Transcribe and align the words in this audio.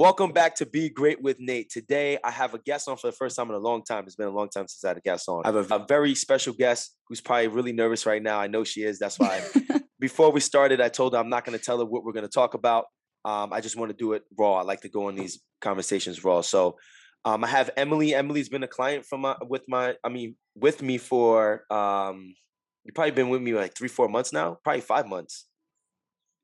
Welcome 0.00 0.32
back 0.32 0.54
to 0.54 0.64
Be 0.64 0.88
Great 0.88 1.20
with 1.20 1.40
Nate. 1.40 1.68
Today, 1.68 2.16
I 2.24 2.30
have 2.30 2.54
a 2.54 2.58
guest 2.58 2.88
on 2.88 2.96
for 2.96 3.08
the 3.08 3.12
first 3.12 3.36
time 3.36 3.50
in 3.50 3.54
a 3.54 3.58
long 3.58 3.82
time. 3.84 4.04
It's 4.06 4.16
been 4.16 4.28
a 4.28 4.30
long 4.30 4.48
time 4.48 4.66
since 4.66 4.82
I 4.82 4.88
had 4.88 4.96
a 4.96 5.02
guest 5.02 5.28
on. 5.28 5.42
I 5.44 5.48
have 5.48 5.70
a, 5.70 5.74
a 5.74 5.86
very 5.86 6.14
special 6.14 6.54
guest 6.54 6.96
who's 7.06 7.20
probably 7.20 7.48
really 7.48 7.74
nervous 7.74 8.06
right 8.06 8.22
now. 8.22 8.40
I 8.40 8.46
know 8.46 8.64
she 8.64 8.82
is. 8.82 8.98
That's 8.98 9.18
why. 9.18 9.42
before 10.00 10.32
we 10.32 10.40
started, 10.40 10.80
I 10.80 10.88
told 10.88 11.12
her 11.12 11.18
I'm 11.18 11.28
not 11.28 11.44
going 11.44 11.56
to 11.56 11.62
tell 11.62 11.80
her 11.80 11.84
what 11.84 12.02
we're 12.02 12.14
going 12.14 12.24
to 12.24 12.30
talk 12.30 12.54
about. 12.54 12.86
Um, 13.26 13.52
I 13.52 13.60
just 13.60 13.76
want 13.76 13.90
to 13.90 13.94
do 13.94 14.14
it 14.14 14.22
raw. 14.38 14.54
I 14.54 14.62
like 14.62 14.80
to 14.80 14.88
go 14.88 15.10
in 15.10 15.16
these 15.16 15.38
conversations 15.60 16.24
raw. 16.24 16.40
So, 16.40 16.78
um, 17.26 17.44
I 17.44 17.48
have 17.48 17.68
Emily. 17.76 18.14
Emily's 18.14 18.48
been 18.48 18.62
a 18.62 18.68
client 18.68 19.04
from 19.04 19.20
my, 19.20 19.36
with 19.42 19.64
my, 19.68 19.96
I 20.02 20.08
mean, 20.08 20.34
with 20.54 20.80
me 20.80 20.96
for 20.96 21.64
um, 21.70 22.32
you've 22.84 22.94
probably 22.94 23.10
been 23.10 23.28
with 23.28 23.42
me 23.42 23.52
like 23.52 23.76
three, 23.76 23.88
four 23.88 24.08
months 24.08 24.32
now. 24.32 24.56
Probably 24.64 24.80
five 24.80 25.06
months. 25.06 25.46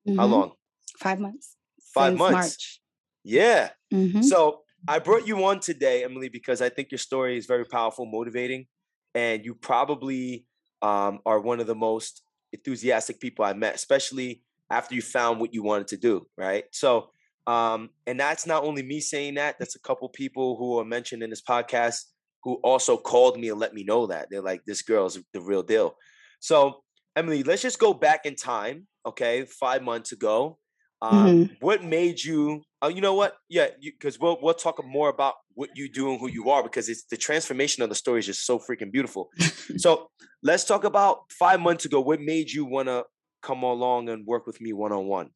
Mm-hmm. 0.07 0.19
How 0.19 0.27
long? 0.27 0.53
Five 0.99 1.21
months. 1.21 1.57
Five 1.95 2.11
Since 2.11 2.19
months. 2.19 2.35
March. 2.35 2.81
Yeah. 3.27 3.71
Mm-hmm. 3.93 4.23
So 4.23 4.61
I 4.87 5.01
brought 5.01 5.27
you 5.27 5.45
on 5.45 5.59
today, 5.59 6.05
Emily, 6.05 6.29
because 6.29 6.63
I 6.63 6.69
think 6.69 6.93
your 6.93 6.99
story 6.99 7.37
is 7.37 7.47
very 7.47 7.65
powerful, 7.65 8.07
motivating, 8.07 8.67
and 9.15 9.45
you 9.45 9.55
probably 9.55 10.47
um, 10.81 11.19
are 11.27 11.41
one 11.41 11.59
of 11.59 11.67
the 11.67 11.75
most 11.75 12.23
enthusiastic 12.53 13.21
people 13.21 13.45
I 13.45 13.53
met, 13.53 13.75
especially 13.75 14.43
after 14.71 14.95
you 14.95 15.03
found 15.03 15.41
what 15.41 15.53
you 15.53 15.65
wanted 15.65 15.89
to 15.89 15.97
do, 15.97 16.27
right? 16.39 16.65
So, 16.71 17.11
um, 17.49 17.91
and 18.07 18.19
that's 18.19 18.47
not 18.47 18.63
only 18.63 18.83
me 18.83 19.01
saying 19.01 19.35
that, 19.35 19.57
that's 19.59 19.75
a 19.75 19.81
couple 19.81 20.09
people 20.09 20.57
who 20.57 20.79
are 20.79 20.85
mentioned 20.85 21.23
in 21.23 21.31
this 21.31 21.43
podcast 21.43 22.05
who 22.45 22.55
also 22.63 22.97
called 22.97 23.41
me 23.41 23.49
and 23.49 23.59
let 23.59 23.75
me 23.75 23.83
know 23.83 24.07
that. 24.07 24.29
They're 24.31 24.41
like, 24.41 24.63
this 24.67 24.83
girl's 24.83 25.19
the 25.33 25.41
real 25.41 25.65
deal. 25.65 25.97
So, 26.39 26.83
Emily, 27.17 27.43
let's 27.43 27.63
just 27.63 27.81
go 27.81 27.93
back 27.93 28.25
in 28.25 28.37
time, 28.37 28.87
okay, 29.05 29.45
five 29.47 29.83
months 29.83 30.13
ago. 30.13 30.59
Um, 31.03 31.27
mm-hmm. 31.27 31.55
What 31.61 31.85
made 31.85 32.23
you? 32.23 32.63
Uh, 32.83 32.89
you 32.89 33.01
know 33.01 33.15
what? 33.15 33.37
Yeah, 33.49 33.69
because 33.81 34.19
we'll 34.19 34.39
we'll 34.41 34.55
talk 34.55 34.83
more 34.85 35.09
about 35.09 35.35
what 35.55 35.71
you 35.75 35.91
do 35.91 36.11
and 36.11 36.21
who 36.21 36.29
you 36.29 36.51
are 36.51 36.63
because 36.63 36.89
it's 36.89 37.05
the 37.05 37.17
transformation 37.17 37.83
of 37.83 37.89
the 37.89 37.95
story 37.95 38.21
is 38.21 38.27
just 38.27 38.47
so 38.47 38.59
freaking 38.59 38.93
beautiful. 38.93 39.31
so 39.77 40.11
let's 40.43 40.65
talk 40.65 40.85
about 40.85 41.31
five 41.31 41.61
months 41.61 41.85
ago. 41.85 42.01
What 42.01 42.21
made 42.21 42.51
you 42.51 42.65
want 42.65 42.89
to 42.89 43.05
come 43.43 43.63
along 43.63 44.09
and 44.09 44.27
work 44.27 44.47
with 44.47 44.61
me 44.61 44.73
one 44.73 44.93
on 44.93 45.07
one? 45.07 45.31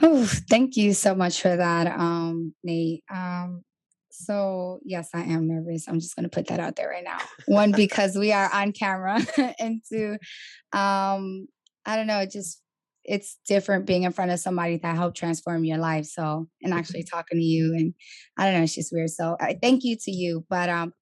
Oh, 0.00 0.24
thank 0.26 0.76
you 0.76 0.94
so 0.94 1.14
much 1.14 1.40
for 1.40 1.56
that, 1.56 1.86
um, 1.86 2.54
Nate. 2.62 3.04
Um, 3.10 3.64
so 4.10 4.80
yes, 4.84 5.10
I 5.14 5.22
am 5.22 5.46
nervous. 5.46 5.88
I'm 5.88 6.00
just 6.00 6.16
gonna 6.16 6.28
put 6.28 6.46
that 6.48 6.60
out 6.60 6.76
there 6.76 6.88
right 6.88 7.04
now. 7.04 7.18
One 7.46 7.72
because 7.76 8.16
we 8.16 8.32
are 8.32 8.50
on 8.52 8.72
camera, 8.72 9.20
and 9.58 9.82
two, 9.88 10.18
um, 10.72 11.48
I 11.84 11.96
don't 11.96 12.06
know, 12.06 12.26
just 12.26 12.60
it's 13.08 13.38
different 13.46 13.86
being 13.86 14.02
in 14.02 14.12
front 14.12 14.30
of 14.30 14.38
somebody 14.38 14.76
that 14.76 14.96
helped 14.96 15.16
transform 15.16 15.64
your 15.64 15.78
life. 15.78 16.04
So, 16.04 16.48
and 16.62 16.74
actually 16.74 17.02
talking 17.10 17.38
to 17.38 17.44
you, 17.44 17.74
and 17.74 17.94
I 18.36 18.44
don't 18.44 18.54
know, 18.54 18.62
it's 18.64 18.74
just 18.74 18.92
weird. 18.92 19.10
So, 19.10 19.36
I 19.40 19.56
thank 19.60 19.82
you 19.82 19.96
to 20.02 20.10
you. 20.10 20.44
But 20.48 20.68
um, 20.68 20.92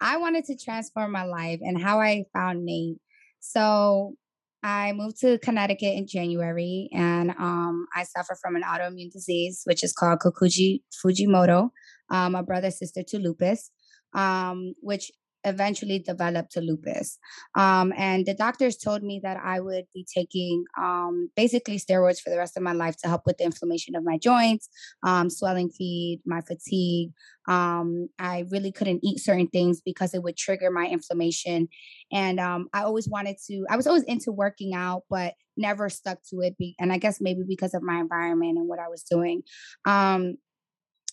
I 0.00 0.16
wanted 0.16 0.44
to 0.44 0.56
transform 0.56 1.12
my 1.12 1.24
life 1.24 1.58
and 1.62 1.80
how 1.80 2.00
I 2.00 2.24
found 2.32 2.64
Nate. 2.64 2.98
So, 3.40 4.14
I 4.62 4.92
moved 4.92 5.20
to 5.20 5.38
Connecticut 5.38 5.94
in 5.94 6.06
January, 6.06 6.88
and 6.92 7.30
um, 7.30 7.86
I 7.94 8.04
suffer 8.04 8.36
from 8.40 8.56
an 8.56 8.62
autoimmune 8.62 9.12
disease, 9.12 9.62
which 9.64 9.84
is 9.84 9.92
called 9.92 10.20
Kikuchi 10.20 10.82
Fujimoto. 11.04 11.70
Um, 12.10 12.32
my 12.32 12.42
brother 12.42 12.70
sister 12.70 13.02
to 13.08 13.18
lupus, 13.18 13.70
um, 14.14 14.74
which 14.80 15.10
eventually 15.46 15.98
developed 15.98 16.56
lupus. 16.56 17.18
Um, 17.54 17.92
and 17.96 18.26
the 18.26 18.34
doctors 18.34 18.76
told 18.76 19.02
me 19.02 19.20
that 19.22 19.38
I 19.42 19.60
would 19.60 19.86
be 19.94 20.04
taking 20.12 20.64
um, 20.78 21.30
basically 21.36 21.78
steroids 21.78 22.20
for 22.20 22.30
the 22.30 22.36
rest 22.36 22.56
of 22.56 22.62
my 22.62 22.72
life 22.72 22.96
to 22.98 23.08
help 23.08 23.22
with 23.24 23.38
the 23.38 23.44
inflammation 23.44 23.94
of 23.94 24.04
my 24.04 24.18
joints, 24.18 24.68
um, 25.02 25.30
swelling 25.30 25.70
feet, 25.70 26.20
my 26.26 26.40
fatigue. 26.40 27.12
Um, 27.48 28.08
I 28.18 28.44
really 28.50 28.72
couldn't 28.72 29.04
eat 29.04 29.20
certain 29.20 29.46
things 29.46 29.80
because 29.80 30.14
it 30.14 30.22
would 30.22 30.36
trigger 30.36 30.70
my 30.70 30.86
inflammation. 30.86 31.68
And 32.12 32.40
um, 32.40 32.68
I 32.72 32.82
always 32.82 33.08
wanted 33.08 33.36
to, 33.46 33.64
I 33.70 33.76
was 33.76 33.86
always 33.86 34.02
into 34.02 34.32
working 34.32 34.74
out, 34.74 35.04
but 35.08 35.34
never 35.56 35.88
stuck 35.88 36.18
to 36.30 36.40
it. 36.40 36.58
Be- 36.58 36.74
and 36.78 36.92
I 36.92 36.98
guess 36.98 37.20
maybe 37.20 37.42
because 37.46 37.72
of 37.72 37.82
my 37.82 38.00
environment 38.00 38.58
and 38.58 38.68
what 38.68 38.80
I 38.80 38.88
was 38.88 39.04
doing. 39.04 39.42
Um, 39.84 40.36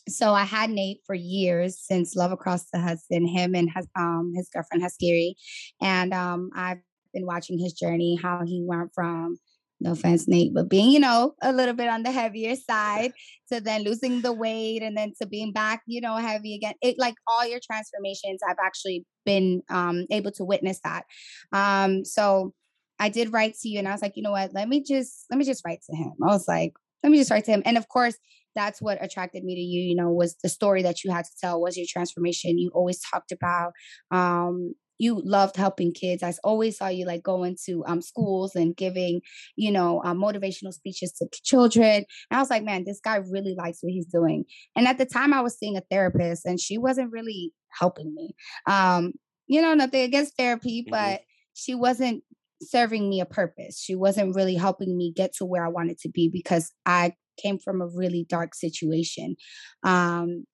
so 0.08 0.34
I 0.34 0.44
had 0.44 0.70
Nate 0.70 1.00
for 1.06 1.16
years 1.16 1.80
since 1.80 2.16
Love 2.16 2.32
Across 2.32 2.66
the 2.72 2.80
Hudson, 2.80 3.28
him 3.28 3.56
and 3.56 3.70
his, 3.74 3.88
um, 3.96 4.34
his 4.36 4.50
girlfriend 4.50 4.84
Haskiri. 4.84 5.34
And 5.82 6.14
um, 6.14 6.50
I've 6.56 6.80
been 7.14 7.26
watching 7.26 7.58
his 7.60 7.74
journey, 7.74 8.20
how 8.22 8.42
he 8.46 8.64
went 8.66 8.92
from, 8.94 9.38
no 9.80 9.92
offense, 9.92 10.28
Nate, 10.28 10.54
but 10.54 10.70
being, 10.70 10.92
you 10.92 11.00
know, 11.00 11.34
a 11.42 11.52
little 11.52 11.74
bit 11.74 11.90
on 11.90 12.04
the 12.04 12.12
heavier 12.12 12.56
side 12.56 13.12
to 13.52 13.60
then 13.60 13.84
losing 13.84 14.22
the 14.22 14.32
weight 14.32 14.82
and 14.82 14.96
then 14.96 15.14
to 15.22 15.28
being 15.28 15.52
back, 15.52 15.82
you 15.86 16.00
know, 16.00 16.16
heavy 16.16 16.56
again. 16.56 16.74
It 16.82 16.96
like 16.98 17.16
all 17.28 17.46
your 17.46 17.60
transformations, 17.60 18.40
I've 18.48 18.58
actually 18.64 19.06
been 19.26 19.62
um, 19.70 20.06
able 20.10 20.32
to 20.32 20.46
witness 20.46 20.80
that. 20.84 21.04
Um, 21.52 22.06
so 22.06 22.54
I 22.98 23.10
did 23.10 23.34
write 23.34 23.56
to 23.62 23.70
you 23.70 23.80
and 23.80 23.88
I 23.88 23.92
was 23.92 24.02
like, 24.02 24.16
you 24.16 24.24
know 24.24 24.32
what, 24.32 24.54
let 24.54 24.70
me 24.70 24.82
just, 24.84 25.26
let 25.30 25.38
me 25.38 25.46
just 25.46 25.64
write 25.66 25.82
to 25.90 25.96
him. 25.96 26.14
I 26.24 26.28
was 26.28 26.48
like, 26.48 26.74
let 27.04 27.12
me 27.12 27.18
just 27.18 27.32
write 27.32 27.46
to 27.46 27.52
him. 27.52 27.64
And 27.66 27.78
of 27.78 27.90
course, 27.90 28.16
that's 28.56 28.82
what 28.82 29.04
attracted 29.04 29.44
me 29.44 29.56
to 29.56 29.62
you 29.62 29.82
you 29.82 29.96
know 29.96 30.10
was 30.10 30.36
the 30.44 30.50
story 30.50 30.82
that 30.82 31.04
you 31.04 31.12
had 31.12 31.26
to 31.26 31.32
tell 31.42 31.62
was 31.62 31.78
your 31.78 31.88
transformation 31.90 32.58
you 32.58 32.70
always 32.74 33.00
talked 33.12 33.32
about 33.32 33.72
um 34.12 34.74
you 35.00 35.22
loved 35.26 35.58
helping 35.58 35.92
kids. 35.92 36.24
I 36.24 36.34
always 36.44 36.78
saw 36.78 36.88
you 36.88 37.06
like 37.06 37.24
going 37.24 37.58
to 37.66 37.84
um, 37.86 38.02
schools 38.02 38.56
and 38.56 38.76
giving, 38.76 39.22
you 39.56 39.72
know, 39.72 40.02
um, 40.04 40.20
motivational 40.20 40.74
speeches 40.74 41.12
to 41.14 41.28
children. 41.44 42.06
And 42.30 42.38
I 42.38 42.40
was 42.40 42.50
like, 42.50 42.64
man, 42.64 42.84
this 42.86 43.00
guy 43.04 43.18
really 43.18 43.56
likes 43.58 43.80
what 43.82 43.92
he's 43.92 44.06
doing. 44.06 44.46
And 44.76 44.88
at 44.88 44.98
the 44.98 45.06
time, 45.06 45.34
I 45.34 45.42
was 45.42 45.58
seeing 45.58 45.78
a 45.78 45.84
therapist, 45.92 46.46
and 46.46 46.60
she 46.60 46.78
wasn't 46.78 47.12
really 47.12 47.52
helping 47.78 48.14
me. 48.14 48.36
Um, 48.68 49.14
you 49.48 49.62
know, 49.62 49.74
nothing 49.74 50.02
against 50.02 50.38
therapy, 50.38 50.84
mm-hmm. 50.84 50.92
but 50.92 51.22
she 51.54 51.76
wasn't 51.76 52.24
serving 52.62 53.10
me 53.10 53.20
a 53.20 53.26
purpose. 53.26 53.80
She 53.80 53.96
wasn't 53.96 54.36
really 54.36 54.56
helping 54.56 54.96
me 54.96 55.12
get 55.14 55.34
to 55.36 55.46
where 55.46 55.66
I 55.66 55.70
wanted 55.70 56.00
to 56.00 56.10
be 56.10 56.30
because 56.32 56.72
I 56.86 57.14
came 57.38 57.60
from 57.60 57.82
a 57.82 57.88
really 57.88 58.26
dark 58.28 58.56
situation. 58.56 59.36
Um, 59.84 60.46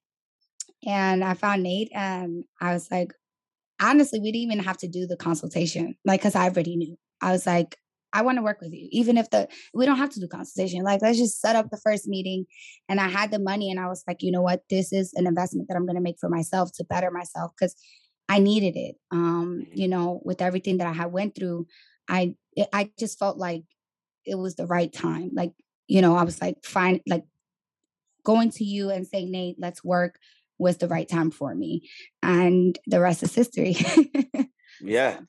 and 0.86 1.24
I 1.24 1.34
found 1.34 1.64
Nate 1.64 1.92
and 1.94 2.46
I 2.62 2.74
was 2.74 2.90
like, 2.90 3.12
honestly, 3.82 4.20
we 4.20 4.32
didn't 4.32 4.52
even 4.52 4.64
have 4.64 4.78
to 4.78 4.88
do 4.88 5.08
the 5.08 5.18
consultation, 5.18 5.96
like, 6.06 6.22
cause 6.22 6.36
I 6.36 6.46
already 6.46 6.76
knew. 6.76 6.96
I 7.22 7.32
was 7.32 7.46
like, 7.46 7.78
I 8.12 8.24
want 8.24 8.38
to 8.38 8.42
work 8.42 8.60
with 8.62 8.74
you, 8.74 8.88
even 8.92 9.18
if 9.18 9.30
the 9.30 9.48
we 9.74 9.86
don't 9.86 9.98
have 9.98 10.10
to 10.12 10.20
do 10.20 10.28
consultation. 10.28 10.84
Like, 10.84 11.02
let's 11.02 11.20
just 11.20 11.42
set 11.42 11.56
up 11.56 11.70
the 11.70 11.80
first 11.84 12.08
meeting. 12.08 12.46
And 12.88 13.00
I 13.00 13.08
had 13.08 13.32
the 13.32 13.40
money, 13.40 13.70
and 13.70 13.80
I 13.80 13.88
was 13.88 14.04
like, 14.08 14.18
you 14.22 14.32
know 14.32 14.42
what, 14.42 14.62
this 14.70 14.92
is 14.92 15.14
an 15.14 15.28
investment 15.28 15.68
that 15.68 15.76
I'm 15.76 15.86
going 15.86 15.96
to 15.96 16.02
make 16.02 16.18
for 16.20 16.30
myself 16.30 16.72
to 16.76 16.84
better 16.84 17.12
myself 17.12 17.52
because 17.58 17.76
I 18.28 18.40
needed 18.40 18.76
it. 18.76 18.96
Um, 19.12 19.64
you 19.74 19.88
know, 19.88 20.22
with 20.24 20.42
everything 20.42 20.78
that 20.78 20.88
I 20.88 20.94
had 20.94 21.12
went 21.12 21.36
through, 21.36 21.68
I 22.08 22.36
I 22.74 22.90
just 22.98 23.20
felt 23.20 23.38
like 23.38 23.64
it 24.26 24.36
was 24.36 24.56
the 24.56 24.66
right 24.66 24.92
time. 24.92 25.32
Like 25.34 25.52
you 25.90 26.02
know, 26.02 26.16
I 26.16 26.24
was 26.24 26.40
like, 26.40 26.64
fine, 26.64 27.02
like 27.08 27.26
going 28.24 28.52
to 28.52 28.64
you 28.64 28.92
and 28.92 29.06
saying, 29.06 29.32
Nate, 29.32 29.58
let's 29.60 29.84
work 29.84 30.20
was 30.60 30.78
the 30.78 30.88
right 30.88 31.08
time 31.08 31.32
for 31.32 31.56
me. 31.56 31.90
And 32.22 32.78
the 32.86 33.00
rest 33.00 33.24
is 33.24 33.34
history. 33.34 33.76
yeah. 34.82 35.20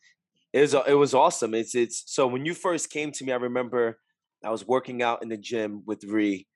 It 0.52 0.60
was 0.60 0.74
it 0.74 0.94
was 0.94 1.14
awesome. 1.14 1.54
It's 1.54 1.74
it's 1.76 2.02
so 2.06 2.26
when 2.26 2.44
you 2.44 2.54
first 2.54 2.90
came 2.90 3.12
to 3.12 3.24
me, 3.24 3.32
I 3.32 3.36
remember 3.36 3.98
I 4.44 4.50
was 4.50 4.66
working 4.66 5.00
out 5.00 5.22
in 5.22 5.28
the 5.28 5.36
gym 5.36 5.84
with 5.86 6.02
Ree, 6.02 6.48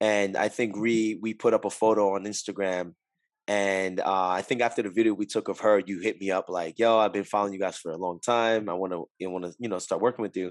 and 0.00 0.38
I 0.38 0.48
think 0.48 0.74
Ree 0.74 1.18
we 1.20 1.34
put 1.34 1.52
up 1.52 1.66
a 1.66 1.70
photo 1.70 2.14
on 2.14 2.24
Instagram, 2.24 2.94
and 3.46 4.00
uh, 4.00 4.28
I 4.28 4.40
think 4.40 4.62
after 4.62 4.80
the 4.80 4.88
video 4.88 5.12
we 5.12 5.26
took 5.26 5.48
of 5.48 5.60
her, 5.60 5.82
you 5.84 6.00
hit 6.00 6.18
me 6.18 6.30
up 6.30 6.48
like, 6.48 6.78
"Yo, 6.78 6.96
I've 6.96 7.12
been 7.12 7.24
following 7.24 7.52
you 7.52 7.58
guys 7.58 7.76
for 7.76 7.92
a 7.92 7.98
long 7.98 8.20
time. 8.20 8.70
I 8.70 8.72
want 8.72 8.94
to, 8.94 9.04
you 9.18 9.28
want 9.28 9.44
to, 9.44 9.52
you 9.58 9.68
know, 9.68 9.78
start 9.78 10.00
working 10.00 10.22
with 10.22 10.34
you." 10.34 10.50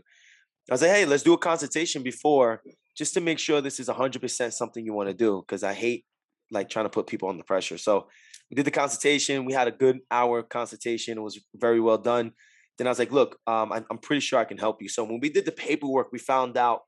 I 0.70 0.74
was 0.76 0.84
like, 0.84 0.92
"Hey, 0.92 1.06
let's 1.06 1.24
do 1.24 1.34
a 1.34 1.40
consultation 1.40 2.04
before 2.04 2.62
just 2.96 3.14
to 3.14 3.22
make 3.22 3.40
sure 3.40 3.62
this 3.62 3.80
is 3.80 3.88
100% 3.88 4.54
something 4.54 4.86
you 4.86 4.94
want 4.94 5.10
to 5.10 5.14
do 5.14 5.44
because 5.46 5.64
I 5.64 5.74
hate 5.74 6.06
like 6.52 6.70
trying 6.70 6.86
to 6.86 6.90
put 6.90 7.08
people 7.08 7.30
under 7.30 7.44
pressure. 7.44 7.78
So 7.78 8.08
we 8.50 8.56
did 8.56 8.66
the 8.66 8.72
consultation. 8.72 9.46
We 9.46 9.54
had 9.54 9.68
a 9.68 9.72
good 9.72 10.00
hour 10.10 10.44
consultation. 10.44 11.18
It 11.18 11.22
was 11.22 11.40
very 11.56 11.80
well 11.80 11.98
done. 11.98 12.34
Then 12.78 12.88
I 12.88 12.90
was 12.90 13.00
like, 13.00 13.12
look, 13.12 13.38
um, 13.48 13.72
I'm, 13.72 13.86
I'm 13.90 13.98
pretty 13.98 14.20
sure 14.20 14.40
I 14.40 14.44
can 14.44 14.58
help 14.58 14.82
you. 14.82 14.90
So 14.90 15.04
when 15.04 15.20
we 15.22 15.30
did 15.30 15.46
the 15.46 15.52
paperwork, 15.52 16.12
we 16.12 16.20
found 16.20 16.58
out 16.58 16.82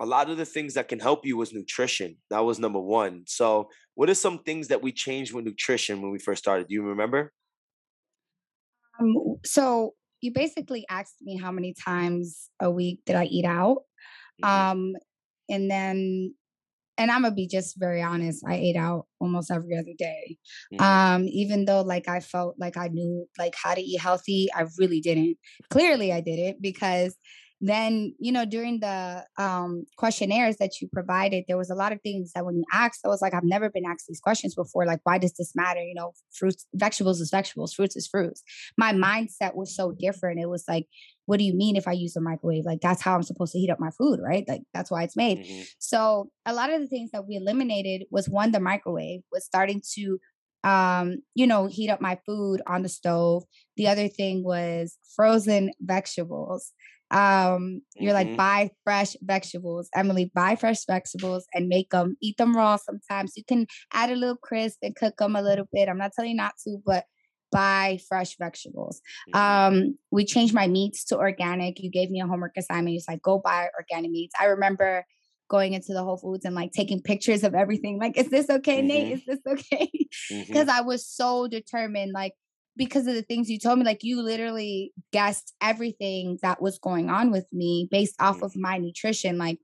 a 0.00 0.06
lot 0.06 0.30
of 0.30 0.36
the 0.36 0.44
things 0.44 0.74
that 0.74 0.88
can 0.88 0.98
help 0.98 1.24
you 1.24 1.36
was 1.36 1.52
nutrition. 1.52 2.16
That 2.30 2.44
was 2.44 2.58
number 2.58 2.80
one. 2.80 3.24
So 3.26 3.68
what 3.94 4.10
are 4.10 4.14
some 4.14 4.38
things 4.40 4.68
that 4.68 4.82
we 4.82 4.92
changed 4.92 5.32
with 5.32 5.44
nutrition 5.44 6.02
when 6.02 6.10
we 6.10 6.18
first 6.18 6.42
started? 6.42 6.68
Do 6.68 6.74
you 6.74 6.82
remember? 6.82 7.32
Um, 9.00 9.36
so 9.44 9.94
you 10.20 10.32
basically 10.32 10.84
asked 10.88 11.16
me 11.22 11.36
how 11.36 11.52
many 11.52 11.74
times 11.74 12.48
a 12.60 12.70
week 12.70 13.00
did 13.04 13.16
I 13.16 13.24
eat 13.24 13.44
out. 13.44 13.82
Mm-hmm. 14.42 14.70
Um, 14.70 14.94
and 15.48 15.70
then 15.70 16.34
and 16.96 17.10
I'm 17.10 17.22
gonna 17.22 17.34
be 17.34 17.48
just 17.48 17.78
very 17.78 18.02
honest. 18.02 18.44
I 18.46 18.54
ate 18.54 18.76
out 18.76 19.06
almost 19.20 19.50
every 19.50 19.76
other 19.76 19.94
day. 19.98 20.38
Mm-hmm. 20.72 20.84
Um, 20.84 21.28
even 21.28 21.64
though 21.64 21.82
like 21.82 22.08
I 22.08 22.20
felt 22.20 22.56
like 22.58 22.76
I 22.76 22.88
knew 22.88 23.26
like 23.38 23.54
how 23.60 23.74
to 23.74 23.80
eat 23.80 24.00
healthy, 24.00 24.48
I 24.54 24.66
really 24.78 25.00
didn't. 25.00 25.36
Clearly, 25.70 26.12
I 26.12 26.20
didn't 26.20 26.62
because 26.62 27.16
then 27.68 28.14
you 28.18 28.32
know 28.32 28.44
during 28.44 28.80
the 28.80 29.24
um, 29.38 29.84
questionnaires 29.96 30.56
that 30.58 30.80
you 30.80 30.88
provided 30.92 31.44
there 31.46 31.56
was 31.56 31.70
a 31.70 31.74
lot 31.74 31.92
of 31.92 32.00
things 32.02 32.32
that 32.34 32.44
when 32.44 32.56
you 32.56 32.64
asked 32.72 33.00
i 33.04 33.08
was 33.08 33.22
like 33.22 33.34
i've 33.34 33.44
never 33.44 33.70
been 33.70 33.86
asked 33.86 34.06
these 34.06 34.20
questions 34.20 34.54
before 34.54 34.84
like 34.86 35.00
why 35.04 35.18
does 35.18 35.34
this 35.34 35.52
matter? 35.54 35.80
You 35.80 35.94
know 35.94 36.12
fruits 36.32 36.66
vegetables 36.74 37.20
is 37.20 37.30
vegetables 37.30 37.74
fruits 37.74 37.96
is 37.96 38.06
fruits. 38.06 38.42
My 38.76 38.92
mindset 38.92 39.54
was 39.54 39.74
so 39.74 39.92
different. 39.92 40.40
It 40.40 40.48
was 40.48 40.64
like 40.68 40.86
what 41.26 41.38
do 41.38 41.44
you 41.44 41.54
mean 41.54 41.74
if 41.74 41.88
i 41.88 41.92
use 41.92 42.16
a 42.16 42.20
microwave? 42.20 42.64
Like 42.64 42.80
that's 42.80 43.02
how 43.02 43.14
i'm 43.14 43.22
supposed 43.22 43.52
to 43.52 43.58
heat 43.58 43.70
up 43.70 43.80
my 43.80 43.90
food 43.90 44.20
right? 44.22 44.44
Like 44.46 44.62
that's 44.72 44.90
why 44.90 45.02
it's 45.02 45.16
made. 45.16 45.38
Mm-hmm. 45.38 45.62
so 45.78 46.30
a 46.46 46.52
lot 46.52 46.72
of 46.72 46.80
the 46.80 46.86
things 46.88 47.10
that 47.12 47.26
we 47.26 47.36
eliminated 47.36 48.06
was 48.10 48.28
one 48.28 48.52
the 48.52 48.60
microwave 48.60 49.22
was 49.32 49.44
starting 49.44 49.82
to 49.94 50.18
um, 50.64 51.18
you 51.34 51.46
know, 51.46 51.66
heat 51.66 51.90
up 51.90 52.00
my 52.00 52.18
food 52.24 52.62
on 52.66 52.82
the 52.82 52.88
stove. 52.88 53.44
The 53.76 53.86
other 53.86 54.08
thing 54.08 54.42
was 54.42 54.96
frozen 55.14 55.72
vegetables 55.78 56.72
um 57.14 57.80
you're 57.94 58.12
mm-hmm. 58.12 58.28
like 58.30 58.36
buy 58.36 58.70
fresh 58.82 59.16
vegetables 59.22 59.88
emily 59.94 60.30
buy 60.34 60.56
fresh 60.56 60.84
vegetables 60.84 61.46
and 61.54 61.68
make 61.68 61.90
them 61.90 62.16
eat 62.20 62.36
them 62.36 62.56
raw 62.56 62.76
sometimes 62.76 63.32
you 63.36 63.44
can 63.44 63.66
add 63.92 64.10
a 64.10 64.16
little 64.16 64.36
crisp 64.36 64.78
and 64.82 64.96
cook 64.96 65.14
them 65.18 65.36
a 65.36 65.42
little 65.42 65.66
bit 65.72 65.88
i'm 65.88 65.98
not 65.98 66.10
telling 66.12 66.32
you 66.32 66.36
not 66.36 66.54
to 66.62 66.76
but 66.84 67.04
buy 67.52 67.98
fresh 68.08 68.36
vegetables 68.36 69.00
mm-hmm. 69.32 69.76
um 69.76 69.96
we 70.10 70.24
changed 70.24 70.52
my 70.52 70.66
meats 70.66 71.04
to 71.04 71.16
organic 71.16 71.80
you 71.80 71.88
gave 71.88 72.10
me 72.10 72.20
a 72.20 72.26
homework 72.26 72.56
assignment 72.56 72.96
it's 72.96 73.08
like 73.08 73.22
go 73.22 73.38
buy 73.38 73.68
organic 73.78 74.10
meats 74.10 74.34
i 74.40 74.46
remember 74.46 75.04
going 75.48 75.74
into 75.74 75.92
the 75.92 76.02
Whole 76.02 76.16
Foods 76.16 76.44
and 76.44 76.54
like 76.54 76.72
taking 76.72 77.02
pictures 77.02 77.44
of 77.44 77.54
everything. 77.54 77.98
Like, 77.98 78.16
is 78.16 78.30
this 78.30 78.48
okay, 78.48 78.78
mm-hmm. 78.78 78.86
Nate? 78.86 79.12
Is 79.12 79.24
this 79.26 79.40
okay? 79.46 79.90
Because 80.30 80.68
mm-hmm. 80.68 80.70
I 80.70 80.80
was 80.80 81.06
so 81.06 81.48
determined. 81.48 82.12
Like, 82.12 82.32
because 82.76 83.06
of 83.06 83.14
the 83.14 83.22
things 83.22 83.48
you 83.48 83.58
told 83.58 83.78
me 83.78 83.84
like 83.84 84.02
you 84.02 84.22
literally 84.22 84.92
guessed 85.12 85.54
everything 85.60 86.38
that 86.42 86.60
was 86.60 86.78
going 86.78 87.10
on 87.10 87.30
with 87.30 87.46
me 87.52 87.88
based 87.90 88.14
off 88.20 88.42
of 88.42 88.52
mm-hmm. 88.52 88.62
my 88.62 88.78
nutrition 88.78 89.38
like 89.38 89.58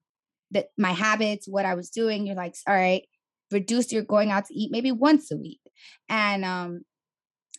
that 0.51 0.67
my 0.79 0.93
habits 0.93 1.47
what 1.49 1.65
i 1.65 1.75
was 1.75 1.91
doing 1.91 2.27
you're 2.27 2.37
like 2.37 2.55
all 2.67 2.75
right 2.75 3.03
reduce 3.51 3.93
your 3.93 4.03
going 4.03 4.31
out 4.31 4.47
to 4.47 4.55
eat 4.55 4.71
maybe 4.71 4.93
once 4.93 5.31
a 5.31 5.37
week 5.37 5.61
and 6.09 6.45
um 6.45 6.83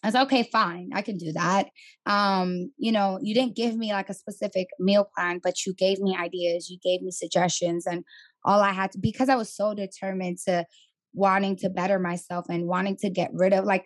I 0.04 0.08
was 0.08 0.16
okay, 0.16 0.50
fine, 0.52 0.90
I 0.96 1.04
can 1.04 1.18
do 1.18 1.32
that. 1.34 1.68
Um, 2.08 2.72
you 2.78 2.92
know, 2.92 3.20
you 3.22 3.36
didn't 3.36 3.56
give 3.56 3.76
me 3.76 3.94
like 3.94 4.10
a 4.10 4.16
specific 4.16 4.68
meal 4.80 5.08
plan, 5.16 5.40
but 5.44 5.64
you 5.66 5.76
gave 5.76 6.00
me 6.00 6.18
ideas, 6.18 6.72
you 6.72 6.80
gave 6.84 7.04
me 7.04 7.12
suggestions, 7.12 7.86
and 7.86 8.04
all 8.44 8.62
I 8.62 8.72
had 8.72 8.92
to 8.94 9.00
because 9.00 9.30
I 9.30 9.36
was 9.36 9.56
so 9.56 9.76
determined 9.76 10.40
to 10.48 10.66
wanting 11.14 11.58
to 11.58 11.70
better 11.70 12.00
myself 12.00 12.46
and 12.50 12.68
wanting 12.68 12.98
to 12.98 13.10
get 13.10 13.30
rid 13.34 13.54
of 13.54 13.66
like 13.66 13.86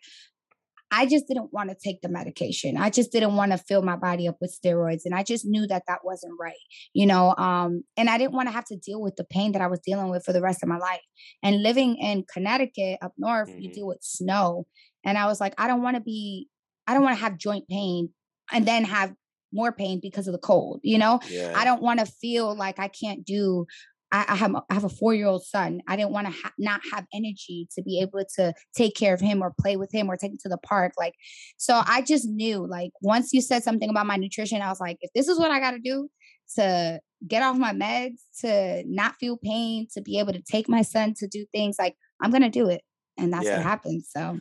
I 0.91 1.05
just 1.05 1.27
didn't 1.27 1.51
want 1.51 1.69
to 1.69 1.75
take 1.75 2.01
the 2.01 2.09
medication. 2.09 2.77
I 2.77 2.89
just 2.89 3.11
didn't 3.11 3.35
want 3.35 3.51
to 3.51 3.57
fill 3.57 3.81
my 3.81 3.95
body 3.95 4.27
up 4.27 4.37
with 4.39 4.57
steroids. 4.57 5.01
And 5.05 5.15
I 5.15 5.23
just 5.23 5.45
knew 5.45 5.65
that 5.67 5.83
that 5.87 5.99
wasn't 6.03 6.33
right, 6.39 6.53
you 6.93 7.05
know. 7.05 7.35
Um, 7.37 7.83
and 7.97 8.09
I 8.09 8.17
didn't 8.17 8.33
want 8.33 8.47
to 8.47 8.53
have 8.53 8.65
to 8.65 8.77
deal 8.77 9.01
with 9.01 9.15
the 9.15 9.23
pain 9.23 9.53
that 9.53 9.61
I 9.61 9.67
was 9.67 9.79
dealing 9.79 10.09
with 10.09 10.23
for 10.23 10.31
the 10.31 10.41
rest 10.41 10.63
of 10.63 10.69
my 10.69 10.77
life. 10.77 11.01
And 11.43 11.63
living 11.63 11.97
in 11.97 12.23
Connecticut 12.31 12.99
up 13.01 13.13
north, 13.17 13.49
mm-hmm. 13.49 13.59
you 13.59 13.73
deal 13.73 13.87
with 13.87 13.99
snow. 14.01 14.67
And 15.03 15.17
I 15.17 15.25
was 15.25 15.39
like, 15.39 15.53
I 15.57 15.67
don't 15.67 15.81
want 15.81 15.95
to 15.95 16.01
be, 16.01 16.47
I 16.87 16.93
don't 16.93 17.03
want 17.03 17.17
to 17.17 17.23
have 17.23 17.37
joint 17.37 17.67
pain 17.67 18.09
and 18.51 18.67
then 18.67 18.83
have 18.85 19.13
more 19.51 19.71
pain 19.71 19.99
because 20.01 20.27
of 20.27 20.33
the 20.33 20.39
cold, 20.39 20.81
you 20.83 20.97
know? 20.97 21.19
Yeah. 21.29 21.53
I 21.55 21.63
don't 21.63 21.81
want 21.81 21.99
to 21.99 22.05
feel 22.05 22.55
like 22.55 22.79
I 22.79 22.89
can't 22.89 23.25
do 23.25 23.65
I, 24.11 24.25
I 24.29 24.35
have 24.35 24.55
I 24.55 24.73
have 24.73 24.83
a 24.83 24.89
four 24.89 25.13
year 25.13 25.27
old 25.27 25.43
son. 25.45 25.81
I 25.87 25.95
didn't 25.95 26.11
want 26.11 26.27
to 26.27 26.33
ha- 26.33 26.53
not 26.57 26.81
have 26.93 27.05
energy 27.13 27.67
to 27.75 27.81
be 27.81 27.99
able 28.01 28.23
to 28.35 28.53
take 28.75 28.95
care 28.95 29.13
of 29.13 29.19
him 29.19 29.41
or 29.41 29.53
play 29.59 29.77
with 29.77 29.93
him 29.93 30.09
or 30.09 30.15
take 30.15 30.31
him 30.31 30.37
to 30.41 30.49
the 30.49 30.57
park. 30.57 30.93
Like, 30.97 31.13
so 31.57 31.81
I 31.85 32.01
just 32.01 32.27
knew 32.27 32.67
like 32.67 32.91
once 33.01 33.33
you 33.33 33.41
said 33.41 33.63
something 33.63 33.89
about 33.89 34.05
my 34.05 34.15
nutrition, 34.15 34.61
I 34.61 34.69
was 34.69 34.79
like, 34.79 34.97
if 35.01 35.11
this 35.13 35.27
is 35.27 35.39
what 35.39 35.51
I 35.51 35.59
got 35.59 35.71
to 35.71 35.79
do 35.79 36.09
to 36.55 36.99
get 37.27 37.43
off 37.43 37.57
my 37.57 37.73
meds, 37.73 38.21
to 38.41 38.83
not 38.87 39.15
feel 39.19 39.37
pain, 39.37 39.87
to 39.93 40.01
be 40.01 40.19
able 40.19 40.33
to 40.33 40.41
take 40.41 40.69
my 40.69 40.81
son 40.81 41.13
to 41.17 41.27
do 41.27 41.45
things, 41.51 41.77
like 41.79 41.95
I'm 42.21 42.31
gonna 42.31 42.49
do 42.49 42.69
it, 42.69 42.81
and 43.17 43.33
that's 43.33 43.45
yeah. 43.45 43.57
what 43.57 43.65
happened. 43.65 44.03
So. 44.07 44.39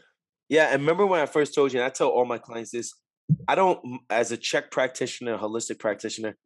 Yeah, 0.50 0.68
and 0.70 0.82
remember 0.82 1.06
when 1.06 1.20
I 1.20 1.26
first 1.26 1.54
told 1.54 1.72
you, 1.72 1.80
and 1.80 1.86
I 1.86 1.88
tell 1.88 2.08
all 2.08 2.26
my 2.26 2.36
clients 2.36 2.70
this, 2.70 2.92
I 3.48 3.54
don't, 3.54 3.80
as 4.10 4.30
a 4.30 4.36
CHEK 4.36 4.70
practitioner, 4.70 5.38
holistic 5.38 5.78
practitioner, 5.78 6.36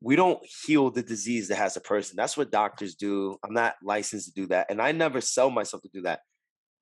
we 0.00 0.16
don't 0.16 0.40
heal 0.66 0.90
the 0.90 1.02
disease 1.02 1.48
that 1.48 1.56
has 1.56 1.76
a 1.76 1.80
person. 1.80 2.16
That's 2.16 2.36
what 2.36 2.50
doctors 2.50 2.94
do. 2.94 3.36
I'm 3.44 3.54
not 3.54 3.74
licensed 3.82 4.26
to 4.26 4.32
do 4.32 4.46
that. 4.48 4.66
And 4.70 4.80
I 4.80 4.92
never 4.92 5.20
sell 5.20 5.50
myself 5.50 5.82
to 5.82 5.88
do 5.92 6.02
that. 6.02 6.20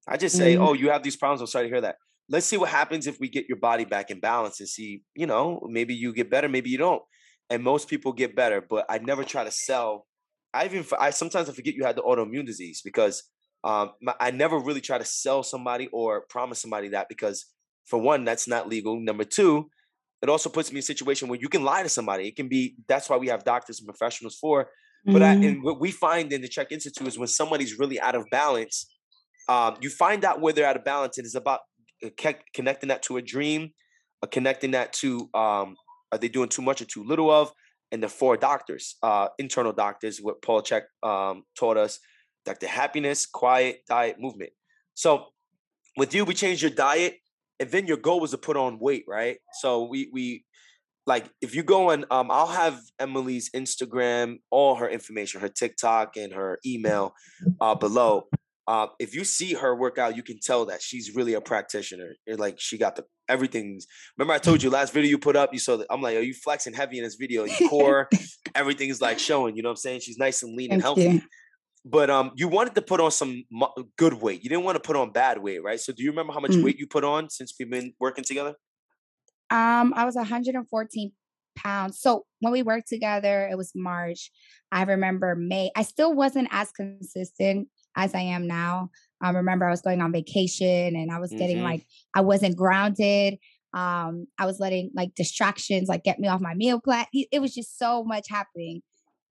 I 0.06 0.16
just 0.16 0.36
say, 0.36 0.54
mm-hmm. 0.54 0.62
oh, 0.62 0.72
you 0.72 0.90
have 0.90 1.02
these 1.02 1.16
problems. 1.16 1.40
I'm 1.40 1.46
sorry 1.46 1.66
to 1.66 1.72
hear 1.72 1.80
that. 1.82 1.96
Let's 2.28 2.46
see 2.46 2.56
what 2.56 2.70
happens 2.70 3.06
if 3.06 3.20
we 3.20 3.28
get 3.28 3.46
your 3.48 3.58
body 3.58 3.84
back 3.84 4.10
in 4.10 4.20
balance 4.20 4.60
and 4.60 4.68
see, 4.68 5.02
you 5.14 5.26
know, 5.26 5.66
maybe 5.70 5.94
you 5.94 6.12
get 6.12 6.30
better, 6.30 6.48
maybe 6.48 6.70
you 6.70 6.78
don't. 6.78 7.02
And 7.50 7.62
most 7.62 7.88
people 7.88 8.12
get 8.12 8.34
better, 8.34 8.60
but 8.60 8.86
I 8.88 8.98
never 8.98 9.24
try 9.24 9.44
to 9.44 9.50
sell. 9.50 10.06
I 10.52 10.64
even, 10.64 10.84
I 10.98 11.10
sometimes 11.10 11.48
I 11.48 11.52
forget 11.52 11.74
you 11.74 11.84
had 11.84 11.96
the 11.96 12.02
autoimmune 12.02 12.46
disease 12.46 12.80
because 12.82 13.22
um, 13.62 13.92
I 14.20 14.30
never 14.30 14.58
really 14.58 14.80
try 14.80 14.98
to 14.98 15.04
sell 15.04 15.42
somebody 15.42 15.88
or 15.92 16.22
promise 16.28 16.60
somebody 16.60 16.88
that 16.88 17.08
because 17.08 17.46
for 17.86 17.98
one, 18.00 18.24
that's 18.24 18.48
not 18.48 18.68
legal. 18.68 18.98
Number 19.00 19.24
two, 19.24 19.70
it 20.22 20.28
also 20.28 20.48
puts 20.48 20.70
me 20.70 20.76
in 20.76 20.80
a 20.80 20.82
situation 20.82 21.28
where 21.28 21.38
you 21.38 21.48
can 21.48 21.64
lie 21.64 21.82
to 21.82 21.88
somebody. 21.88 22.28
It 22.28 22.36
can 22.36 22.48
be 22.48 22.76
that's 22.88 23.10
why 23.10 23.16
we 23.16 23.28
have 23.28 23.44
doctors 23.44 23.80
and 23.80 23.88
professionals 23.88 24.36
for. 24.36 24.68
But 25.04 25.20
mm-hmm. 25.20 25.42
I, 25.42 25.46
and 25.46 25.62
what 25.62 25.80
we 25.80 25.90
find 25.90 26.32
in 26.32 26.40
the 26.40 26.48
CHEK 26.48 26.72
Institute 26.72 27.06
is 27.06 27.18
when 27.18 27.28
somebody's 27.28 27.78
really 27.78 28.00
out 28.00 28.14
of 28.14 28.24
balance, 28.30 28.86
um, 29.48 29.76
you 29.80 29.90
find 29.90 30.24
out 30.24 30.40
where 30.40 30.54
they're 30.54 30.66
out 30.66 30.76
of 30.76 30.84
balance. 30.84 31.18
It 31.18 31.26
is 31.26 31.34
about 31.34 31.60
uh, 32.02 32.08
connecting 32.54 32.88
that 32.88 33.02
to 33.02 33.18
a 33.18 33.22
dream, 33.22 33.72
uh, 34.22 34.26
connecting 34.26 34.70
that 34.70 34.94
to 34.94 35.28
um, 35.34 35.76
are 36.10 36.18
they 36.18 36.28
doing 36.28 36.48
too 36.48 36.62
much 36.62 36.80
or 36.80 36.86
too 36.86 37.04
little 37.04 37.30
of, 37.30 37.52
and 37.92 38.02
the 38.02 38.08
four 38.08 38.36
doctors, 38.36 38.96
uh, 39.02 39.28
internal 39.38 39.72
doctors, 39.72 40.20
what 40.22 40.40
Paul 40.40 40.62
Chek 40.62 40.82
um, 41.02 41.44
taught 41.58 41.76
us, 41.76 41.98
Dr. 42.46 42.66
Happiness, 42.66 43.26
Quiet, 43.26 43.80
Diet, 43.88 44.16
Movement. 44.18 44.50
So 44.94 45.26
with 45.96 46.14
you, 46.14 46.24
we 46.24 46.34
changed 46.34 46.62
your 46.62 46.70
diet 46.70 47.18
and 47.60 47.70
then 47.70 47.86
your 47.86 47.96
goal 47.96 48.20
was 48.20 48.32
to 48.32 48.38
put 48.38 48.56
on 48.56 48.78
weight, 48.78 49.04
right? 49.08 49.38
So 49.60 49.84
we 49.84 50.10
we 50.12 50.44
like 51.06 51.26
if 51.40 51.54
you 51.54 51.62
go 51.62 51.90
and 51.90 52.04
um 52.10 52.30
I'll 52.30 52.46
have 52.46 52.80
Emily's 52.98 53.50
Instagram, 53.50 54.38
all 54.50 54.76
her 54.76 54.88
information, 54.88 55.40
her 55.40 55.48
TikTok 55.48 56.16
and 56.16 56.32
her 56.32 56.58
email 56.66 57.14
uh 57.60 57.74
below. 57.74 58.24
Uh, 58.66 58.86
if 58.98 59.14
you 59.14 59.24
see 59.24 59.52
her 59.52 59.76
workout, 59.76 60.16
you 60.16 60.22
can 60.22 60.38
tell 60.40 60.64
that 60.64 60.80
she's 60.80 61.14
really 61.14 61.34
a 61.34 61.40
practitioner. 61.40 62.14
You're 62.26 62.38
like 62.38 62.58
she 62.58 62.78
got 62.78 62.96
the 62.96 63.04
everything's. 63.28 63.86
Remember, 64.16 64.32
I 64.32 64.38
told 64.38 64.62
you 64.62 64.70
last 64.70 64.94
video 64.94 65.10
you 65.10 65.18
put 65.18 65.36
up. 65.36 65.52
You 65.52 65.58
saw 65.58 65.76
that 65.76 65.86
I'm 65.90 66.00
like, 66.00 66.16
are 66.16 66.22
you 66.22 66.32
flexing 66.32 66.72
heavy 66.72 66.96
in 66.96 67.04
this 67.04 67.16
video? 67.16 67.44
Your 67.44 67.68
core, 67.68 68.08
everything's 68.54 69.02
like 69.02 69.18
showing. 69.18 69.54
You 69.54 69.62
know 69.62 69.68
what 69.68 69.72
I'm 69.72 69.76
saying? 69.76 70.00
She's 70.00 70.16
nice 70.16 70.42
and 70.42 70.56
lean 70.56 70.72
and 70.72 70.80
healthy. 70.80 71.02
You 71.02 71.22
but 71.84 72.08
um, 72.08 72.32
you 72.34 72.48
wanted 72.48 72.74
to 72.76 72.82
put 72.82 73.00
on 73.00 73.10
some 73.10 73.44
good 73.96 74.14
weight. 74.14 74.42
You 74.42 74.48
didn't 74.48 74.64
want 74.64 74.76
to 74.76 74.80
put 74.80 74.96
on 74.96 75.10
bad 75.10 75.38
weight, 75.38 75.62
right? 75.62 75.78
So 75.78 75.92
do 75.92 76.02
you 76.02 76.10
remember 76.10 76.32
how 76.32 76.40
much 76.40 76.52
mm 76.52 76.64
weight 76.64 76.78
you 76.78 76.86
put 76.86 77.04
on 77.04 77.28
since 77.28 77.52
we've 77.58 77.70
been 77.70 77.92
working 78.00 78.24
together? 78.24 78.54
Um, 79.50 79.92
I 79.94 80.06
was 80.06 80.14
114 80.14 81.12
pounds. 81.56 82.00
So 82.00 82.24
when 82.40 82.52
we 82.52 82.62
worked 82.62 82.88
together, 82.88 83.48
it 83.50 83.56
was 83.56 83.72
March. 83.74 84.30
I 84.72 84.82
remember 84.84 85.34
May. 85.36 85.70
I 85.76 85.82
still 85.82 86.14
wasn't 86.14 86.48
as 86.50 86.72
consistent 86.72 87.68
as 87.96 88.14
I 88.14 88.20
am 88.20 88.46
now. 88.46 88.90
I 89.20 89.30
remember 89.30 89.66
I 89.66 89.70
was 89.70 89.82
going 89.82 90.00
on 90.00 90.12
vacation 90.12 90.96
and 90.96 91.12
I 91.12 91.18
was 91.18 91.30
getting 91.30 91.56
mm-hmm. 91.58 91.66
like 91.66 91.86
I 92.14 92.22
wasn't 92.22 92.56
grounded. 92.56 93.38
Um, 93.74 94.26
I 94.38 94.46
was 94.46 94.58
letting 94.58 94.90
like 94.94 95.14
distractions 95.14 95.88
like 95.88 96.04
get 96.04 96.18
me 96.18 96.28
off 96.28 96.40
my 96.40 96.54
meal 96.54 96.80
plan. 96.80 97.06
It 97.12 97.40
was 97.40 97.54
just 97.54 97.78
so 97.78 98.04
much 98.04 98.26
happening. 98.30 98.82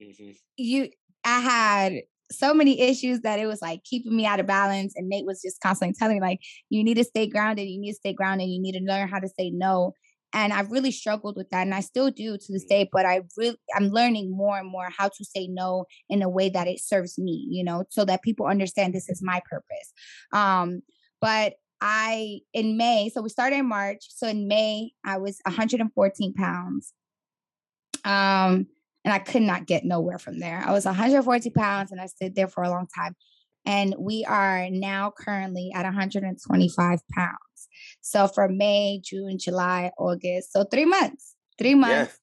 Mm-hmm. 0.01 0.31
You 0.57 0.89
I 1.25 1.39
had 1.39 1.93
so 2.33 2.53
many 2.53 2.79
issues 2.81 3.21
that 3.21 3.39
it 3.39 3.47
was 3.47 3.61
like 3.61 3.83
keeping 3.83 4.15
me 4.15 4.25
out 4.25 4.39
of 4.39 4.47
balance. 4.47 4.93
And 4.95 5.09
Nate 5.09 5.25
was 5.25 5.41
just 5.41 5.61
constantly 5.61 5.95
telling 5.97 6.17
me, 6.17 6.21
like, 6.21 6.39
you 6.69 6.83
need 6.83 6.95
to 6.95 7.03
stay 7.03 7.27
grounded, 7.27 7.67
you 7.67 7.79
need 7.79 7.91
to 7.91 7.97
stay 7.97 8.13
grounded, 8.13 8.49
you 8.49 8.61
need 8.61 8.73
to 8.73 8.83
learn 8.83 9.07
how 9.07 9.19
to 9.19 9.29
say 9.39 9.49
no. 9.49 9.93
And 10.35 10.51
I've 10.51 10.71
really 10.71 10.91
struggled 10.91 11.35
with 11.37 11.49
that. 11.51 11.61
And 11.61 11.75
I 11.75 11.81
still 11.81 12.09
do 12.09 12.37
to 12.37 12.53
this 12.53 12.65
day, 12.65 12.89
but 12.91 13.05
I 13.05 13.21
really 13.37 13.57
I'm 13.75 13.89
learning 13.89 14.35
more 14.35 14.57
and 14.57 14.69
more 14.69 14.89
how 14.95 15.07
to 15.09 15.25
say 15.25 15.47
no 15.47 15.85
in 16.09 16.23
a 16.23 16.29
way 16.29 16.49
that 16.49 16.67
it 16.67 16.79
serves 16.79 17.19
me, 17.19 17.47
you 17.49 17.63
know, 17.63 17.83
so 17.89 18.03
that 18.05 18.23
people 18.23 18.47
understand 18.47 18.93
this 18.93 19.09
is 19.09 19.21
my 19.21 19.41
purpose. 19.49 19.93
Um, 20.31 20.81
but 21.21 21.53
I 21.81 22.39
in 22.53 22.77
May, 22.77 23.09
so 23.13 23.21
we 23.21 23.29
started 23.29 23.57
in 23.57 23.67
March. 23.67 24.07
So 24.09 24.27
in 24.27 24.47
May, 24.47 24.91
I 25.05 25.17
was 25.17 25.39
114 25.45 26.33
pounds. 26.33 26.93
Um, 28.05 28.67
and 29.03 29.13
I 29.13 29.19
could 29.19 29.41
not 29.41 29.65
get 29.65 29.83
nowhere 29.83 30.17
from 30.17 30.39
there. 30.39 30.63
I 30.65 30.72
was 30.72 30.86
140 30.86 31.50
pounds 31.51 31.91
and 31.91 32.00
I 32.00 32.05
stayed 32.05 32.36
there 32.36 32.48
for 32.48 32.63
a 32.63 32.69
long 32.69 32.88
time. 32.88 33.15
And 33.65 33.95
we 33.98 34.25
are 34.25 34.67
now 34.69 35.13
currently 35.17 35.72
at 35.74 35.83
125 35.83 37.00
pounds. 37.12 37.38
So 38.01 38.27
for 38.27 38.48
May, 38.50 39.00
June, 39.03 39.38
July, 39.38 39.91
August. 39.98 40.51
So 40.51 40.63
three 40.65 40.86
months, 40.86 41.36
three 41.57 41.75
months. 41.75 42.13
Yeah. 42.13 42.19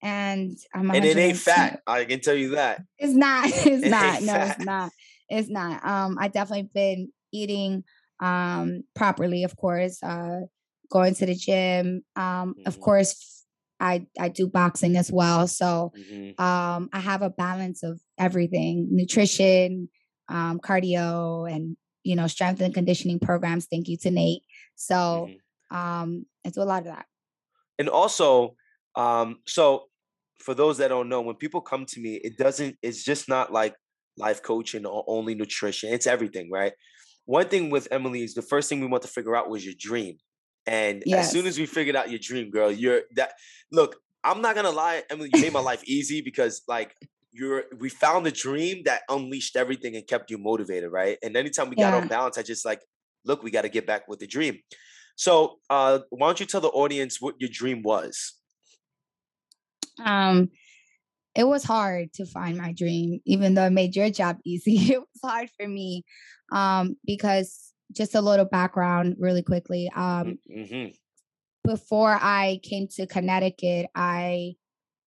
And 0.00 0.56
I'm 0.72 0.90
and 0.92 1.04
it 1.04 1.16
ain't 1.16 1.38
fat. 1.38 1.80
I 1.84 2.04
can 2.04 2.20
tell 2.20 2.34
you 2.34 2.50
that. 2.50 2.82
It's 2.98 3.14
not. 3.14 3.46
It's 3.66 3.84
it 3.84 3.90
not. 3.90 4.22
No, 4.22 4.32
fat. 4.32 4.56
it's 4.56 4.64
not. 4.64 4.92
It's 5.28 5.48
not. 5.48 5.84
Um, 5.84 6.16
I 6.20 6.28
definitely 6.28 6.70
been 6.72 7.12
eating 7.32 7.82
um 8.20 8.84
properly, 8.94 9.42
of 9.42 9.56
course. 9.56 10.00
Uh, 10.00 10.42
going 10.90 11.14
to 11.16 11.26
the 11.26 11.34
gym. 11.34 12.04
Um, 12.14 12.54
mm-hmm. 12.54 12.66
of 12.66 12.80
course, 12.80 13.37
I 13.80 14.06
I 14.18 14.28
do 14.28 14.48
boxing 14.48 14.96
as 14.96 15.10
well. 15.10 15.46
So 15.46 15.92
mm-hmm. 15.96 16.40
um, 16.42 16.88
I 16.92 17.00
have 17.00 17.22
a 17.22 17.30
balance 17.30 17.82
of 17.82 18.00
everything: 18.18 18.88
nutrition, 18.90 19.88
um, 20.28 20.58
cardio, 20.60 21.50
and 21.50 21.76
you 22.02 22.16
know, 22.16 22.26
strength 22.26 22.60
and 22.60 22.74
conditioning 22.74 23.18
programs. 23.20 23.66
Thank 23.66 23.88
you 23.88 23.96
to 23.98 24.10
Nate. 24.10 24.42
So 24.76 25.28
mm-hmm. 25.28 25.76
um, 25.76 26.26
I 26.46 26.50
do 26.50 26.62
a 26.62 26.64
lot 26.64 26.80
of 26.80 26.86
that. 26.86 27.06
And 27.78 27.88
also, 27.88 28.56
um, 28.96 29.36
so 29.46 29.84
for 30.40 30.54
those 30.54 30.78
that 30.78 30.88
don't 30.88 31.08
know, 31.08 31.20
when 31.20 31.36
people 31.36 31.60
come 31.60 31.84
to 31.86 32.00
me, 32.00 32.14
it 32.14 32.36
doesn't. 32.36 32.76
It's 32.82 33.04
just 33.04 33.28
not 33.28 33.52
like 33.52 33.74
life 34.16 34.42
coaching 34.42 34.86
or 34.86 35.04
only 35.06 35.34
nutrition. 35.34 35.92
It's 35.92 36.06
everything, 36.06 36.50
right? 36.50 36.72
One 37.26 37.48
thing 37.48 37.70
with 37.70 37.88
Emily 37.90 38.22
is 38.22 38.34
the 38.34 38.42
first 38.42 38.68
thing 38.68 38.80
we 38.80 38.86
want 38.86 39.02
to 39.02 39.08
figure 39.08 39.36
out 39.36 39.50
was 39.50 39.64
your 39.64 39.74
dream. 39.78 40.16
And 40.68 41.02
yes. 41.06 41.24
as 41.24 41.32
soon 41.32 41.46
as 41.46 41.58
we 41.58 41.64
figured 41.64 41.96
out 41.96 42.10
your 42.10 42.18
dream, 42.18 42.50
girl, 42.50 42.70
you're 42.70 43.02
that 43.16 43.32
look, 43.72 43.96
I'm 44.22 44.42
not 44.42 44.54
gonna 44.54 44.70
lie, 44.70 45.02
Emily, 45.08 45.30
you 45.32 45.40
made 45.40 45.52
my 45.54 45.60
life 45.60 45.82
easy 45.84 46.20
because 46.20 46.60
like 46.68 46.94
you're 47.32 47.64
we 47.78 47.88
found 47.88 48.26
the 48.26 48.30
dream 48.30 48.82
that 48.84 49.00
unleashed 49.08 49.56
everything 49.56 49.96
and 49.96 50.06
kept 50.06 50.30
you 50.30 50.36
motivated, 50.36 50.92
right? 50.92 51.16
And 51.22 51.38
anytime 51.38 51.70
we 51.70 51.76
yeah. 51.78 51.90
got 51.90 52.02
on 52.02 52.08
balance, 52.08 52.36
I 52.36 52.42
just 52.42 52.66
like, 52.66 52.82
look, 53.24 53.42
we 53.42 53.50
gotta 53.50 53.70
get 53.70 53.86
back 53.86 54.08
with 54.08 54.18
the 54.18 54.26
dream. 54.26 54.58
So 55.16 55.56
uh 55.70 56.00
why 56.10 56.28
don't 56.28 56.38
you 56.38 56.44
tell 56.44 56.60
the 56.60 56.68
audience 56.68 57.18
what 57.18 57.36
your 57.38 57.48
dream 57.50 57.82
was? 57.82 58.34
Um 60.04 60.50
it 61.34 61.44
was 61.44 61.64
hard 61.64 62.12
to 62.14 62.26
find 62.26 62.58
my 62.58 62.72
dream, 62.72 63.20
even 63.24 63.54
though 63.54 63.64
it 63.64 63.70
made 63.70 63.96
your 63.96 64.10
job 64.10 64.36
easy. 64.44 64.92
It 64.92 64.98
was 64.98 65.20
hard 65.24 65.48
for 65.58 65.66
me 65.66 66.04
um, 66.52 66.96
because 67.06 67.67
just 67.92 68.14
a 68.14 68.20
little 68.20 68.44
background 68.44 69.16
really 69.18 69.42
quickly. 69.42 69.90
Um, 69.94 70.38
mm-hmm. 70.50 70.88
Before 71.64 72.16
I 72.20 72.60
came 72.62 72.88
to 72.96 73.06
Connecticut, 73.06 73.86
I 73.94 74.54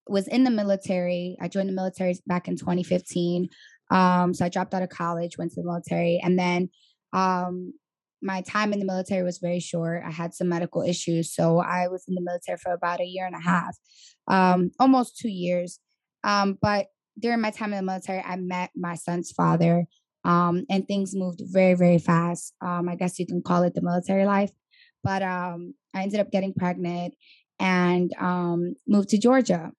was 0.08 0.28
in 0.28 0.44
the 0.44 0.50
military. 0.50 1.36
I 1.40 1.48
joined 1.48 1.68
the 1.68 1.74
military 1.74 2.16
back 2.26 2.48
in 2.48 2.56
2015. 2.56 3.48
Um, 3.90 4.34
so 4.34 4.44
I 4.44 4.48
dropped 4.48 4.74
out 4.74 4.82
of 4.82 4.88
college, 4.88 5.38
went 5.38 5.52
to 5.52 5.60
the 5.60 5.66
military, 5.66 6.20
and 6.22 6.38
then 6.38 6.70
um, 7.12 7.74
my 8.22 8.40
time 8.42 8.72
in 8.72 8.78
the 8.78 8.86
military 8.86 9.22
was 9.22 9.38
very 9.38 9.60
short. 9.60 10.02
I 10.06 10.10
had 10.10 10.34
some 10.34 10.48
medical 10.48 10.82
issues, 10.82 11.34
so 11.34 11.58
I 11.58 11.88
was 11.88 12.04
in 12.08 12.14
the 12.14 12.22
military 12.22 12.58
for 12.58 12.72
about 12.72 13.00
a 13.00 13.04
year 13.04 13.26
and 13.26 13.34
a 13.34 13.40
half, 13.40 13.76
um, 14.28 14.70
almost 14.78 15.18
two 15.18 15.28
years. 15.28 15.78
Um, 16.24 16.58
but 16.60 16.86
during 17.18 17.40
my 17.40 17.50
time 17.50 17.72
in 17.72 17.78
the 17.78 17.90
military, 17.90 18.20
I 18.20 18.36
met 18.36 18.70
my 18.74 18.94
son's 18.94 19.30
father, 19.32 19.84
um, 20.24 20.64
and 20.70 20.86
things 20.86 21.14
moved 21.14 21.42
very, 21.44 21.74
very 21.74 21.98
fast. 21.98 22.54
Um, 22.60 22.88
I 22.88 22.96
guess 22.96 23.18
you 23.18 23.26
can 23.26 23.42
call 23.42 23.62
it 23.62 23.74
the 23.74 23.82
military 23.82 24.24
life. 24.24 24.50
But 25.02 25.22
um, 25.22 25.74
I 25.94 26.02
ended 26.02 26.20
up 26.20 26.30
getting 26.30 26.54
pregnant 26.54 27.14
and 27.58 28.12
um, 28.20 28.74
moved 28.86 29.08
to 29.10 29.18
Georgia, 29.18 29.72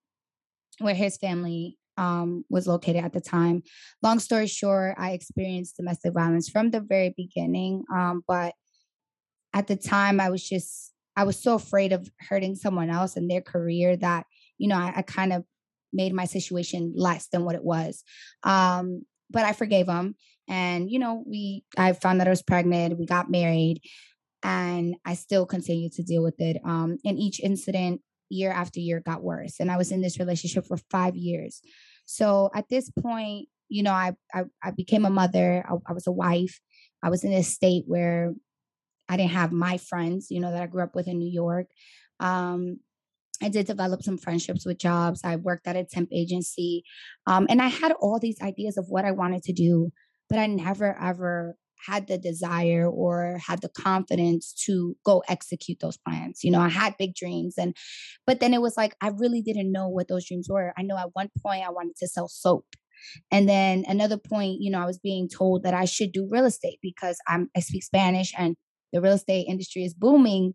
where 0.80 0.96
his 0.96 1.18
family 1.18 1.78
um, 1.98 2.44
was 2.50 2.68
located 2.68 3.04
at 3.04 3.14
the 3.14 3.22
time. 3.22 3.64
Long 4.02 4.20
story 4.20 4.48
short, 4.48 4.96
I 4.98 5.12
experienced 5.12 5.78
domestic 5.78 6.14
violence 6.14 6.50
from 6.50 6.72
the 6.72 6.82
very 6.82 7.14
beginning. 7.16 7.84
Um, 7.94 8.24
but 8.28 8.54
at 9.54 9.68
the 9.68 9.76
time, 9.76 10.20
I 10.20 10.30
was 10.30 10.48
just, 10.48 10.92
I 11.16 11.24
was 11.24 11.42
so 11.42 11.56
afraid 11.56 11.94
of 11.94 12.10
hurting 12.20 12.56
someone 12.56 12.90
else 12.90 13.16
and 13.16 13.30
their 13.30 13.42
career 13.42 13.96
that, 13.98 14.26
you 14.58 14.68
know, 14.68 14.78
I, 14.78 14.94
I 14.98 15.02
kind 15.04 15.32
of 15.32 15.46
made 15.94 16.14
my 16.14 16.26
situation 16.26 16.94
less 16.96 17.28
than 17.28 17.46
what 17.46 17.56
it 17.56 17.64
was. 17.64 18.04
But 18.44 19.46
I 19.46 19.54
forgave 19.54 19.88
him. 19.88 20.16
And, 20.48 20.90
you 20.90 21.00
know, 21.00 21.24
we, 21.26 21.64
I 21.78 21.94
found 21.94 22.20
that 22.20 22.28
I 22.28 22.32
was 22.32 22.42
pregnant. 22.42 23.00
We 23.00 23.06
got 23.06 23.32
married 23.32 23.82
and 24.44 24.96
I 25.06 25.14
still 25.16 25.46
continued 25.46 25.94
to 25.94 26.04
deal 26.04 26.22
with 26.22 26.40
it. 26.40 26.58
Um, 26.66 26.98
and 27.06 27.18
each 27.18 27.40
incident, 27.40 28.02
year 28.30 28.52
after 28.52 28.80
year, 28.80 29.00
got 29.00 29.24
worse. 29.24 29.60
And 29.60 29.72
I 29.72 29.78
was 29.78 29.92
in 29.92 30.02
this 30.02 30.20
relationship 30.20 30.66
for 30.66 30.78
five 30.90 31.16
years. 31.16 31.62
So 32.06 32.50
at 32.54 32.68
this 32.70 32.90
point, 32.90 33.48
you 33.70 33.84
know, 33.84 33.94
I, 33.94 34.14
I, 34.34 34.44
I 34.62 34.72
became 34.72 35.06
a 35.06 35.10
mother. 35.10 35.66
I, 35.68 35.76
I 35.88 35.94
was 35.94 36.08
a 36.08 36.12
wife. 36.12 36.60
I 37.02 37.10
was 37.10 37.24
in 37.24 37.32
a 37.32 37.44
state 37.44 37.86
where 37.88 38.34
I 39.10 39.18
didn't 39.18 39.32
have 39.32 39.52
my 39.52 39.78
friends, 39.78 40.28
you 40.30 40.40
know, 40.40 40.52
that 40.52 40.64
I 40.64 40.68
grew 40.68 40.84
up 40.84 40.96
with 40.96 41.08
in 41.08 41.20
New 41.20 41.32
York. 41.32 41.68
Um, 42.20 42.80
I 43.42 43.50
did 43.50 43.66
develop 43.66 44.04
some 44.04 44.18
friendships 44.18 44.66
with 44.66 44.78
jobs. 44.78 45.22
I 45.24 45.36
worked 45.36 45.68
at 45.68 45.76
a 45.76 45.84
temp 45.84 46.10
agency. 46.14 46.84
Um, 47.28 47.46
and 47.50 47.62
I 47.62 47.68
had 47.68 47.92
all 47.94 48.20
these 48.20 48.42
ideas 48.42 48.78
of 48.78 48.86
what 48.88 49.06
I 49.06 49.12
wanted 49.12 49.44
to 49.44 49.54
do, 49.54 49.92
but 50.30 50.40
I 50.40 50.48
never 50.48 50.98
ever 51.00 51.56
had 51.86 52.08
the 52.08 52.18
desire 52.18 52.90
or 52.90 53.38
had 53.46 53.62
the 53.62 53.70
confidence 53.70 54.54
to 54.66 54.96
go 55.06 55.22
execute 55.28 55.80
those 55.82 55.98
plans. 55.98 56.40
You 56.44 56.52
know, 56.52 56.62
I 56.62 56.70
had 56.70 56.96
big 56.98 57.14
dreams 57.14 57.56
and 57.58 57.76
but 58.26 58.40
then 58.40 58.54
it 58.54 58.62
was 58.62 58.78
like 58.78 58.96
I 59.02 59.10
really 59.10 59.42
didn't 59.42 59.72
know 59.72 59.90
what 59.90 60.08
those 60.08 60.28
dreams 60.28 60.48
were. 60.50 60.74
I 60.78 60.84
know 60.84 60.98
at 60.98 61.10
one 61.14 61.30
point 61.46 61.66
I 61.66 61.72
wanted 61.72 61.96
to 61.98 62.08
sell 62.08 62.28
soap. 62.28 62.66
And 63.32 63.50
then 63.50 63.84
another 63.88 64.18
point, 64.18 64.62
you 64.62 64.72
know, 64.72 64.80
I 64.80 64.86
was 64.86 65.00
being 65.00 65.28
told 65.28 65.64
that 65.64 65.74
I 65.74 65.84
should 65.86 66.14
do 66.14 66.28
real 66.32 66.46
estate 66.46 66.80
because 66.82 67.18
I'm 67.28 67.50
I 67.56 67.60
speak 67.60 67.84
Spanish 67.84 68.34
and 68.38 68.56
the 68.94 69.02
real 69.02 69.14
estate 69.14 69.48
industry 69.50 69.84
is 69.84 69.94
booming 69.94 70.54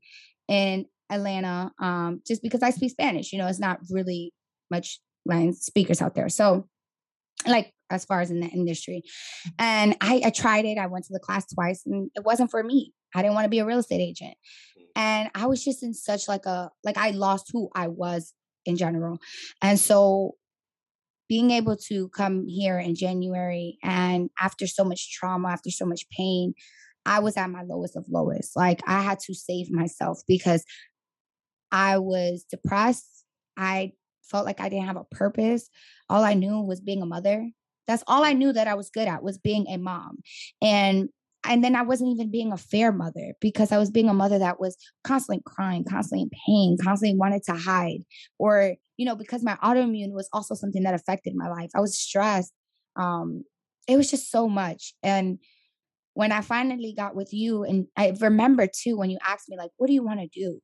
in 0.49 0.87
Atlanta, 1.11 1.73
um, 1.81 2.23
just 2.27 2.43
because 2.43 2.63
I 2.63 2.71
speak 2.71 2.93
Spanish. 2.93 3.33
You 3.33 3.39
know, 3.39 3.49
it's 3.49 3.61
not 3.61 3.81
really 3.91 4.33
much 4.71 5.01
line 5.27 5.53
speakers 5.53 6.01
out 6.01 6.15
there. 6.15 6.29
So, 6.29 6.67
like 7.47 7.73
as 7.91 8.05
far 8.05 8.21
as 8.21 8.31
in 8.31 8.41
the 8.41 8.49
industry, 8.49 9.03
and 9.59 9.97
I, 10.01 10.23
I 10.25 10.31
tried 10.31 10.65
it. 10.65 10.79
I 10.79 10.87
went 10.87 11.05
to 11.07 11.13
the 11.13 11.21
class 11.21 11.47
twice, 11.53 11.83
and 11.87 12.11
it 12.15 12.25
wasn't 12.25 12.51
for 12.51 12.63
me. 12.63 12.93
I 13.15 13.23
didn't 13.23 13.35
want 13.35 13.45
to 13.45 13.51
be 13.51 13.59
a 13.59 13.67
real 13.67 13.79
estate 13.79 14.01
agent, 14.01 14.35
mm. 14.79 14.85
and 14.97 15.31
I 15.35 15.47
was 15.47 15.65
just 15.65 15.83
in 15.83 15.95
such 15.95 16.29
like 16.29 16.47
a 16.47 16.71
like 16.85 16.99
I 16.99 17.11
lost 17.11 17.51
who 17.53 17.71
I 17.75 17.89
was 17.89 18.35
in 18.67 18.77
general, 18.77 19.19
and 19.63 19.79
so 19.79 20.35
being 21.29 21.51
able 21.51 21.77
to 21.77 22.09
come 22.09 22.47
here 22.49 22.79
in 22.79 22.95
January 22.95 23.77
and 23.83 24.31
after 24.41 24.67
so 24.67 24.83
much 24.83 25.13
trauma, 25.13 25.49
after 25.49 25.71
so 25.71 25.85
much 25.85 26.09
pain, 26.11 26.55
I 27.05 27.21
was 27.21 27.37
at 27.37 27.51
my 27.51 27.63
lowest 27.63 27.97
of 27.97 28.07
lowest. 28.09 28.57
Like 28.57 28.81
I 28.87 29.03
had 29.03 29.19
to 29.21 29.35
save 29.35 29.71
myself 29.71 30.21
because 30.27 30.65
I 31.71 31.99
was 31.99 32.45
depressed. 32.51 33.25
I 33.57 33.93
felt 34.23 34.47
like 34.47 34.61
I 34.61 34.69
didn't 34.69 34.87
have 34.87 34.97
a 34.97 35.05
purpose. 35.05 35.69
All 36.09 36.23
I 36.23 36.35
knew 36.35 36.61
was 36.61 36.81
being 36.81 37.03
a 37.03 37.07
mother. 37.07 37.49
That's 37.89 38.05
all 38.07 38.23
I 38.23 38.35
knew 38.35 38.53
that 38.53 38.69
I 38.69 38.75
was 38.75 38.91
good 38.91 39.09
at 39.09 39.25
was 39.25 39.39
being 39.39 39.67
a 39.67 39.79
mom. 39.79 40.19
And 40.63 41.09
and 41.45 41.63
then 41.65 41.77
I 41.77 41.83
wasn't 41.83 42.11
even 42.11 42.31
being 42.31 42.53
a 42.53 42.57
fair 42.57 42.93
mother 42.93 43.33
because 43.41 43.73
I 43.73 43.79
was 43.79 43.91
being 43.91 44.09
a 44.09 44.15
mother 44.15 44.39
that 44.39 44.61
was 44.61 44.77
constantly 45.05 45.43
crying, 45.47 45.85
constantly 45.85 46.23
in 46.23 46.31
pain, 46.47 46.77
constantly 46.83 47.17
wanted 47.17 47.45
to 47.45 47.55
hide. 47.55 48.01
Or, 48.39 48.75
you 48.97 49.07
know, 49.07 49.15
because 49.15 49.43
my 49.43 49.57
autoimmune 49.63 50.13
was 50.13 50.29
also 50.33 50.55
something 50.55 50.83
that 50.83 50.95
affected 50.95 51.35
my 51.37 51.49
life. 51.49 51.71
I 51.75 51.81
was 51.81 51.97
stressed. 51.97 52.53
Um, 52.97 53.45
it 53.87 53.97
was 53.97 54.11
just 54.11 54.31
so 54.31 54.49
much. 54.49 54.95
And 55.03 55.39
when 56.15 56.33
I 56.33 56.41
finally 56.41 56.93
got 56.95 57.15
with 57.15 57.33
you, 57.33 57.63
and 57.63 57.87
I 57.97 58.13
remember 58.21 58.67
too 58.67 58.99
when 58.99 59.09
you 59.09 59.19
asked 59.27 59.49
me, 59.49 59.57
like, 59.57 59.71
what 59.77 59.87
do 59.87 59.93
you 59.93 60.05
want 60.05 60.21
to 60.21 60.27
do? 60.27 60.61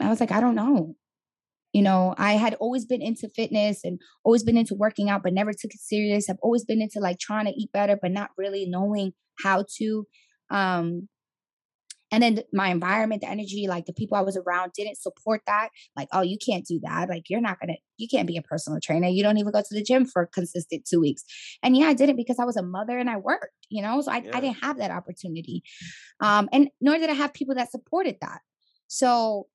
I 0.00 0.10
was 0.10 0.20
like, 0.20 0.32
I 0.32 0.40
don't 0.40 0.54
know. 0.54 0.94
You 1.78 1.84
know, 1.84 2.12
I 2.18 2.32
had 2.32 2.54
always 2.54 2.84
been 2.84 3.00
into 3.00 3.28
fitness 3.28 3.84
and 3.84 4.00
always 4.24 4.42
been 4.42 4.56
into 4.56 4.74
working 4.74 5.08
out, 5.08 5.22
but 5.22 5.32
never 5.32 5.52
took 5.52 5.72
it 5.72 5.78
serious. 5.78 6.28
I've 6.28 6.42
always 6.42 6.64
been 6.64 6.82
into 6.82 6.98
like 6.98 7.20
trying 7.20 7.44
to 7.44 7.52
eat 7.52 7.70
better, 7.70 7.96
but 8.02 8.10
not 8.10 8.30
really 8.36 8.66
knowing 8.66 9.12
how 9.44 9.64
to. 9.76 10.04
Um, 10.50 11.08
and 12.10 12.20
then 12.20 12.40
my 12.52 12.70
environment, 12.70 13.22
the 13.22 13.28
energy, 13.28 13.66
like 13.68 13.86
the 13.86 13.92
people 13.92 14.18
I 14.18 14.22
was 14.22 14.36
around 14.36 14.72
didn't 14.76 14.98
support 14.98 15.42
that. 15.46 15.68
Like, 15.94 16.08
oh, 16.10 16.22
you 16.22 16.36
can't 16.44 16.66
do 16.66 16.80
that. 16.82 17.08
Like, 17.08 17.30
you're 17.30 17.40
not 17.40 17.60
gonna, 17.60 17.76
you 17.96 18.08
can't 18.08 18.26
be 18.26 18.36
a 18.36 18.42
personal 18.42 18.80
trainer. 18.82 19.06
You 19.06 19.22
don't 19.22 19.38
even 19.38 19.52
go 19.52 19.60
to 19.60 19.74
the 19.74 19.84
gym 19.84 20.04
for 20.04 20.26
consistent 20.26 20.84
two 20.84 21.00
weeks. 21.00 21.22
And 21.62 21.76
yeah, 21.76 21.86
I 21.86 21.94
didn't 21.94 22.16
because 22.16 22.40
I 22.40 22.44
was 22.44 22.56
a 22.56 22.62
mother 22.64 22.98
and 22.98 23.08
I 23.08 23.18
worked, 23.18 23.54
you 23.68 23.82
know, 23.82 24.00
so 24.00 24.10
I, 24.10 24.16
yeah. 24.16 24.36
I 24.36 24.40
didn't 24.40 24.64
have 24.64 24.78
that 24.78 24.90
opportunity. 24.90 25.62
Um, 26.18 26.48
and 26.52 26.70
nor 26.80 26.98
did 26.98 27.08
I 27.08 27.14
have 27.14 27.34
people 27.34 27.54
that 27.54 27.70
supported 27.70 28.16
that. 28.20 28.40
So 28.88 29.46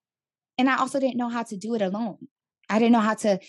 and 0.58 0.70
I 0.70 0.78
also 0.78 1.00
didn't 1.00 1.18
know 1.18 1.30
how 1.30 1.44
to 1.44 1.58
do 1.58 1.76
it 1.76 1.82
alone. 1.82 2.18
I 2.70 2.80
didn't 2.80 2.94
know 2.94 3.00
how 3.00 3.16
to 3.16 3.40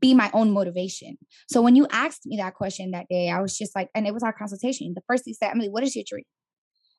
be 0.00 0.14
my 0.14 0.30
own 0.32 0.52
motivation. 0.52 1.18
So 1.48 1.60
when 1.60 1.76
you 1.76 1.86
asked 1.90 2.26
me 2.26 2.36
that 2.38 2.54
question 2.54 2.92
that 2.92 3.06
day, 3.08 3.30
I 3.30 3.40
was 3.40 3.56
just 3.56 3.76
like, 3.76 3.90
and 3.94 4.06
it 4.06 4.14
was 4.14 4.22
our 4.22 4.32
consultation. 4.32 4.92
The 4.94 5.02
first 5.08 5.24
thing 5.24 5.34
said, 5.34 5.50
Emily, 5.50 5.68
what 5.68 5.82
is 5.82 5.94
your 5.94 6.04
dream? 6.08 6.24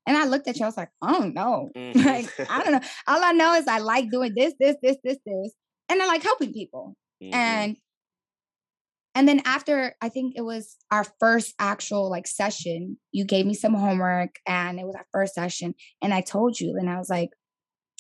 And 0.08 0.16
I 0.16 0.26
looked 0.26 0.48
at 0.48 0.58
you, 0.58 0.66
I 0.66 0.68
was 0.68 0.78
like, 0.78 0.92
oh 1.02 1.32
no. 1.34 1.70
Mm-hmm. 1.76 2.08
like, 2.08 2.50
I 2.50 2.64
don't 2.64 2.74
know. 2.74 2.88
All 3.08 3.24
I 3.24 3.32
know 3.32 3.54
is 3.56 3.68
I 3.68 3.80
like 3.80 4.10
doing 4.12 4.34
this, 4.36 4.54
this, 4.60 4.76
this, 4.82 4.98
this, 5.04 5.18
this. 5.26 5.54
And 5.90 6.02
I 6.02 6.06
like 6.06 6.24
helping 6.24 6.54
people. 6.54 6.96
Mm-hmm. 7.22 7.34
And 7.34 7.78
and 9.16 9.30
then 9.30 9.42
after 9.46 9.96
I 10.02 10.10
think 10.10 10.34
it 10.36 10.42
was 10.42 10.76
our 10.92 11.06
first 11.20 11.56
actual 11.58 12.10
like 12.10 12.28
session, 12.28 12.98
you 13.14 13.24
gave 13.24 13.46
me 13.46 13.54
some 13.54 13.74
homework 13.74 14.36
and 14.46 14.78
it 14.78 14.86
was 14.86 14.96
our 14.96 15.08
first 15.14 15.34
session. 15.34 15.74
And 16.02 16.14
I 16.14 16.20
told 16.20 16.60
you, 16.60 16.76
and 16.78 16.90
I 16.90 16.98
was 16.98 17.10
like, 17.10 17.30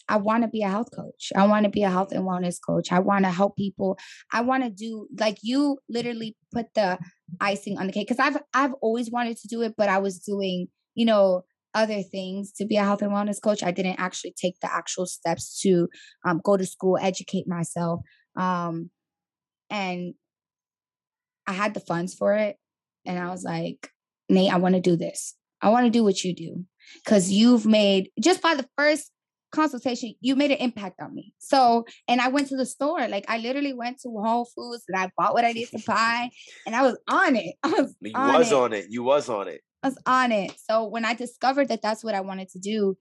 I 0.08 0.18
want 0.18 0.44
to 0.44 0.50
be 0.50 0.62
a 0.62 0.70
health 0.70 0.90
coach. 0.96 1.32
I 1.36 1.48
want 1.48 1.64
to 1.66 1.70
be 1.70 1.84
a 1.84 1.90
health 1.90 2.12
and 2.12 2.24
wellness 2.24 2.58
coach. 2.66 2.92
I 2.92 3.00
want 3.00 3.26
to 3.26 3.32
help 3.32 3.58
people. 3.58 3.98
I 4.32 4.42
want 4.42 4.64
to 4.64 4.70
do 4.70 5.08
like 5.20 5.38
you 5.42 5.80
literally 5.90 6.36
put 6.54 6.74
the 6.76 7.00
icing 7.42 7.78
on 7.78 7.88
the 7.88 7.94
cake 7.94 8.08
because 8.08 8.20
I've 8.20 8.42
I've 8.54 8.74
always 8.82 9.10
wanted 9.10 9.38
to 9.38 9.48
do 9.48 9.62
it, 9.62 9.74
but 9.78 9.90
I 9.90 9.98
was 9.98 10.20
doing, 10.20 10.68
you 10.94 11.06
know, 11.06 11.44
other 11.74 12.02
things 12.04 12.52
to 12.54 12.66
be 12.66 12.78
a 12.78 12.84
health 12.84 13.02
and 13.02 13.12
wellness 13.12 13.42
coach. 13.42 13.64
I 13.64 13.72
didn't 13.72 14.00
actually 14.00 14.34
take 14.40 14.60
the 14.62 14.74
actual 14.74 15.06
steps 15.06 15.60
to 15.62 15.88
um, 16.26 16.40
go 16.44 16.56
to 16.56 16.66
school, 16.66 16.98
educate 17.00 17.48
myself. 17.48 18.00
Um, 18.36 18.90
and 19.70 20.14
I 21.48 21.54
had 21.54 21.74
the 21.74 21.80
funds 21.80 22.14
for 22.14 22.34
it. 22.34 22.56
And 23.06 23.20
I 23.20 23.30
was 23.30 23.44
like, 23.44 23.90
Nate, 24.30 24.52
I 24.52 24.58
want 24.58 24.76
to 24.76 24.82
do 24.82 24.96
this. 24.96 25.36
I 25.62 25.70
want 25.70 25.86
to 25.86 25.92
do 25.92 26.04
what 26.04 26.24
you 26.24 26.34
do 26.34 26.64
because 27.04 27.32
you've 27.32 27.66
made 27.66 28.10
just 28.20 28.42
by 28.42 28.56
the 28.56 28.68
first 28.78 29.12
consultation, 29.56 30.14
you 30.22 30.36
made 30.36 30.52
an 30.52 30.58
impact 30.58 31.02
on 31.02 31.14
me. 31.16 31.34
So, 31.40 31.86
and 32.08 32.22
I 32.22 32.28
went 32.28 32.50
to 32.50 32.58
the 32.58 32.66
store. 32.66 33.08
Like 33.08 33.26
I 33.28 33.38
literally 33.40 33.74
went 33.74 34.00
to 34.02 34.10
Whole 34.10 34.46
Foods 34.56 34.84
and 34.88 34.98
I 34.98 35.10
bought 35.18 35.34
what 35.34 35.46
I 35.46 35.52
needed 35.54 35.80
to 35.80 35.84
buy, 35.88 36.30
and 36.66 36.76
I 36.76 36.82
was 36.84 36.98
on 37.08 37.36
it. 37.36 37.56
I 37.64 37.70
was 37.70 37.96
You 38.02 38.12
on 38.16 38.38
was 38.38 38.52
it. 38.52 38.56
on 38.56 38.74
it. 38.74 38.86
You 38.90 39.04
was 39.04 39.30
on 39.30 39.48
it. 39.48 39.62
I 39.84 39.88
was 39.88 39.98
on 40.06 40.32
it. 40.32 40.54
So 40.70 40.86
when 40.86 41.06
I 41.06 41.14
discovered 41.14 41.70
that 41.70 41.82
that's 41.82 42.04
what 42.04 42.16
I 42.16 42.22
wanted 42.22 42.50
to 42.50 42.60
do, 42.60 42.98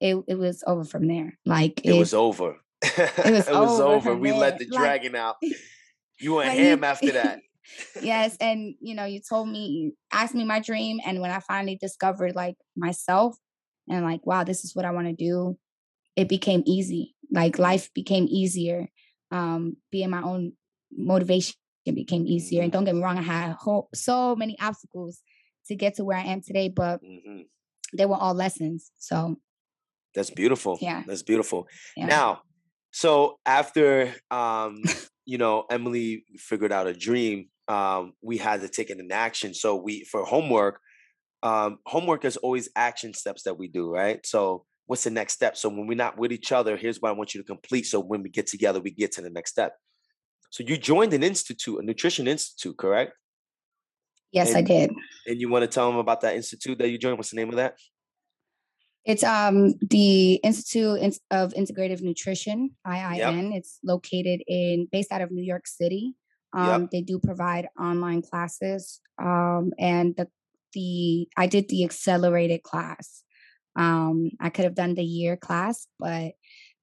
it 0.00 0.16
it 0.26 0.34
was 0.36 0.64
over 0.66 0.84
from 0.84 1.06
there. 1.08 1.38
Like 1.44 1.80
It 1.84 1.92
was 1.98 2.14
over. 2.14 2.56
It 2.82 3.32
was 3.32 3.46
was 3.50 3.80
over 3.80 4.10
over. 4.10 4.16
We 4.16 4.32
let 4.32 4.58
there. 4.58 4.68
the 4.68 4.74
Like- 4.74 4.80
dragon 4.82 5.14
out. 5.16 5.36
You 6.20 6.34
went 6.34 6.48
Like, 6.48 6.58
ham 6.58 6.84
after 6.84 7.12
that. 7.12 7.40
yes 8.02 8.34
and 8.40 8.74
you 8.80 8.94
know 8.94 9.04
you 9.04 9.20
told 9.20 9.46
me 9.48 9.66
you 9.66 9.92
asked 10.10 10.34
me 10.34 10.42
my 10.42 10.58
dream 10.58 10.98
and 11.04 11.20
when 11.20 11.30
i 11.30 11.38
finally 11.40 11.76
discovered 11.76 12.34
like 12.34 12.54
myself 12.76 13.36
and 13.90 14.04
like 14.04 14.26
wow 14.26 14.44
this 14.44 14.64
is 14.64 14.74
what 14.74 14.84
i 14.84 14.90
want 14.90 15.06
to 15.06 15.12
do 15.12 15.56
it 16.16 16.28
became 16.28 16.62
easy 16.66 17.14
like 17.30 17.58
life 17.58 17.92
became 17.94 18.26
easier 18.28 18.88
um 19.30 19.76
being 19.90 20.10
my 20.10 20.22
own 20.22 20.52
motivation 20.92 21.54
became 21.94 22.26
easier 22.26 22.62
and 22.62 22.70
don't 22.72 22.84
get 22.84 22.94
me 22.94 23.02
wrong 23.02 23.16
i 23.18 23.22
had 23.22 23.52
whole, 23.52 23.88
so 23.94 24.36
many 24.36 24.58
obstacles 24.60 25.22
to 25.66 25.74
get 25.74 25.94
to 25.94 26.04
where 26.04 26.18
i 26.18 26.22
am 26.22 26.40
today 26.42 26.68
but 26.68 27.00
Mhm. 27.02 27.46
they 27.96 28.04
were 28.04 28.16
all 28.16 28.34
lessons 28.34 28.90
so 28.98 29.36
That's 30.14 30.30
beautiful. 30.30 30.78
Yeah. 30.80 31.02
That's 31.06 31.22
beautiful. 31.22 31.68
yeah 31.96 32.06
Now, 32.06 32.42
so 32.90 33.38
after 33.46 34.14
um, 34.30 34.82
you 35.26 35.38
know, 35.38 35.64
Emily 35.70 36.24
figured 36.38 36.72
out 36.72 36.86
a 36.86 36.94
dream, 36.94 37.48
um, 37.68 38.14
we 38.22 38.38
had 38.38 38.62
to 38.62 38.68
take 38.68 38.90
it 38.90 38.98
in 38.98 39.12
action. 39.12 39.52
So 39.54 39.76
we 39.76 40.04
for 40.04 40.24
homework, 40.24 40.80
um, 41.42 41.78
homework 41.86 42.24
is 42.24 42.36
always 42.36 42.68
action 42.74 43.14
steps 43.14 43.42
that 43.44 43.58
we 43.58 43.68
do, 43.68 43.90
right? 43.90 44.24
So 44.26 44.64
what's 44.86 45.04
the 45.04 45.10
next 45.10 45.34
step? 45.34 45.56
So 45.56 45.68
when 45.68 45.86
we're 45.86 45.96
not 45.96 46.18
with 46.18 46.32
each 46.32 46.52
other, 46.52 46.76
here's 46.76 47.00
what 47.00 47.10
I 47.10 47.12
want 47.12 47.34
you 47.34 47.40
to 47.40 47.46
complete. 47.46 47.86
So 47.86 48.00
when 48.00 48.22
we 48.22 48.30
get 48.30 48.46
together, 48.46 48.80
we 48.80 48.90
get 48.90 49.12
to 49.12 49.22
the 49.22 49.30
next 49.30 49.50
step. 49.50 49.74
So 50.50 50.64
you 50.64 50.76
joined 50.76 51.12
an 51.14 51.22
institute, 51.22 51.78
a 51.78 51.84
nutrition 51.84 52.26
institute, 52.26 52.76
correct? 52.76 53.12
yes 54.32 54.54
i 54.54 54.60
did 54.60 54.90
And 55.26 55.40
you 55.40 55.48
want 55.48 55.62
to 55.62 55.68
tell 55.68 55.88
them 55.90 55.98
about 55.98 56.20
that 56.20 56.34
institute 56.36 56.78
that 56.78 56.88
you 56.90 56.98
joined? 56.98 57.16
What's 57.18 57.30
the 57.30 57.36
name 57.36 57.48
of 57.48 57.56
that? 57.56 57.74
It's 59.04 59.24
um 59.24 59.74
the 59.80 60.34
Institute 60.44 61.16
of 61.30 61.54
Integrative 61.54 62.02
Nutrition 62.02 62.76
(IIN). 62.86 63.56
It's 63.56 63.78
located 63.82 64.42
in 64.46 64.86
based 64.92 65.10
out 65.12 65.22
of 65.22 65.30
New 65.30 65.42
York 65.42 65.66
City. 65.66 66.14
Um, 66.52 66.82
Yep. 66.82 66.90
They 66.92 67.02
do 67.02 67.18
provide 67.18 67.68
online 67.78 68.22
classes, 68.22 69.00
um, 69.18 69.72
and 69.78 70.16
the 70.16 70.28
the 70.72 71.28
I 71.36 71.46
did 71.46 71.68
the 71.68 71.84
accelerated 71.84 72.62
class. 72.62 73.22
Um, 73.76 74.30
I 74.40 74.50
could 74.50 74.64
have 74.64 74.74
done 74.74 74.94
the 74.94 75.04
year 75.04 75.36
class, 75.36 75.86
but 75.98 76.32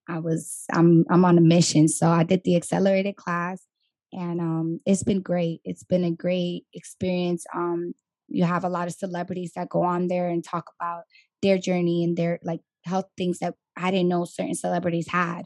I 0.08 0.20
was 0.20 0.66
I'm 0.72 1.06
I'm 1.10 1.26
on 1.26 1.38
a 1.38 1.42
mission, 1.42 1.88
so 1.88 2.08
I 2.08 2.24
did 2.24 2.42
the 2.44 2.56
accelerated 2.56 3.16
class, 3.16 3.64
and 4.14 4.40
um, 4.40 4.80
it's 4.86 5.04
been 5.04 5.22
great. 5.22 5.62
It's 5.64 5.84
been 5.84 6.04
a 6.04 6.12
great 6.12 6.66
experience. 6.74 7.46
Um, 7.54 7.94
you 8.28 8.44
have 8.44 8.64
a 8.64 8.70
lot 8.70 8.88
of 8.88 8.94
celebrities 8.94 9.52
that 9.56 9.70
go 9.70 9.84
on 9.84 10.08
there 10.08 10.30
and 10.30 10.44
talk 10.44 10.72
about 10.80 11.04
their 11.42 11.58
journey 11.58 12.04
and 12.04 12.18
their 12.18 12.40
like 12.44 12.62
health 12.86 13.06
things 13.18 13.40
that 13.40 13.56
I 13.78 13.92
didn't 13.92 14.10
know 14.10 14.26
certain 14.26 14.56
celebrities 14.56 15.08
had. 15.10 15.44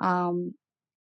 Um, 0.00 0.54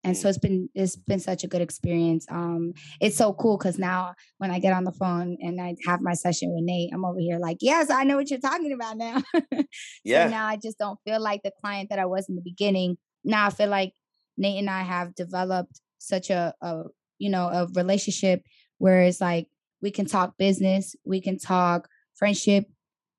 and 0.04 0.16
so 0.16 0.28
it's 0.28 0.38
been 0.38 0.68
it's 0.74 0.96
been 0.96 1.20
such 1.20 1.44
a 1.44 1.46
good 1.46 1.60
experience. 1.60 2.26
Um, 2.28 2.72
it's 3.00 3.16
so 3.16 3.32
cool 3.32 3.56
because 3.56 3.78
now 3.78 4.14
when 4.38 4.50
I 4.50 4.58
get 4.58 4.72
on 4.72 4.84
the 4.84 4.92
phone 4.92 5.36
and 5.40 5.60
I 5.60 5.76
have 5.86 6.00
my 6.00 6.14
session 6.14 6.52
with 6.52 6.64
Nate, 6.64 6.90
I'm 6.92 7.04
over 7.04 7.20
here 7.20 7.38
like, 7.38 7.58
yes, 7.60 7.88
I 7.88 8.02
know 8.04 8.16
what 8.16 8.28
you're 8.30 8.40
talking 8.40 8.72
about 8.72 8.96
now. 8.96 9.22
Yeah. 10.04 10.26
So 10.26 10.30
now 10.30 10.46
I 10.46 10.56
just 10.56 10.78
don't 10.78 10.98
feel 11.04 11.20
like 11.20 11.42
the 11.42 11.52
client 11.60 11.90
that 11.90 11.98
I 11.98 12.06
was 12.06 12.28
in 12.28 12.34
the 12.34 12.42
beginning. 12.42 12.98
Now 13.24 13.46
I 13.46 13.50
feel 13.50 13.68
like 13.68 13.92
Nate 14.36 14.58
and 14.58 14.68
I 14.68 14.82
have 14.82 15.14
developed 15.14 15.80
such 15.98 16.30
a, 16.30 16.54
a 16.60 16.82
you 17.18 17.30
know 17.30 17.48
a 17.48 17.68
relationship 17.74 18.42
where 18.78 19.02
it's 19.02 19.20
like 19.20 19.46
we 19.80 19.90
can 19.90 20.06
talk 20.06 20.36
business, 20.36 20.96
we 21.04 21.20
can 21.20 21.38
talk 21.38 21.88
friendship, 22.14 22.66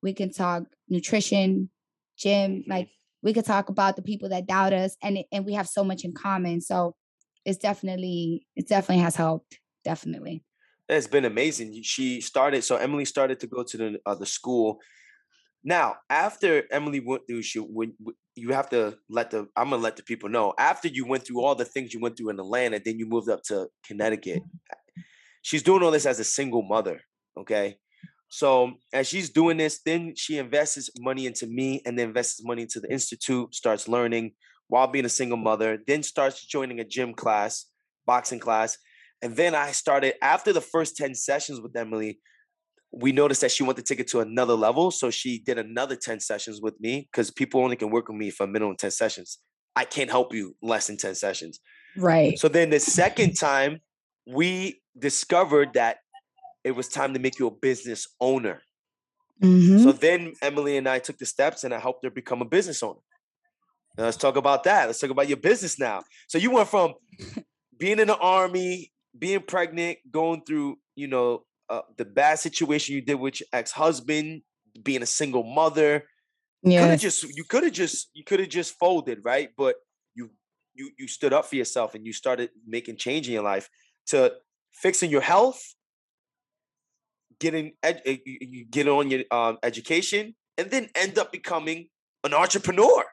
we 0.01 0.13
can 0.13 0.31
talk 0.31 0.63
nutrition, 0.89 1.69
gym, 2.17 2.63
like 2.67 2.89
we 3.23 3.33
could 3.33 3.45
talk 3.45 3.69
about 3.69 3.95
the 3.95 4.01
people 4.01 4.29
that 4.29 4.45
doubt 4.45 4.73
us 4.73 4.95
and 5.01 5.17
and 5.31 5.45
we 5.45 5.53
have 5.53 5.67
so 5.67 5.83
much 5.83 6.03
in 6.03 6.13
common. 6.13 6.61
So 6.61 6.95
it's 7.45 7.57
definitely 7.57 8.45
it 8.55 8.67
definitely 8.67 9.03
has 9.03 9.15
helped. 9.15 9.57
Definitely. 9.83 10.43
It's 10.89 11.07
been 11.07 11.25
amazing. 11.25 11.81
She 11.81 12.21
started, 12.21 12.63
so 12.63 12.75
Emily 12.75 13.05
started 13.05 13.39
to 13.39 13.47
go 13.47 13.63
to 13.63 13.77
the 13.77 13.99
uh, 14.05 14.15
the 14.15 14.25
school. 14.25 14.79
Now, 15.63 15.95
after 16.09 16.63
Emily 16.71 16.99
went 16.99 17.23
through, 17.27 17.41
she 17.43 17.59
when 17.59 17.93
you 18.35 18.51
have 18.51 18.69
to 18.69 18.97
let 19.09 19.31
the 19.31 19.47
I'm 19.55 19.69
gonna 19.69 19.81
let 19.81 19.95
the 19.95 20.03
people 20.03 20.29
know. 20.29 20.53
After 20.59 20.89
you 20.89 21.07
went 21.07 21.25
through 21.25 21.41
all 21.41 21.55
the 21.55 21.65
things 21.65 21.93
you 21.93 22.01
went 22.01 22.17
through 22.17 22.29
in 22.29 22.39
Atlanta, 22.39 22.81
then 22.83 22.99
you 22.99 23.07
moved 23.07 23.29
up 23.29 23.41
to 23.43 23.67
Connecticut. 23.87 24.43
She's 25.41 25.63
doing 25.63 25.83
all 25.83 25.91
this 25.91 26.05
as 26.05 26.19
a 26.19 26.25
single 26.25 26.61
mother. 26.61 27.01
Okay, 27.37 27.77
so 28.33 28.71
as 28.91 29.07
she's 29.07 29.29
doing 29.29 29.57
this, 29.57 29.81
then 29.85 30.15
she 30.15 30.39
invests 30.39 30.89
money 30.97 31.27
into 31.27 31.45
me, 31.45 31.83
and 31.85 31.99
then 31.99 32.07
invests 32.07 32.43
money 32.43 32.63
into 32.63 32.79
the 32.79 32.91
institute. 32.91 33.53
Starts 33.53 33.87
learning 33.87 34.31
while 34.69 34.87
being 34.87 35.05
a 35.05 35.09
single 35.09 35.37
mother. 35.37 35.77
Then 35.85 36.01
starts 36.01 36.43
joining 36.43 36.79
a 36.79 36.83
gym 36.83 37.13
class, 37.13 37.67
boxing 38.07 38.39
class. 38.39 38.79
And 39.21 39.35
then 39.35 39.53
I 39.53 39.71
started 39.71 40.15
after 40.23 40.51
the 40.51 40.61
first 40.61 40.97
10 40.97 41.13
sessions 41.13 41.61
with 41.61 41.77
Emily, 41.77 42.21
we 42.91 43.11
noticed 43.11 43.41
that 43.41 43.51
she 43.51 43.61
wanted 43.61 43.85
to 43.85 43.93
take 43.93 43.99
it 43.99 44.07
to 44.09 44.21
another 44.21 44.55
level. 44.55 44.89
So 44.89 45.11
she 45.11 45.37
did 45.37 45.59
another 45.59 45.95
10 45.95 46.19
sessions 46.19 46.59
with 46.59 46.73
me 46.79 47.07
because 47.11 47.29
people 47.29 47.61
only 47.61 47.75
can 47.75 47.91
work 47.91 48.07
with 48.07 48.17
me 48.17 48.31
for 48.31 48.45
a 48.45 48.47
minimum 48.47 48.77
10 48.77 48.89
sessions. 48.89 49.37
I 49.75 49.85
can't 49.85 50.09
help 50.09 50.33
you 50.33 50.55
less 50.63 50.87
than 50.87 50.97
10 50.97 51.13
sessions. 51.13 51.59
Right. 51.95 52.39
So 52.39 52.47
then 52.47 52.71
the 52.71 52.79
second 52.79 53.35
time, 53.35 53.77
we 54.25 54.81
discovered 54.97 55.75
that 55.75 55.97
it 56.63 56.71
was 56.71 56.87
time 56.87 57.13
to 57.13 57.19
make 57.19 57.39
you 57.39 57.47
a 57.47 57.51
business 57.51 58.07
owner. 58.19 58.61
Mhm. 59.41 59.83
So 59.83 59.91
then 59.91 60.33
Emily 60.41 60.77
and 60.77 60.87
I 60.87 60.99
took 60.99 61.17
the 61.17 61.25
steps 61.25 61.63
and 61.63 61.73
I 61.73 61.79
helped 61.79 62.03
her 62.03 62.09
become 62.09 62.41
a 62.41 62.45
business 62.45 62.81
owner. 62.83 62.99
Now 63.97 64.05
let's 64.05 64.17
talk 64.17 64.37
about 64.37 64.63
that. 64.63 64.87
Let's 64.87 64.99
talk 64.99 65.09
about 65.09 65.27
your 65.27 65.37
business 65.37 65.77
now. 65.77 66.03
So 66.27 66.37
you 66.37 66.51
went 66.51 66.69
from 66.69 66.95
being 67.77 67.99
in 67.99 68.07
the 68.07 68.17
army, 68.17 68.91
being 69.17 69.41
pregnant, 69.41 69.99
going 70.09 70.43
through, 70.45 70.77
you 70.95 71.07
know, 71.07 71.45
uh, 71.69 71.81
the 71.97 72.05
bad 72.05 72.39
situation 72.39 72.95
you 72.95 73.01
did 73.01 73.15
with 73.15 73.39
your 73.39 73.47
ex-husband, 73.53 74.41
being 74.83 75.01
a 75.01 75.07
single 75.07 75.43
mother. 75.43 76.07
Could 76.63 76.91
have 76.91 76.99
just 76.99 77.23
you 77.23 77.43
could 77.43 77.63
have 77.63 77.73
just 77.73 78.09
you 78.13 78.23
could 78.23 78.39
have 78.39 78.49
just 78.49 78.77
folded, 78.79 79.19
right? 79.23 79.49
But 79.57 79.75
you 80.15 80.31
you 80.73 80.91
you 80.97 81.07
stood 81.07 81.33
up 81.33 81.45
for 81.45 81.55
yourself 81.55 81.93
and 81.93 82.05
you 82.05 82.13
started 82.13 82.49
making 82.65 82.97
change 82.97 83.27
in 83.27 83.33
your 83.33 83.43
life 83.43 83.69
to 84.07 84.33
fixing 84.71 85.11
your 85.11 85.21
health, 85.21 85.61
getting 87.39 87.73
ed- 87.83 88.01
you- 88.05 88.37
you 88.41 88.65
get 88.65 88.87
on 88.87 89.09
your 89.09 89.23
um, 89.31 89.57
education, 89.63 90.35
and 90.57 90.69
then 90.69 90.89
end 90.95 91.17
up 91.17 91.31
becoming 91.31 91.89
an 92.23 92.33
entrepreneur. 92.33 93.03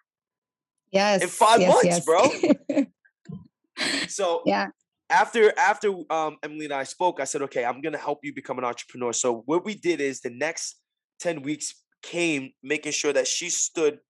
Yes. 0.92 1.22
in 1.22 1.28
five 1.28 1.60
yes, 1.60 1.68
months, 1.68 1.86
yes. 1.86 2.04
bro. 2.04 2.86
So 4.08 4.42
yeah. 4.44 4.68
after 5.08 5.52
after 5.58 5.88
um, 6.10 6.36
Emily 6.42 6.66
and 6.66 6.74
I 6.74 6.84
spoke, 6.84 7.18
I 7.20 7.24
said, 7.24 7.42
okay, 7.42 7.64
I'm 7.64 7.80
gonna 7.80 7.96
help 7.98 8.18
you 8.22 8.34
become 8.34 8.58
an 8.58 8.64
entrepreneur. 8.64 9.12
So 9.12 9.42
what 9.46 9.64
we 9.64 9.74
did 9.74 10.00
is 10.00 10.20
the 10.20 10.30
next 10.30 10.80
ten 11.18 11.42
weeks 11.42 11.74
came 12.02 12.50
making 12.62 12.92
sure 12.92 13.12
that 13.12 13.26
she 13.26 13.48
stood 13.48 14.00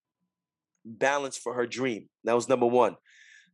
balanced 0.84 1.40
for 1.40 1.54
her 1.54 1.66
dream. 1.66 2.08
That 2.24 2.34
was 2.34 2.48
number 2.48 2.66
one. 2.66 2.96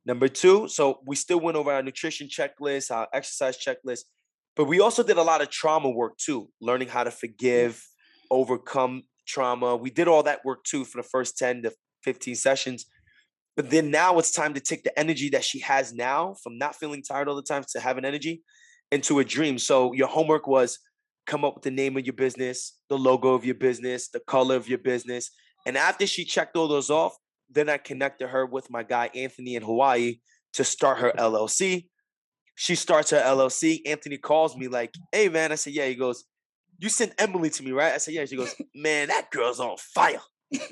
Number 0.06 0.28
two, 0.28 0.68
so 0.68 1.00
we 1.04 1.16
still 1.16 1.40
went 1.40 1.56
over 1.56 1.72
our 1.72 1.82
nutrition 1.82 2.28
checklist, 2.28 2.90
our 2.90 3.08
exercise 3.12 3.58
checklist, 3.58 4.04
but 4.56 4.64
we 4.64 4.80
also 4.80 5.02
did 5.02 5.18
a 5.18 5.22
lot 5.22 5.42
of 5.42 5.50
trauma 5.50 5.90
work 5.90 6.16
too, 6.16 6.48
learning 6.60 6.88
how 6.88 7.04
to 7.04 7.10
mm. 7.10 7.18
forgive, 7.18 7.82
overcome 8.30 9.02
trauma. 9.26 9.76
We 9.76 9.90
did 9.90 10.08
all 10.08 10.22
that 10.24 10.44
work 10.44 10.64
too 10.64 10.84
for 10.84 11.02
the 11.02 11.08
first 11.08 11.36
10 11.38 11.62
to 11.64 11.72
15 12.02 12.34
sessions. 12.34 12.86
But 13.56 13.70
then 13.70 13.90
now 13.90 14.18
it's 14.18 14.32
time 14.32 14.54
to 14.54 14.60
take 14.60 14.84
the 14.84 14.98
energy 14.98 15.30
that 15.30 15.44
she 15.44 15.60
has 15.60 15.92
now 15.92 16.34
from 16.42 16.58
not 16.58 16.74
feeling 16.74 17.02
tired 17.02 17.28
all 17.28 17.36
the 17.36 17.42
time 17.42 17.64
to 17.72 17.80
having 17.80 18.04
energy 18.04 18.42
into 18.90 19.18
a 19.18 19.24
dream. 19.24 19.58
So 19.58 19.92
your 19.92 20.08
homework 20.08 20.46
was 20.46 20.78
come 21.26 21.44
up 21.44 21.54
with 21.54 21.64
the 21.64 21.70
name 21.70 21.96
of 21.96 22.04
your 22.04 22.12
business, 22.12 22.78
the 22.88 22.98
logo 22.98 23.34
of 23.34 23.44
your 23.44 23.54
business, 23.54 24.08
the 24.08 24.20
color 24.20 24.56
of 24.56 24.68
your 24.68 24.78
business. 24.78 25.30
And 25.66 25.76
after 25.76 26.06
she 26.06 26.24
checked 26.24 26.56
all 26.56 26.68
those 26.68 26.90
off, 26.90 27.16
then 27.50 27.68
I 27.68 27.78
connected 27.78 28.28
her 28.28 28.46
with 28.46 28.70
my 28.70 28.82
guy 28.82 29.10
Anthony 29.14 29.56
in 29.56 29.62
Hawaii 29.62 30.20
to 30.52 30.64
start 30.64 30.98
her 30.98 31.12
LLC. 31.16 31.88
She 32.56 32.74
starts 32.74 33.10
her 33.10 33.20
LLC. 33.20 33.80
Anthony 33.86 34.18
calls 34.18 34.56
me 34.56 34.66
like, 34.66 34.92
"Hey 35.12 35.28
man," 35.28 35.52
I 35.52 35.54
said, 35.54 35.74
"Yeah." 35.74 35.86
He 35.86 35.94
goes, 35.94 36.24
you 36.78 36.88
sent 36.88 37.12
Emily 37.18 37.50
to 37.50 37.62
me, 37.62 37.72
right? 37.72 37.92
I 37.92 37.98
said, 37.98 38.14
yeah. 38.14 38.24
She 38.24 38.36
goes, 38.36 38.54
man, 38.74 39.08
that 39.08 39.30
girl's 39.30 39.60
on 39.60 39.76
fire. 39.78 40.20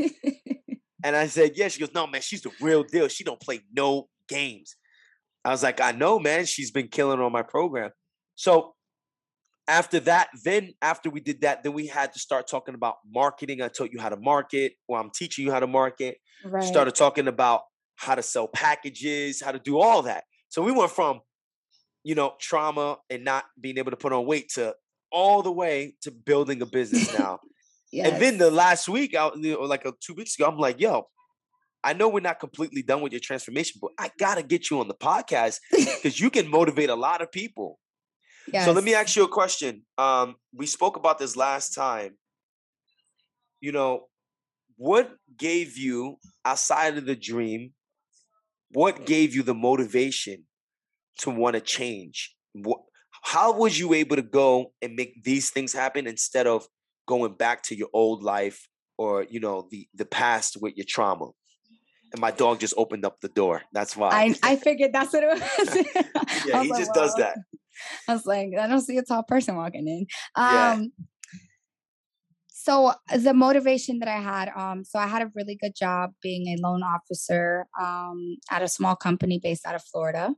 and 1.04 1.16
I 1.16 1.26
said, 1.26 1.52
yeah. 1.56 1.68
She 1.68 1.80
goes, 1.80 1.94
no, 1.94 2.06
man, 2.06 2.20
she's 2.20 2.42
the 2.42 2.50
real 2.60 2.82
deal. 2.82 3.08
She 3.08 3.24
don't 3.24 3.40
play 3.40 3.60
no 3.72 4.08
games. 4.28 4.76
I 5.44 5.50
was 5.50 5.62
like, 5.62 5.80
I 5.80 5.92
know, 5.92 6.18
man. 6.18 6.46
She's 6.46 6.70
been 6.70 6.88
killing 6.88 7.20
on 7.20 7.32
my 7.32 7.42
program. 7.42 7.90
So 8.34 8.74
after 9.68 10.00
that, 10.00 10.28
then 10.44 10.72
after 10.82 11.10
we 11.10 11.20
did 11.20 11.42
that, 11.42 11.62
then 11.62 11.72
we 11.72 11.86
had 11.86 12.12
to 12.14 12.18
start 12.18 12.48
talking 12.48 12.74
about 12.74 12.96
marketing. 13.06 13.62
I 13.62 13.68
taught 13.68 13.90
you 13.92 14.00
how 14.00 14.08
to 14.08 14.16
market, 14.16 14.72
or 14.88 14.98
I'm 14.98 15.10
teaching 15.14 15.44
you 15.46 15.52
how 15.52 15.60
to 15.60 15.66
market. 15.66 16.18
Right. 16.44 16.64
Started 16.64 16.94
talking 16.94 17.28
about 17.28 17.62
how 17.96 18.14
to 18.14 18.22
sell 18.22 18.48
packages, 18.48 19.40
how 19.40 19.52
to 19.52 19.58
do 19.58 19.78
all 19.78 20.02
that. 20.02 20.24
So 20.48 20.62
we 20.62 20.72
went 20.72 20.90
from, 20.90 21.20
you 22.04 22.14
know, 22.14 22.34
trauma 22.38 22.98
and 23.10 23.24
not 23.24 23.44
being 23.60 23.78
able 23.78 23.90
to 23.90 23.96
put 23.96 24.12
on 24.12 24.26
weight 24.26 24.50
to 24.50 24.74
all 25.10 25.42
the 25.42 25.50
way 25.50 25.94
to 26.02 26.10
building 26.10 26.62
a 26.62 26.66
business 26.66 27.12
now. 27.18 27.40
yes. 27.90 28.12
And 28.12 28.22
then 28.22 28.38
the 28.38 28.50
last 28.50 28.88
week, 28.88 29.14
out 29.14 29.40
like 29.40 29.84
a, 29.84 29.92
two 30.00 30.14
weeks 30.14 30.38
ago, 30.38 30.46
I'm 30.46 30.58
like, 30.58 30.80
yo, 30.80 31.08
I 31.82 31.94
know 31.94 32.08
we're 32.08 32.20
not 32.20 32.40
completely 32.40 32.82
done 32.82 33.00
with 33.00 33.12
your 33.12 33.20
transformation, 33.20 33.78
but 33.80 33.92
I 33.98 34.10
gotta 34.18 34.42
get 34.42 34.70
you 34.70 34.80
on 34.80 34.88
the 34.88 34.94
podcast 34.94 35.58
because 35.70 36.20
you 36.20 36.30
can 36.30 36.48
motivate 36.48 36.90
a 36.90 36.94
lot 36.94 37.22
of 37.22 37.32
people. 37.32 37.78
Yes. 38.52 38.66
So 38.66 38.72
let 38.72 38.84
me 38.84 38.94
ask 38.94 39.16
you 39.16 39.24
a 39.24 39.28
question. 39.28 39.82
Um, 39.96 40.36
we 40.54 40.66
spoke 40.66 40.96
about 40.96 41.18
this 41.18 41.36
last 41.36 41.74
time. 41.74 42.16
You 43.60 43.72
know, 43.72 44.08
what 44.76 45.10
gave 45.38 45.78
you 45.78 46.16
outside 46.44 46.98
of 46.98 47.06
the 47.06 47.16
dream? 47.16 47.72
What 48.72 49.06
gave 49.06 49.34
you 49.34 49.42
the 49.42 49.54
motivation 49.54 50.44
to 51.18 51.30
want 51.30 51.54
to 51.54 51.60
change? 51.60 52.34
What, 52.52 52.80
how 53.22 53.52
was 53.52 53.78
you 53.78 53.94
able 53.94 54.16
to 54.16 54.22
go 54.22 54.72
and 54.82 54.94
make 54.94 55.24
these 55.24 55.50
things 55.50 55.72
happen 55.72 56.06
instead 56.06 56.46
of 56.46 56.66
going 57.06 57.34
back 57.34 57.62
to 57.64 57.76
your 57.76 57.88
old 57.92 58.22
life 58.22 58.68
or 58.96 59.24
you 59.24 59.40
know 59.40 59.66
the 59.70 59.88
the 59.94 60.04
past 60.04 60.56
with 60.60 60.76
your 60.76 60.86
trauma? 60.88 61.30
and 62.14 62.20
my 62.20 62.30
dog 62.30 62.60
just 62.60 62.74
opened 62.76 63.04
up 63.04 63.20
the 63.20 63.28
door. 63.28 63.62
That's 63.72 63.96
why. 63.96 64.10
I, 64.10 64.52
I 64.52 64.56
figured 64.56 64.92
that's 64.92 65.12
what 65.12 65.24
it 65.24 65.30
was. 65.30 65.76
yeah, 66.46 66.58
was 66.58 66.62
he 66.62 66.70
like, 66.70 66.78
just 66.78 66.94
does 66.94 67.12
that. 67.16 67.36
I 68.08 68.14
was 68.14 68.24
like, 68.24 68.50
I 68.58 68.68
don't 68.68 68.80
see 68.80 68.96
a 68.98 69.02
tall 69.02 69.24
person 69.24 69.56
walking 69.56 69.88
in. 69.88 70.06
Um, 70.36 70.54
yeah. 70.54 70.84
So 72.48 72.92
the 73.14 73.34
motivation 73.34 73.98
that 73.98 74.08
I 74.08 74.20
had, 74.20 74.48
um, 74.56 74.84
so 74.84 74.98
I 74.98 75.08
had 75.08 75.22
a 75.22 75.30
really 75.34 75.58
good 75.60 75.74
job 75.76 76.12
being 76.22 76.56
a 76.56 76.62
loan 76.62 76.82
officer 76.82 77.66
um, 77.78 78.36
at 78.48 78.62
a 78.62 78.68
small 78.68 78.94
company 78.94 79.40
based 79.42 79.66
out 79.66 79.74
of 79.74 79.82
Florida. 79.82 80.34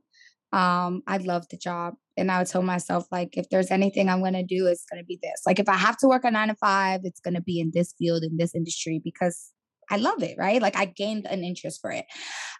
Um, 0.53 1.03
I 1.07 1.17
loved 1.17 1.51
the 1.51 1.57
job, 1.57 1.95
and 2.15 2.31
I 2.31 2.39
would 2.39 2.47
tell 2.47 2.61
myself 2.61 3.05
like, 3.11 3.37
if 3.37 3.49
there's 3.49 3.71
anything 3.71 4.09
I'm 4.09 4.23
gonna 4.23 4.43
do, 4.43 4.67
it's 4.67 4.85
gonna 4.89 5.03
be 5.03 5.19
this. 5.21 5.41
Like, 5.45 5.59
if 5.59 5.69
I 5.69 5.75
have 5.75 5.97
to 5.97 6.07
work 6.07 6.23
a 6.23 6.31
nine 6.31 6.47
to 6.47 6.55
five, 6.55 7.01
it's 7.03 7.19
gonna 7.19 7.41
be 7.41 7.59
in 7.59 7.71
this 7.73 7.93
field 7.97 8.23
in 8.23 8.37
this 8.37 8.55
industry 8.55 9.01
because 9.03 9.51
I 9.89 9.97
love 9.97 10.21
it, 10.23 10.35
right? 10.37 10.61
Like 10.61 10.75
I 10.75 10.85
gained 10.85 11.25
an 11.25 11.43
interest 11.43 11.79
for 11.81 11.91
it. 11.91 12.05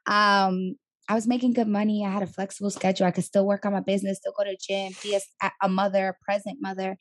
Um, 0.07 0.75
I 1.09 1.13
was 1.13 1.27
making 1.27 1.53
good 1.53 1.67
money. 1.67 2.05
I 2.05 2.11
had 2.11 2.23
a 2.23 2.27
flexible 2.27 2.69
schedule. 2.69 3.05
I 3.05 3.11
could 3.11 3.23
still 3.23 3.45
work 3.45 3.65
on 3.65 3.73
my 3.73 3.79
business, 3.79 4.17
still 4.17 4.33
go 4.37 4.43
to 4.43 4.57
gym, 4.57 4.93
be 5.01 5.17
a, 5.41 5.51
a 5.61 5.69
mother, 5.69 6.09
a 6.09 6.25
present 6.25 6.57
mother. 6.61 6.97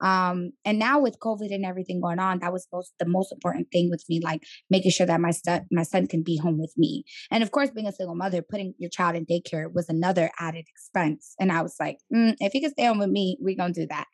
Um, 0.00 0.52
and 0.64 0.78
now 0.78 0.98
with 0.98 1.18
COVID 1.18 1.52
and 1.54 1.64
everything 1.64 2.00
going 2.00 2.18
on, 2.18 2.38
that 2.40 2.52
was 2.52 2.66
most 2.72 2.92
the 2.98 3.06
most 3.06 3.32
important 3.32 3.68
thing 3.72 3.90
with 3.90 4.04
me, 4.08 4.20
like 4.22 4.42
making 4.70 4.90
sure 4.92 5.06
that 5.06 5.20
my 5.20 5.30
son 5.30 5.66
my 5.70 5.82
son 5.82 6.06
can 6.06 6.22
be 6.22 6.36
home 6.36 6.58
with 6.58 6.72
me. 6.76 7.04
And 7.30 7.42
of 7.42 7.50
course, 7.50 7.70
being 7.70 7.86
a 7.86 7.92
single 7.92 8.14
mother, 8.14 8.42
putting 8.42 8.74
your 8.78 8.90
child 8.90 9.16
in 9.16 9.26
daycare 9.26 9.72
was 9.72 9.88
another 9.88 10.30
added 10.38 10.66
expense. 10.68 11.34
And 11.38 11.52
I 11.52 11.62
was 11.62 11.76
like, 11.78 11.98
mm, 12.14 12.34
if 12.40 12.52
he 12.52 12.60
can 12.60 12.70
stay 12.70 12.86
home 12.86 12.98
with 12.98 13.10
me, 13.10 13.36
we're 13.40 13.56
gonna 13.56 13.72
do 13.72 13.86
that. 13.88 14.06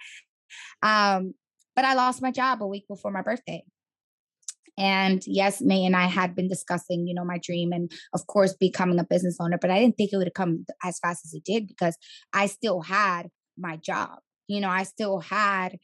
Um, 0.83 1.35
but 1.75 1.85
I 1.85 1.95
lost 1.95 2.23
my 2.23 2.31
job 2.31 2.63
a 2.63 2.67
week 2.67 2.87
before 2.89 3.11
my 3.11 3.23
birthday. 3.23 3.63
And 4.79 5.23
yes, 5.27 5.61
Nate 5.61 5.87
and 5.87 5.97
I 5.97 6.07
had 6.07 6.35
been 6.35 6.49
discussing, 6.49 7.07
you 7.07 7.15
know, 7.15 7.25
my 7.25 7.39
dream 7.43 7.73
and 7.73 7.91
of 8.13 8.27
course 8.27 8.55
becoming 8.55 8.99
a 8.99 9.05
business 9.05 9.39
owner, 9.41 9.59
but 9.59 9.71
I 9.71 9.79
didn't 9.79 9.97
think 9.97 10.13
it 10.13 10.19
would 10.19 10.35
come 10.35 10.67
as 10.85 10.99
fast 10.99 11.25
as 11.25 11.33
it 11.33 11.45
did 11.45 11.67
because 11.67 11.97
I 12.33 12.47
still 12.47 12.83
had 12.83 13.29
my 13.57 13.77
job. 13.77 14.19
You 14.49 14.61
know, 14.61 14.69
I 14.69 14.85
still 14.85 15.19
had 15.21 15.79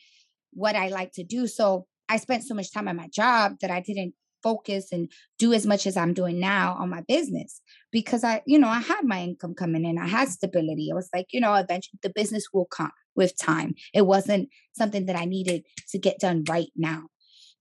what 0.53 0.77
I 0.77 0.89
like 0.89 1.13
to 1.13 1.25
do. 1.25 1.47
So 1.47 1.87
I 2.09 2.17
spent 2.19 2.45
so 2.45 2.55
much 2.55 2.73
time 2.73 2.89
at 2.89 2.97
my 2.97 3.09
job 3.09 3.57
that 3.61 3.71
I 3.71 3.81
didn't 3.81 4.15
focus 4.43 4.93
and 4.93 5.11
do 5.39 5.53
as 5.53 5.67
much 5.67 5.87
as 5.87 5.97
I'm 5.97 6.15
doing 6.15 6.41
now 6.41 6.77
on 6.79 6.91
my 6.91 7.03
business 7.07 7.61
because 7.91 8.25
I, 8.25 8.43
you 8.45 8.59
know, 8.59 8.69
I 8.69 8.81
had 8.81 9.05
my 9.05 9.23
income 9.23 9.55
coming 9.55 9.85
in. 9.85 9.99
I 9.99 10.09
had 10.09 10.29
stability. 10.29 10.89
I 10.91 10.95
was 10.95 11.09
like, 11.15 11.27
you 11.33 11.41
know, 11.41 11.55
eventually 11.55 11.99
the 12.03 12.11
business 12.11 12.47
will 12.53 12.67
come 12.67 12.91
with 13.15 13.39
time. 13.39 13.75
It 13.95 14.03
wasn't 14.03 14.49
something 14.77 15.07
that 15.07 15.17
I 15.17 15.25
needed 15.25 15.63
to 15.91 15.99
get 15.99 16.19
done 16.19 16.45
right 16.49 16.71
now. 16.77 17.05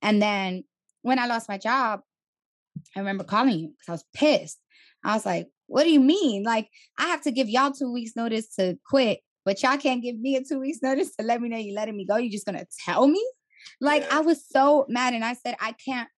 And 0.01 0.21
then 0.21 0.63
when 1.03 1.19
I 1.19 1.27
lost 1.27 1.49
my 1.49 1.57
job, 1.57 2.01
I 2.95 2.99
remember 2.99 3.23
calling 3.23 3.59
you 3.59 3.69
because 3.69 3.89
I 3.89 3.91
was 3.91 4.05
pissed. 4.13 4.59
I 5.03 5.13
was 5.13 5.25
like, 5.25 5.47
what 5.67 5.83
do 5.83 5.91
you 5.91 5.99
mean? 5.99 6.43
Like, 6.43 6.69
I 6.97 7.07
have 7.07 7.21
to 7.23 7.31
give 7.31 7.49
y'all 7.49 7.71
two 7.71 7.91
weeks 7.91 8.15
notice 8.15 8.53
to 8.55 8.77
quit, 8.89 9.19
but 9.45 9.61
y'all 9.61 9.77
can't 9.77 10.01
give 10.01 10.19
me 10.19 10.35
a 10.35 10.43
two 10.43 10.59
weeks 10.59 10.79
notice 10.81 11.15
to 11.15 11.25
let 11.25 11.41
me 11.41 11.49
know 11.49 11.57
you're 11.57 11.75
letting 11.75 11.97
me 11.97 12.05
go. 12.05 12.17
You're 12.17 12.31
just 12.31 12.45
gonna 12.45 12.65
tell 12.85 13.07
me? 13.07 13.25
Like, 13.79 14.03
yeah. 14.03 14.17
I 14.17 14.19
was 14.21 14.43
so 14.47 14.85
mad. 14.89 15.13
And 15.13 15.23
I 15.23 15.33
said, 15.33 15.55
I 15.59 15.73
can't, 15.73 16.09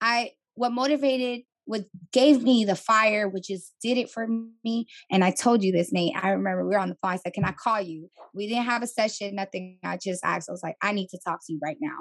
I 0.00 0.32
what 0.54 0.72
motivated 0.72 1.42
what 1.66 1.84
gave 2.12 2.42
me 2.42 2.64
the 2.64 2.76
fire, 2.76 3.26
which 3.28 3.50
is 3.50 3.72
did 3.82 3.96
it 3.96 4.10
for 4.10 4.26
me. 4.64 4.86
And 5.10 5.24
I 5.24 5.30
told 5.30 5.62
you 5.62 5.72
this, 5.72 5.92
Nate. 5.92 6.14
I 6.20 6.30
remember 6.30 6.62
we 6.62 6.74
were 6.74 6.78
on 6.78 6.90
the 6.90 6.96
phone. 7.00 7.12
I 7.12 7.16
said, 7.16 7.32
Can 7.32 7.44
I 7.44 7.52
call 7.52 7.80
you? 7.80 8.10
We 8.34 8.48
didn't 8.48 8.66
have 8.66 8.82
a 8.82 8.86
session, 8.86 9.36
nothing. 9.36 9.78
I 9.82 9.96
just 9.96 10.24
asked, 10.24 10.48
I 10.48 10.52
was 10.52 10.62
like, 10.62 10.76
I 10.82 10.92
need 10.92 11.08
to 11.08 11.18
talk 11.24 11.40
to 11.46 11.52
you 11.52 11.58
right 11.62 11.78
now. 11.80 11.98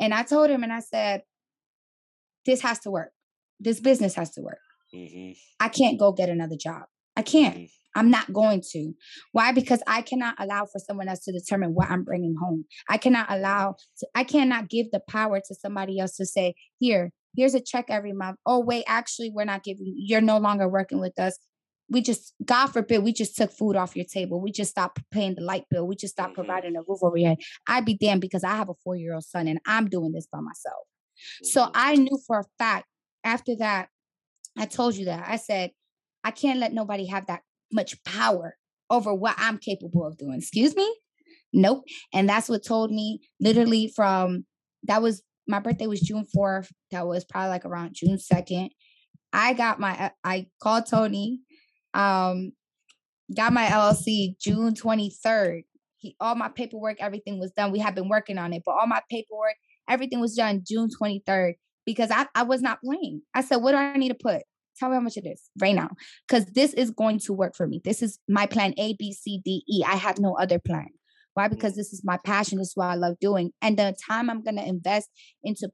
And 0.00 0.12
I 0.12 0.22
told 0.24 0.50
him, 0.50 0.62
and 0.62 0.72
I 0.72 0.80
said, 0.80 1.22
this 2.44 2.60
has 2.60 2.78
to 2.80 2.90
work. 2.90 3.12
This 3.60 3.80
business 3.80 4.14
has 4.14 4.30
to 4.32 4.42
work. 4.42 4.60
Mm-hmm. 4.94 5.32
I 5.58 5.68
can't 5.68 5.98
go 5.98 6.12
get 6.12 6.28
another 6.28 6.56
job. 6.56 6.84
I 7.16 7.22
can't. 7.22 7.56
Mm-hmm. 7.56 7.64
I'm 7.96 8.10
not 8.10 8.32
going 8.32 8.62
to. 8.72 8.92
Why? 9.32 9.52
Because 9.52 9.82
I 9.86 10.02
cannot 10.02 10.36
allow 10.38 10.66
for 10.66 10.78
someone 10.78 11.08
else 11.08 11.20
to 11.24 11.32
determine 11.32 11.70
what 11.74 11.90
I'm 11.90 12.04
bringing 12.04 12.36
home. 12.40 12.66
I 12.88 12.98
cannot 12.98 13.26
allow, 13.30 13.76
to, 13.98 14.06
I 14.14 14.22
cannot 14.22 14.68
give 14.68 14.90
the 14.92 15.00
power 15.00 15.40
to 15.40 15.54
somebody 15.54 15.98
else 15.98 16.16
to 16.16 16.26
say, 16.26 16.54
here, 16.78 17.10
here's 17.34 17.54
a 17.54 17.60
check 17.60 17.86
every 17.88 18.12
month. 18.12 18.36
Oh, 18.44 18.60
wait, 18.60 18.84
actually, 18.86 19.30
we're 19.30 19.44
not 19.44 19.64
giving, 19.64 19.94
you're 19.96 20.20
no 20.20 20.38
longer 20.38 20.68
working 20.68 21.00
with 21.00 21.18
us. 21.18 21.38
We 21.88 22.02
just, 22.02 22.34
God 22.44 22.66
forbid, 22.66 23.02
we 23.02 23.12
just 23.12 23.36
took 23.36 23.50
food 23.50 23.76
off 23.76 23.96
your 23.96 24.04
table. 24.04 24.40
We 24.40 24.52
just 24.52 24.72
stopped 24.72 25.00
paying 25.10 25.34
the 25.36 25.42
light 25.42 25.64
bill. 25.70 25.86
We 25.86 25.96
just 25.96 26.14
stopped 26.14 26.32
mm-hmm. 26.32 26.44
providing 26.44 26.76
a 26.76 26.80
roof 26.86 26.98
over 27.02 27.16
your 27.16 27.30
head. 27.30 27.38
I'd 27.66 27.84
be 27.84 27.96
damned 27.96 28.20
because 28.20 28.44
I 28.44 28.56
have 28.56 28.68
a 28.68 28.74
four 28.84 28.96
year 28.96 29.14
old 29.14 29.24
son 29.24 29.48
and 29.48 29.60
I'm 29.66 29.88
doing 29.88 30.12
this 30.12 30.26
by 30.30 30.40
myself. 30.40 30.84
So 31.44 31.62
mm-hmm. 31.62 31.72
I 31.74 31.94
knew 31.94 32.18
for 32.26 32.40
a 32.40 32.44
fact 32.58 32.86
after 33.24 33.56
that, 33.56 33.88
I 34.58 34.66
told 34.66 34.96
you 34.96 35.06
that. 35.06 35.26
I 35.28 35.36
said, 35.36 35.70
I 36.24 36.30
can't 36.32 36.58
let 36.58 36.72
nobody 36.72 37.06
have 37.06 37.26
that 37.26 37.42
much 37.72 38.02
power 38.04 38.56
over 38.90 39.12
what 39.14 39.34
I'm 39.38 39.58
capable 39.58 40.06
of 40.06 40.16
doing. 40.16 40.38
Excuse 40.38 40.76
me? 40.76 40.96
Nope. 41.52 41.84
And 42.12 42.28
that's 42.28 42.48
what 42.48 42.64
told 42.64 42.90
me 42.90 43.20
literally 43.40 43.92
from 43.94 44.44
that 44.84 45.02
was 45.02 45.22
my 45.48 45.58
birthday 45.58 45.86
was 45.86 46.00
June 46.00 46.26
4th. 46.36 46.68
That 46.90 47.06
was 47.06 47.24
probably 47.24 47.50
like 47.50 47.64
around 47.64 47.94
June 47.94 48.18
2nd. 48.18 48.70
I 49.32 49.52
got 49.54 49.80
my 49.80 50.06
uh, 50.06 50.10
I 50.24 50.46
called 50.62 50.86
Tony, 50.88 51.40
um, 51.94 52.52
got 53.36 53.52
my 53.52 53.66
LLC 53.66 54.38
June 54.40 54.74
23rd. 54.74 55.62
He 55.98 56.16
all 56.20 56.34
my 56.34 56.48
paperwork, 56.48 56.98
everything 57.00 57.38
was 57.38 57.52
done. 57.52 57.72
We 57.72 57.78
had 57.78 57.94
been 57.94 58.08
working 58.08 58.38
on 58.38 58.52
it, 58.52 58.62
but 58.64 58.72
all 58.72 58.86
my 58.86 59.00
paperwork, 59.10 59.56
Everything 59.88 60.20
was 60.20 60.34
done 60.34 60.64
June 60.66 60.88
23rd 61.00 61.54
because 61.84 62.10
I, 62.10 62.26
I 62.34 62.42
was 62.42 62.60
not 62.60 62.80
playing. 62.82 63.22
I 63.34 63.42
said, 63.42 63.56
what 63.56 63.72
do 63.72 63.78
I 63.78 63.96
need 63.96 64.08
to 64.08 64.14
put? 64.14 64.42
Tell 64.78 64.88
me 64.88 64.96
how 64.96 65.00
much 65.00 65.16
it 65.16 65.26
is 65.26 65.42
right 65.60 65.74
now. 65.74 65.90
Because 66.28 66.46
this 66.46 66.72
is 66.74 66.90
going 66.90 67.18
to 67.20 67.32
work 67.32 67.54
for 67.56 67.66
me. 67.66 67.80
This 67.84 68.02
is 68.02 68.18
my 68.28 68.46
plan 68.46 68.74
A, 68.78 68.94
B, 68.94 69.12
C, 69.12 69.40
D, 69.44 69.64
E. 69.68 69.82
I 69.86 69.96
have 69.96 70.18
no 70.18 70.34
other 70.34 70.58
plan. 70.58 70.88
Why? 71.34 71.48
Because 71.48 71.76
this 71.76 71.92
is 71.92 72.02
my 72.04 72.18
passion. 72.24 72.58
This 72.58 72.68
is 72.68 72.76
what 72.76 72.86
I 72.86 72.94
love 72.94 73.18
doing. 73.20 73.52
And 73.60 73.78
the 73.78 73.94
time 74.08 74.30
I'm 74.30 74.42
going 74.42 74.56
to 74.56 74.66
invest 74.66 75.10
into 75.42 75.70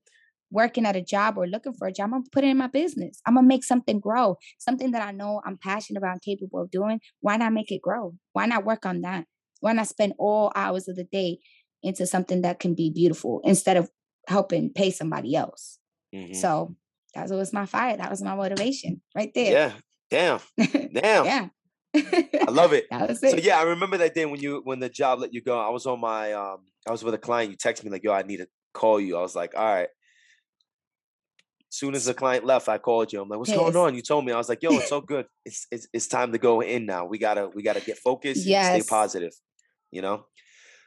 working 0.50 0.84
at 0.84 0.96
a 0.96 1.02
job 1.02 1.38
or 1.38 1.46
looking 1.46 1.72
for 1.72 1.88
a 1.88 1.92
job, 1.92 2.06
I'm 2.06 2.10
gonna 2.10 2.24
put 2.30 2.44
it 2.44 2.48
in 2.48 2.58
my 2.58 2.66
business. 2.66 3.22
I'm 3.26 3.36
gonna 3.36 3.46
make 3.46 3.64
something 3.64 3.98
grow, 3.98 4.36
something 4.58 4.90
that 4.90 5.00
I 5.00 5.10
know 5.10 5.40
I'm 5.46 5.56
passionate 5.56 5.98
about 5.98 6.12
and 6.12 6.20
capable 6.20 6.60
of 6.60 6.70
doing. 6.70 7.00
Why 7.20 7.38
not 7.38 7.54
make 7.54 7.72
it 7.72 7.80
grow? 7.80 8.12
Why 8.34 8.44
not 8.44 8.66
work 8.66 8.84
on 8.84 9.00
that? 9.00 9.24
Why 9.60 9.72
not 9.72 9.88
spend 9.88 10.12
all 10.18 10.52
hours 10.54 10.88
of 10.88 10.96
the 10.96 11.04
day 11.04 11.38
into 11.82 12.06
something 12.06 12.42
that 12.42 12.60
can 12.60 12.74
be 12.74 12.90
beautiful 12.90 13.40
instead 13.44 13.76
of 13.76 13.90
helping 14.28 14.70
pay 14.70 14.90
somebody 14.90 15.34
else. 15.34 15.78
Mm-hmm. 16.14 16.34
So 16.34 16.76
that 17.14 17.28
was 17.30 17.52
my 17.52 17.66
fire. 17.66 17.96
That 17.96 18.10
was 18.10 18.22
my 18.22 18.34
motivation 18.34 19.00
right 19.14 19.30
there. 19.34 19.52
Yeah. 19.52 19.72
Damn. 20.10 20.40
Damn. 20.92 21.24
yeah. 21.24 21.48
I 21.94 22.50
love 22.50 22.72
it. 22.72 22.86
That 22.90 23.08
was 23.08 23.22
it. 23.22 23.30
So 23.32 23.36
yeah, 23.36 23.58
I 23.58 23.62
remember 23.62 23.98
that 23.98 24.14
day 24.14 24.24
when 24.24 24.40
you 24.40 24.62
when 24.64 24.80
the 24.80 24.88
job 24.88 25.20
let 25.20 25.34
you 25.34 25.42
go. 25.42 25.58
I 25.58 25.70
was 25.70 25.86
on 25.86 26.00
my 26.00 26.32
um 26.32 26.58
I 26.86 26.90
was 26.90 27.04
with 27.04 27.14
a 27.14 27.18
client. 27.18 27.50
You 27.50 27.56
text 27.56 27.84
me 27.84 27.90
like, 27.90 28.04
yo, 28.04 28.12
I 28.12 28.22
need 28.22 28.38
to 28.38 28.48
call 28.72 28.98
you. 28.98 29.16
I 29.16 29.20
was 29.20 29.36
like, 29.36 29.54
all 29.56 29.64
right. 29.64 29.88
Soon 31.68 31.94
as 31.94 32.04
the 32.04 32.14
client 32.14 32.44
left, 32.44 32.68
I 32.68 32.76
called 32.78 33.12
you. 33.12 33.20
I'm 33.22 33.28
like, 33.28 33.38
what's 33.38 33.50
yes. 33.50 33.58
going 33.58 33.76
on? 33.76 33.94
You 33.94 34.02
told 34.02 34.24
me. 34.26 34.32
I 34.32 34.36
was 34.36 34.48
like, 34.48 34.62
yo, 34.62 34.72
it's 34.72 34.88
so 34.88 35.00
good. 35.00 35.26
It's, 35.44 35.66
it's 35.70 35.88
it's 35.92 36.06
time 36.06 36.32
to 36.32 36.38
go 36.38 36.60
in 36.60 36.86
now. 36.86 37.04
We 37.04 37.18
gotta 37.18 37.48
we 37.48 37.62
gotta 37.62 37.80
get 37.80 37.98
focused. 37.98 38.46
Yes. 38.46 38.84
stay 38.84 38.88
positive. 38.88 39.32
You 39.90 40.02
know. 40.02 40.26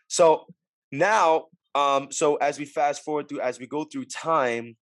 So 0.07 0.45
now 0.91 1.45
um, 1.75 2.07
so 2.09 2.37
as 2.37 2.57
we 2.57 2.65
fast 2.65 3.03
forward 3.03 3.27
through, 3.27 3.41
as 3.41 3.59
we 3.59 3.67
go 3.67 3.83
through 3.83 4.05
time, 4.05 4.77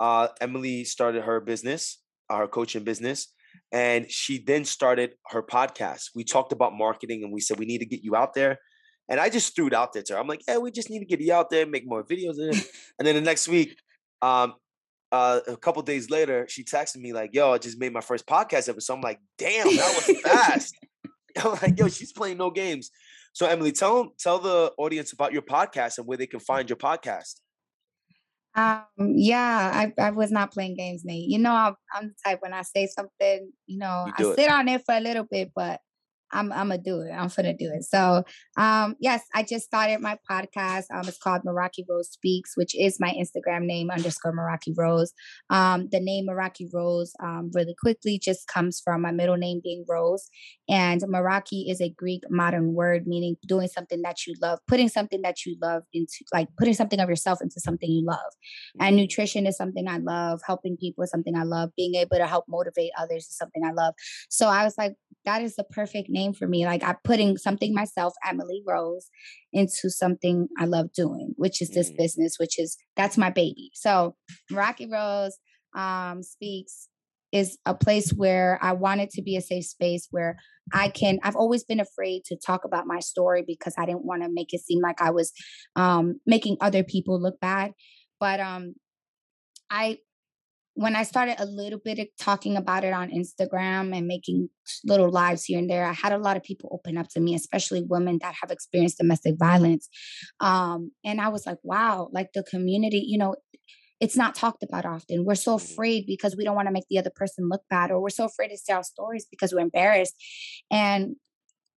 uh, 0.00 0.28
Emily 0.40 0.84
started 0.84 1.22
her 1.24 1.40
business, 1.40 1.98
uh, 2.28 2.38
her 2.38 2.48
coaching 2.48 2.84
business, 2.84 3.28
and 3.72 4.10
she 4.10 4.42
then 4.42 4.64
started 4.64 5.12
her 5.28 5.42
podcast. 5.42 6.10
We 6.14 6.24
talked 6.24 6.52
about 6.52 6.72
marketing, 6.72 7.22
and 7.22 7.32
we 7.32 7.40
said 7.40 7.58
we 7.58 7.66
need 7.66 7.78
to 7.78 7.86
get 7.86 8.02
you 8.02 8.16
out 8.16 8.34
there. 8.34 8.58
And 9.08 9.20
I 9.20 9.28
just 9.28 9.54
threw 9.54 9.66
it 9.66 9.74
out 9.74 9.92
there 9.92 10.02
to 10.04 10.14
her. 10.14 10.20
I'm 10.20 10.28
like, 10.28 10.42
yeah, 10.46 10.58
we 10.58 10.70
just 10.70 10.88
need 10.88 11.00
to 11.00 11.04
get 11.04 11.20
you 11.20 11.32
out 11.32 11.50
there, 11.50 11.66
make 11.66 11.86
more 11.86 12.04
videos. 12.04 12.36
And 12.98 13.06
then 13.06 13.14
the 13.16 13.20
next 13.20 13.48
week, 13.48 13.76
um, 14.22 14.54
uh, 15.12 15.40
a 15.48 15.56
couple 15.56 15.82
days 15.82 16.10
later, 16.10 16.46
she 16.48 16.64
texted 16.64 16.98
me 16.98 17.12
like, 17.12 17.30
"Yo, 17.32 17.52
I 17.52 17.58
just 17.58 17.80
made 17.80 17.92
my 17.92 18.00
first 18.00 18.26
podcast 18.26 18.68
episode." 18.68 18.82
So 18.82 18.94
I'm 18.94 19.00
like, 19.00 19.18
"Damn, 19.38 19.64
that 19.64 20.04
was 20.06 20.20
fast." 20.24 20.74
I'm 21.42 21.52
like, 21.62 21.78
"Yo, 21.78 21.88
she's 21.88 22.12
playing 22.12 22.38
no 22.38 22.50
games." 22.50 22.90
So, 23.32 23.46
Emily, 23.46 23.72
tell 23.72 24.12
tell 24.18 24.38
the 24.38 24.72
audience 24.78 25.12
about 25.12 25.32
your 25.32 25.42
podcast 25.42 25.98
and 25.98 26.06
where 26.06 26.18
they 26.18 26.26
can 26.26 26.40
find 26.40 26.68
your 26.68 26.76
podcast. 26.76 27.40
Um, 28.54 28.84
yeah, 29.14 29.70
I, 29.72 29.92
I 30.02 30.10
was 30.10 30.32
not 30.32 30.52
playing 30.52 30.76
games, 30.76 31.04
Nate. 31.04 31.28
You 31.28 31.38
know, 31.38 31.52
I'm, 31.52 31.74
I'm 31.94 32.08
the 32.08 32.14
type 32.24 32.42
when 32.42 32.52
I 32.52 32.62
say 32.62 32.86
something, 32.86 33.52
you 33.66 33.78
know, 33.78 34.06
you 34.18 34.32
I 34.32 34.34
sit 34.34 34.50
on 34.50 34.68
it 34.68 34.84
for 34.84 34.94
a 34.94 35.00
little 35.00 35.24
bit, 35.24 35.52
but 35.54 35.80
I'm 36.32 36.52
I'm 36.52 36.68
gonna 36.68 36.78
do 36.78 37.00
it. 37.00 37.10
I'm 37.10 37.28
gonna 37.28 37.56
do 37.56 37.70
it. 37.74 37.84
So 37.84 38.24
um 38.56 38.96
yes, 39.00 39.22
I 39.34 39.42
just 39.42 39.64
started 39.64 40.00
my 40.00 40.18
podcast. 40.30 40.84
Um 40.94 41.06
it's 41.06 41.18
called 41.18 41.42
Meraki 41.42 41.84
Rose 41.88 42.10
Speaks, 42.10 42.52
which 42.56 42.78
is 42.78 42.98
my 43.00 43.12
Instagram 43.12 43.64
name 43.64 43.90
underscore 43.90 44.32
Meraki 44.32 44.72
Rose. 44.76 45.12
Um 45.48 45.88
the 45.90 46.00
name 46.00 46.26
Meraki 46.28 46.68
Rose 46.72 47.12
um 47.22 47.50
really 47.54 47.74
quickly 47.80 48.18
just 48.18 48.46
comes 48.46 48.80
from 48.82 49.02
my 49.02 49.10
middle 49.10 49.36
name 49.36 49.60
being 49.62 49.84
Rose. 49.88 50.28
And 50.68 51.00
Meraki 51.02 51.70
is 51.70 51.80
a 51.80 51.90
Greek 51.90 52.22
modern 52.30 52.74
word 52.74 53.06
meaning 53.06 53.36
doing 53.46 53.68
something 53.68 54.02
that 54.02 54.26
you 54.26 54.34
love, 54.40 54.60
putting 54.68 54.88
something 54.88 55.22
that 55.22 55.44
you 55.44 55.56
love 55.60 55.82
into 55.92 56.24
like 56.32 56.48
putting 56.58 56.74
something 56.74 57.00
of 57.00 57.08
yourself 57.08 57.40
into 57.42 57.60
something 57.60 57.90
you 57.90 58.04
love. 58.04 58.18
And 58.78 58.94
mm-hmm. 58.94 59.02
nutrition 59.02 59.46
is 59.46 59.56
something 59.56 59.88
I 59.88 59.98
love, 59.98 60.40
helping 60.46 60.76
people 60.76 61.04
is 61.04 61.10
something 61.10 61.36
I 61.36 61.44
love, 61.44 61.70
being 61.76 61.94
able 61.94 62.16
to 62.16 62.26
help 62.26 62.44
motivate 62.48 62.90
others 62.98 63.26
is 63.26 63.36
something 63.36 63.64
I 63.64 63.72
love. 63.72 63.94
So 64.28 64.46
I 64.46 64.64
was 64.64 64.74
like, 64.78 64.94
that 65.24 65.42
is 65.42 65.56
the 65.56 65.64
perfect 65.64 66.08
name 66.08 66.32
for 66.32 66.46
me. 66.46 66.64
Like 66.64 66.82
I'm 66.82 66.96
putting 67.04 67.36
something 67.36 67.74
myself, 67.74 68.14
Emily 68.26 68.62
Rose, 68.66 69.08
into 69.52 69.90
something 69.90 70.48
I 70.58 70.64
love 70.64 70.92
doing, 70.92 71.34
which 71.36 71.60
is 71.60 71.70
this 71.70 71.90
mm. 71.90 71.96
business, 71.98 72.36
which 72.38 72.58
is 72.58 72.76
that's 72.96 73.18
my 73.18 73.30
baby. 73.30 73.70
So 73.74 74.16
Rocky 74.50 74.88
Rose 74.90 75.36
um, 75.74 76.22
speaks 76.22 76.88
is 77.32 77.58
a 77.64 77.74
place 77.74 78.10
where 78.10 78.58
I 78.60 78.72
wanted 78.72 79.10
to 79.10 79.22
be 79.22 79.36
a 79.36 79.40
safe 79.40 79.66
space 79.66 80.08
where 80.10 80.36
I 80.72 80.88
can. 80.88 81.18
I've 81.22 81.36
always 81.36 81.64
been 81.64 81.80
afraid 81.80 82.24
to 82.26 82.36
talk 82.36 82.64
about 82.64 82.86
my 82.86 82.98
story 83.00 83.44
because 83.46 83.74
I 83.78 83.86
didn't 83.86 84.04
want 84.04 84.22
to 84.22 84.28
make 84.30 84.52
it 84.52 84.60
seem 84.60 84.80
like 84.80 85.00
I 85.00 85.10
was 85.10 85.32
um, 85.76 86.20
making 86.26 86.56
other 86.60 86.82
people 86.82 87.20
look 87.20 87.38
bad. 87.40 87.72
But 88.18 88.40
um, 88.40 88.74
I 89.70 89.98
when 90.80 90.96
I 90.96 91.02
started 91.02 91.36
a 91.38 91.44
little 91.44 91.78
bit 91.78 91.98
of 91.98 92.06
talking 92.18 92.56
about 92.56 92.84
it 92.84 92.94
on 92.94 93.10
Instagram 93.10 93.94
and 93.94 94.06
making 94.06 94.48
little 94.82 95.10
lives 95.10 95.44
here 95.44 95.58
and 95.58 95.68
there, 95.68 95.84
I 95.84 95.92
had 95.92 96.10
a 96.10 96.16
lot 96.16 96.38
of 96.38 96.42
people 96.42 96.70
open 96.72 96.96
up 96.96 97.08
to 97.10 97.20
me, 97.20 97.34
especially 97.34 97.82
women 97.82 98.18
that 98.22 98.34
have 98.40 98.50
experienced 98.50 98.96
domestic 98.96 99.34
violence. 99.38 99.90
Um, 100.40 100.92
and 101.04 101.20
I 101.20 101.28
was 101.28 101.44
like, 101.44 101.58
wow, 101.62 102.08
like 102.12 102.28
the 102.32 102.42
community, 102.44 103.04
you 103.06 103.18
know, 103.18 103.34
it's 104.00 104.16
not 104.16 104.34
talked 104.34 104.62
about 104.62 104.86
often. 104.86 105.26
We're 105.26 105.34
so 105.34 105.58
mm-hmm. 105.58 105.70
afraid 105.70 106.04
because 106.06 106.34
we 106.34 106.44
don't 106.44 106.56
want 106.56 106.68
to 106.68 106.72
make 106.72 106.88
the 106.88 106.98
other 106.98 107.12
person 107.14 107.50
look 107.50 107.60
bad, 107.68 107.90
or 107.90 108.00
we're 108.00 108.08
so 108.08 108.24
afraid 108.24 108.48
to 108.48 108.58
tell 108.66 108.82
stories 108.82 109.26
because 109.30 109.52
we're 109.52 109.60
embarrassed. 109.60 110.14
And 110.70 111.16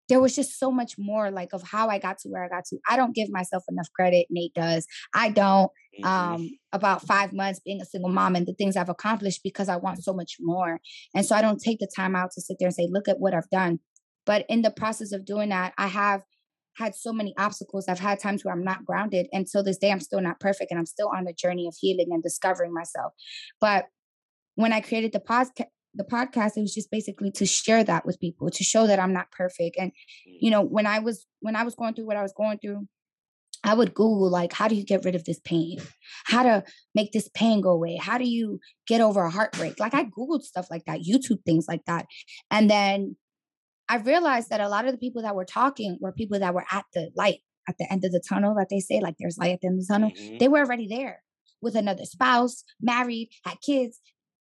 there 0.10 0.20
was 0.20 0.36
just 0.36 0.60
so 0.60 0.72
much 0.72 0.96
more 0.98 1.32
like 1.32 1.54
of 1.54 1.64
how 1.64 1.90
I 1.90 1.98
got 1.98 2.18
to 2.20 2.30
where 2.30 2.44
I 2.44 2.50
got 2.50 2.66
to. 2.66 2.78
I 2.90 2.98
don't 2.98 3.16
give 3.16 3.30
myself 3.30 3.64
enough 3.70 3.88
credit. 3.96 4.28
Nate 4.30 4.54
does. 4.54 4.86
I 5.14 5.30
don't. 5.30 5.72
Mm-hmm. 6.02 6.06
Um, 6.06 6.50
about 6.72 7.06
five 7.06 7.34
months 7.34 7.62
being 7.64 7.80
a 7.80 7.86
single 7.86 8.10
mom 8.10 8.36
and 8.36 8.48
the 8.48 8.54
things 8.56 8.76
I've 8.76 8.90
accomplished 8.90 9.42
because 9.44 9.70
I 9.70 9.76
want 9.76 10.04
so 10.04 10.12
much 10.12 10.38
more. 10.40 10.80
And 11.14 11.24
so 11.24 11.36
I 11.36 11.42
don't 11.44 11.62
take 11.62 11.78
the 11.78 11.90
time 11.96 12.16
out 12.16 12.32
to 12.32 12.42
sit 12.42 12.58
there 12.60 12.68
and 12.68 12.74
say, 12.74 12.88
look 12.92 13.08
at 13.08 13.20
what 13.20 13.36
I've 13.36 13.50
done. 13.52 13.80
But 14.26 14.46
in 14.50 14.64
the 14.64 14.72
process 14.72 15.12
of 15.12 15.24
doing 15.24 15.50
that, 15.50 15.74
I 15.78 15.88
have 15.88 16.24
had 16.78 16.96
so 16.96 17.14
many 17.14 17.34
obstacles. 17.38 17.88
I've 17.88 18.00
had 18.00 18.20
times 18.20 18.44
where 18.44 18.54
I'm 18.54 18.64
not 18.64 18.86
grounded. 18.86 19.28
And 19.32 19.48
so 19.48 19.62
this 19.62 19.78
day, 19.78 19.92
I'm 19.92 20.00
still 20.00 20.22
not 20.22 20.40
perfect 20.40 20.72
and 20.72 20.80
I'm 20.80 20.86
still 20.86 21.12
on 21.16 21.26
the 21.26 21.34
journey 21.34 21.68
of 21.68 21.76
healing 21.80 22.08
and 22.10 22.24
discovering 22.24 22.74
myself. 22.74 23.14
But 23.62 23.86
when 24.56 24.74
I 24.74 24.82
created 24.82 25.14
the 25.14 25.20
podcast, 25.20 25.66
the 25.96 26.04
podcast 26.04 26.58
it 26.58 26.62
was 26.62 26.74
just 26.74 26.92
basically 26.92 27.32
to 27.32 27.46
share 27.46 27.84
that 27.84 28.06
with 28.06 28.20
people 28.20 28.50
to 28.50 28.64
show 28.64 28.88
that 28.88 29.00
i'm 29.00 29.14
not 29.14 29.32
perfect. 29.32 29.78
And 29.80 29.92
you 30.26 30.52
know 30.52 30.62
when 30.62 30.86
i 30.86 31.00
was 31.00 31.26
when 31.40 31.56
i 31.56 31.64
was 31.64 31.76
going 31.76 31.94
through 31.94 32.06
what 32.06 32.18
i 32.18 32.22
was 32.22 32.34
going 32.34 32.58
through 32.60 32.88
i 33.64 33.74
would 33.74 33.94
google 33.94 34.30
like 34.30 34.54
how 34.54 34.68
do 34.68 34.76
you 34.76 34.84
get 34.84 35.06
rid 35.06 35.16
of 35.16 35.26
this 35.26 35.40
pain? 35.40 35.80
How 36.26 36.44
to 36.44 36.64
make 36.96 37.12
this 37.12 37.30
pain 37.34 37.62
go 37.62 37.72
away? 37.72 37.98
How 37.98 38.18
do 38.18 38.26
you 38.26 38.60
get 38.88 39.02
over 39.02 39.24
a 39.24 39.32
heartbreak? 39.32 39.80
Like 39.80 39.94
i 39.94 40.04
googled 40.04 40.44
stuff 40.44 40.68
like 40.70 40.86
that 40.86 41.02
youtube 41.02 41.44
things 41.46 41.66
like 41.68 41.86
that. 41.86 42.06
And 42.52 42.70
then 42.70 43.16
i 43.90 43.98
realized 43.98 44.50
that 44.50 44.62
a 44.62 44.70
lot 44.70 44.86
of 44.86 44.92
the 44.92 44.98
people 44.98 45.22
that 45.22 45.36
were 45.36 45.46
talking 45.46 45.98
were 46.02 46.12
people 46.12 46.40
that 46.40 46.54
were 46.54 46.66
at 46.72 46.86
the 46.94 47.12
light 47.16 47.40
at 47.68 47.78
the 47.78 47.92
end 47.92 48.04
of 48.04 48.12
the 48.12 48.22
tunnel 48.28 48.56
that 48.56 48.68
they 48.70 48.80
say 48.80 49.00
like 49.00 49.16
there's 49.20 49.38
light 49.38 49.54
at 49.54 49.62
the 49.62 49.68
end 49.68 49.80
of 49.80 49.88
the 49.88 49.94
tunnel. 49.94 50.12
Mm-hmm. 50.12 50.38
they 50.38 50.48
were 50.48 50.60
already 50.60 50.88
there 50.88 51.22
with 51.64 51.76
another 51.76 52.06
spouse, 52.06 52.64
married, 52.82 53.30
had 53.46 53.58
kids, 53.62 54.00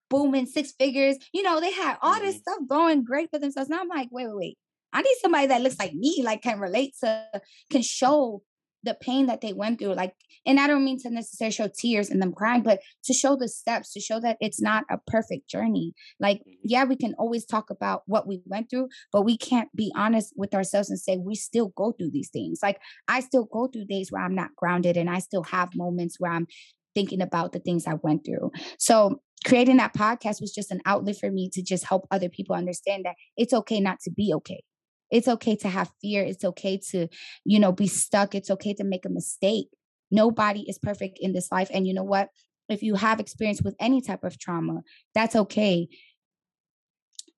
booming 0.09 0.45
six 0.45 0.71
figures. 0.71 1.17
You 1.33 1.43
know, 1.43 1.59
they 1.59 1.71
had 1.71 1.97
all 2.01 2.19
this 2.19 2.37
stuff 2.37 2.59
going 2.67 3.03
great 3.03 3.29
for 3.31 3.39
themselves. 3.39 3.69
Now 3.69 3.79
I'm 3.81 3.87
like, 3.87 4.09
wait, 4.11 4.27
wait, 4.27 4.35
wait. 4.35 4.57
I 4.93 5.01
need 5.01 5.15
somebody 5.21 5.47
that 5.47 5.61
looks 5.61 5.79
like 5.79 5.93
me, 5.93 6.21
like 6.23 6.41
can 6.41 6.59
relate 6.59 6.93
to, 7.01 7.41
can 7.69 7.81
show 7.81 8.41
the 8.83 8.95
pain 8.95 9.25
that 9.25 9.41
they 9.41 9.53
went 9.53 9.79
through. 9.79 9.93
Like, 9.93 10.13
and 10.45 10.59
I 10.59 10.67
don't 10.67 10.85
mean 10.85 10.99
to 11.01 11.09
necessarily 11.09 11.51
show 11.51 11.67
tears 11.67 12.09
and 12.09 12.21
them 12.21 12.31
crying, 12.31 12.63
but 12.63 12.79
to 13.03 13.13
show 13.13 13.35
the 13.35 13.49
steps, 13.49 13.91
to 13.93 13.99
show 13.99 14.19
that 14.21 14.37
it's 14.39 14.61
not 14.61 14.85
a 14.89 14.97
perfect 15.07 15.49
journey. 15.49 15.93
Like, 16.19 16.39
mm-hmm. 16.39 16.51
yeah, 16.63 16.85
we 16.85 16.95
can 16.95 17.13
always 17.19 17.45
talk 17.45 17.69
about 17.69 18.03
what 18.05 18.27
we 18.27 18.41
went 18.45 18.69
through, 18.69 18.87
but 19.11 19.23
we 19.23 19.37
can't 19.37 19.69
be 19.75 19.91
honest 19.95 20.33
with 20.37 20.53
ourselves 20.53 20.89
and 20.89 20.99
say 20.99 21.17
we 21.17 21.35
still 21.35 21.73
go 21.75 21.91
through 21.91 22.11
these 22.11 22.29
things. 22.29 22.59
Like, 22.63 22.79
I 23.07 23.19
still 23.19 23.45
go 23.45 23.67
through 23.67 23.85
days 23.85 24.11
where 24.11 24.23
I'm 24.23 24.35
not 24.35 24.55
grounded 24.55 24.95
and 24.95 25.09
I 25.09 25.19
still 25.19 25.43
have 25.43 25.75
moments 25.75 26.15
where 26.17 26.31
I'm 26.31 26.47
thinking 26.95 27.21
about 27.21 27.51
the 27.51 27.59
things 27.59 27.85
I 27.85 27.95
went 28.01 28.25
through. 28.25 28.51
So 28.79 29.21
creating 29.45 29.77
that 29.77 29.93
podcast 29.93 30.41
was 30.41 30.53
just 30.53 30.71
an 30.71 30.81
outlet 30.85 31.17
for 31.19 31.31
me 31.31 31.49
to 31.53 31.61
just 31.61 31.85
help 31.85 32.07
other 32.11 32.29
people 32.29 32.55
understand 32.55 33.05
that 33.05 33.15
it's 33.35 33.53
okay 33.53 33.79
not 33.79 33.99
to 34.01 34.11
be 34.11 34.33
okay. 34.35 34.63
It's 35.09 35.27
okay 35.27 35.55
to 35.57 35.69
have 35.69 35.91
fear. 36.01 36.23
It's 36.23 36.43
okay 36.43 36.79
to, 36.91 37.07
you 37.45 37.59
know, 37.59 37.71
be 37.71 37.87
stuck. 37.87 38.35
It's 38.35 38.51
okay 38.51 38.73
to 38.73 38.83
make 38.83 39.05
a 39.05 39.09
mistake. 39.09 39.67
Nobody 40.11 40.61
is 40.67 40.79
perfect 40.79 41.19
in 41.21 41.33
this 41.33 41.51
life. 41.51 41.69
And 41.73 41.87
you 41.87 41.93
know 41.93 42.03
what? 42.03 42.29
If 42.69 42.83
you 42.83 42.95
have 42.95 43.19
experience 43.19 43.61
with 43.61 43.75
any 43.79 44.01
type 44.01 44.23
of 44.23 44.37
trauma, 44.37 44.81
that's 45.13 45.35
okay. 45.35 45.87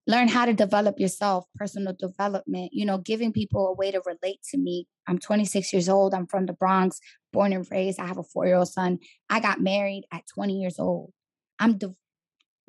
Learn 0.08 0.28
how 0.28 0.46
to 0.46 0.54
develop 0.54 1.00
yourself, 1.00 1.46
personal 1.56 1.94
development, 1.98 2.72
you 2.74 2.84
know, 2.84 2.98
giving 2.98 3.32
people 3.32 3.68
a 3.68 3.76
way 3.76 3.92
to 3.92 4.02
relate 4.04 4.40
to 4.50 4.58
me. 4.58 4.88
I'm 5.08 5.20
26 5.20 5.72
years 5.72 5.88
old. 5.88 6.16
I'm 6.16 6.26
from 6.26 6.48
the 6.48 6.54
Bronx, 6.54 7.00
born 7.32 7.54
and 7.54 7.68
raised. 7.70 8.00
I 8.00 8.08
have 8.08 8.18
a 8.18 8.24
four 8.24 8.48
year 8.48 8.56
old 8.56 8.70
son. 8.70 8.98
I 9.30 9.40
got 9.40 9.62
married 9.62 10.06
at 10.12 10.24
20 10.34 10.54
years 10.54 10.80
old. 10.80 11.12
I'm 11.60 11.78
di- 11.78 11.96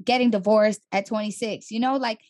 getting 0.04 0.30
divorced 0.30 0.80
at 0.92 1.06
26. 1.06 1.70
You 1.70 1.80
know, 1.80 1.96
like 1.96 2.20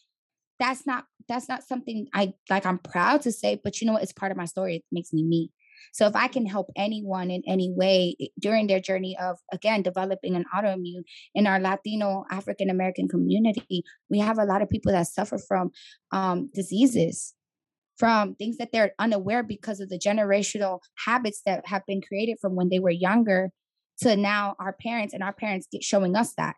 that's 0.59 0.87
not 0.87 1.07
that's 1.29 1.49
not 1.49 1.63
something 1.65 2.07
I 2.13 2.35
like 2.49 2.67
I'm 2.67 2.79
proud 2.79 3.23
to 3.23 3.33
say, 3.33 3.61
but 3.63 3.81
you 3.81 3.87
know 3.87 3.95
what? 3.95 4.03
It's 4.03 4.13
part 4.13 4.33
of 4.33 4.39
my 4.39 4.45
story. 4.45 4.77
It 4.77 4.85
makes 4.93 5.13
me 5.13 5.25
me. 5.25 5.51
So 5.93 6.07
if 6.07 6.15
I 6.15 6.29
can 6.29 6.47
help 6.47 6.71
anyone 6.77 7.31
in 7.31 7.43
any 7.47 7.73
way 7.73 8.15
eh, 8.21 8.27
during 8.39 8.67
their 8.67 8.81
journey 8.81 9.17
of 9.21 9.39
again 9.53 9.83
developing 9.83 10.37
an 10.37 10.45
autoimmune 10.55 11.05
in 11.35 11.47
our 11.47 11.59
Latino 11.59 12.25
African 12.31 12.71
American 12.71 13.09
community, 13.09 13.83
we 14.09 14.19
have 14.19 14.39
a 14.39 14.45
lot 14.45 14.63
of 14.63 14.69
people 14.69 14.93
that 14.93 15.07
suffer 15.07 15.39
from 15.39 15.71
um, 16.13 16.51
diseases, 16.55 17.35
from 17.97 18.35
things 18.35 18.59
that 18.59 18.71
they're 18.73 18.93
unaware 18.99 19.43
because 19.43 19.81
of 19.81 19.89
the 19.89 19.99
generational 19.99 20.81
habits 21.07 21.43
that 21.47 21.67
have 21.67 21.87
been 21.87 22.03
created 22.03 22.39
from 22.41 22.55
when 22.55 22.69
they 22.69 22.79
were 22.79 22.91
younger 22.91 23.51
to 24.03 24.17
now 24.17 24.57
our 24.59 24.73
parents 24.73 25.15
and 25.15 25.23
our 25.23 25.33
parents 25.33 25.67
get 25.71 25.83
showing 25.83 26.17
us 26.17 26.35
that. 26.35 26.57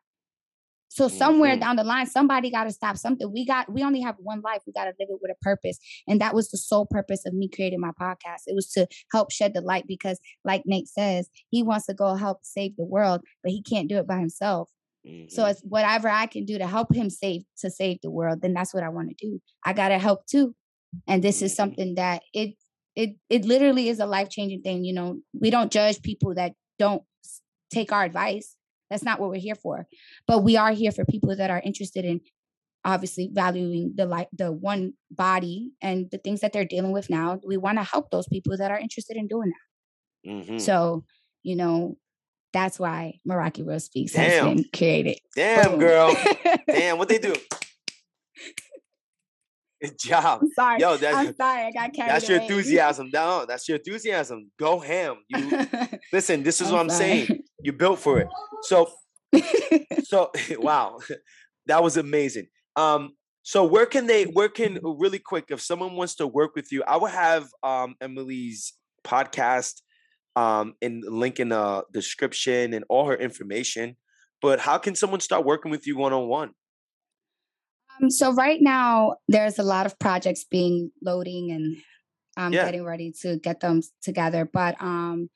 So 0.93 1.09
somewhere 1.09 1.53
mm-hmm. 1.53 1.61
down 1.61 1.77
the 1.77 1.85
line, 1.85 2.05
somebody 2.05 2.51
got 2.51 2.65
to 2.65 2.71
stop 2.71 2.99
something. 2.99 3.33
We 3.33 3.47
got, 3.47 3.73
we 3.73 3.83
only 3.83 4.03
have 4.03 4.17
one 4.19 4.43
life. 4.43 4.61
We 4.67 4.75
got 4.75 4.85
to 4.85 4.93
live 5.01 5.09
it 5.09 5.19
with 5.23 5.31
a 5.31 5.43
purpose. 5.43 5.79
And 6.07 6.21
that 6.21 6.35
was 6.35 6.51
the 6.51 6.59
sole 6.59 6.85
purpose 6.85 7.25
of 7.25 7.33
me 7.33 7.49
creating 7.49 7.81
my 7.81 7.93
podcast. 7.99 8.43
It 8.47 8.55
was 8.55 8.69
to 8.73 8.87
help 9.11 9.33
shed 9.33 9.55
the 9.55 9.63
light 9.63 9.87
because, 9.89 10.21
like 10.45 10.65
Nate 10.67 10.89
says, 10.89 11.31
he 11.49 11.63
wants 11.63 11.87
to 11.87 11.95
go 11.95 12.15
help 12.15 12.41
save 12.43 12.77
the 12.77 12.85
world, 12.85 13.23
but 13.43 13.53
he 13.53 13.63
can't 13.63 13.89
do 13.89 13.97
it 13.97 14.07
by 14.07 14.19
himself. 14.19 14.69
Mm-hmm. 15.07 15.31
So 15.31 15.47
it's 15.47 15.63
whatever 15.63 16.11
I 16.11 16.27
can 16.27 16.45
do 16.45 16.59
to 16.59 16.67
help 16.67 16.95
him 16.95 17.09
save 17.09 17.43
to 17.61 17.71
save 17.71 17.99
the 18.03 18.11
world. 18.11 18.43
Then 18.43 18.53
that's 18.53 18.75
what 18.75 18.83
I 18.83 18.91
want 18.91 19.09
to 19.09 19.27
do. 19.27 19.41
I 19.65 19.73
got 19.73 19.89
to 19.89 19.99
help 19.99 20.27
too. 20.27 20.55
And 21.09 21.25
this 21.25 21.41
is 21.41 21.53
mm-hmm. 21.53 21.57
something 21.57 21.95
that 21.95 22.23
it 22.35 22.55
it 22.95 23.17
it 23.31 23.47
literally 23.47 23.89
is 23.89 23.99
a 23.99 24.07
life 24.07 24.29
changing 24.29 24.61
thing. 24.61 24.85
You 24.85 24.93
know, 24.93 25.21
we 25.33 25.49
don't 25.49 25.73
judge 25.73 26.03
people 26.03 26.35
that 26.35 26.53
don't 26.79 27.03
take 27.73 27.93
our 27.93 28.05
advice. 28.05 28.57
That's 28.91 29.03
not 29.03 29.19
what 29.19 29.31
we're 29.31 29.41
here 29.41 29.55
for. 29.55 29.87
But 30.27 30.41
we 30.41 30.57
are 30.57 30.73
here 30.73 30.93
for 30.93 31.05
people 31.05 31.35
that 31.37 31.51
are 31.51 31.61
interested 31.65 32.05
in 32.05 32.21
obviously 32.85 33.31
valuing 33.33 33.93
the 33.95 34.07
like 34.07 34.29
the 34.33 34.51
one 34.53 34.95
body 35.11 35.73
and 35.81 36.09
the 36.11 36.19
things 36.19 36.41
that 36.41 36.53
they're 36.53 36.65
dealing 36.65 36.93
with 36.93 37.09
now. 37.09 37.41
We 37.47 37.57
want 37.57 37.79
to 37.79 37.85
help 37.85 38.11
those 38.11 38.27
people 38.29 38.57
that 38.57 38.71
are 38.71 38.79
interested 38.79 39.17
in 39.17 39.29
doing 39.29 39.51
that. 39.51 40.31
Mm-hmm. 40.31 40.59
So, 40.59 41.05
you 41.43 41.57
know, 41.57 41.97
that's 42.53 42.79
why 42.79 43.21
Meraki 43.29 43.67
Rose 43.67 43.85
Speaks 43.85 44.13
Damn. 44.13 44.47
has 44.47 44.55
been 44.55 44.65
created. 44.75 45.19
Damn, 45.35 45.71
Boom. 45.73 45.81
girl. 45.81 46.15
Damn, 46.67 46.99
what 46.99 47.09
they 47.09 47.19
do? 47.19 47.35
Good 49.83 49.99
job. 49.99 50.41
I'm 50.43 50.51
sorry. 50.55 50.81
Yo, 50.81 50.97
that's 50.97 51.17
I'm 51.17 51.35
sorry. 51.35 51.63
I 51.63 51.73
got 51.73 51.93
carried 51.93 52.11
that's 52.13 52.29
your 52.29 52.39
away. 52.39 52.47
enthusiasm. 52.51 53.11
No, 53.13 53.45
that's 53.47 53.69
your 53.69 53.79
enthusiasm. 53.79 54.53
Go 54.57 54.79
ham. 54.79 55.17
You 55.29 55.67
listen, 56.13 56.45
this 56.45 56.61
is 56.61 56.69
I'm 56.69 56.75
what 56.75 56.81
I'm 56.83 56.91
saying. 56.91 57.43
Sorry. 57.63 57.73
You 57.73 57.73
built 57.73 57.99
for 57.99 58.21
it. 58.21 58.29
So 58.63 58.93
so 60.05 60.31
wow. 60.59 60.99
That 61.67 61.83
was 61.83 61.97
amazing. 61.97 62.49
Um 62.77 63.13
so 63.43 63.65
where 63.65 63.87
can 63.87 64.07
they 64.07 64.25
where 64.25 64.49
can 64.49 64.81
really 64.83 65.19
quick 65.19 65.47
if 65.51 65.61
someone 65.61 65.95
wants 65.95 66.17
to 66.17 66.27
work 66.27 66.55
with 66.57 66.73
you, 66.73 66.83
I 66.87 66.97
will 66.97 67.07
have 67.07 67.49
um 67.63 67.95
Emily's 68.01 68.75
podcast 69.05 69.83
um 70.37 70.75
in 70.81 71.03
link 71.07 71.41
in 71.41 71.51
the 71.51 71.85
description 71.93 72.75
and 72.75 72.85
all 72.89 73.07
her 73.07 73.17
information. 73.17 73.97
But 74.41 74.61
how 74.61 74.79
can 74.79 74.95
someone 74.97 75.21
start 75.21 75.45
working 75.45 75.71
with 75.71 75.87
you 75.87 75.97
one 75.97 76.13
on 76.13 76.29
one? 76.29 76.51
Um, 78.03 78.11
so 78.11 78.33
right 78.35 78.61
now, 78.61 79.17
there's 79.29 79.59
a 79.59 79.63
lot 79.63 79.87
of 79.87 79.99
projects 79.99 80.45
being 80.45 80.91
loading, 81.03 81.53
and 81.53 81.77
I'm 82.37 82.53
Yeah. 82.53 82.65
getting 82.65 82.85
ready 82.85 83.13
to 83.23 83.39
get 83.39 83.61
them 83.61 83.83
together. 84.03 84.45
But 84.53 84.81
um, 84.83 85.31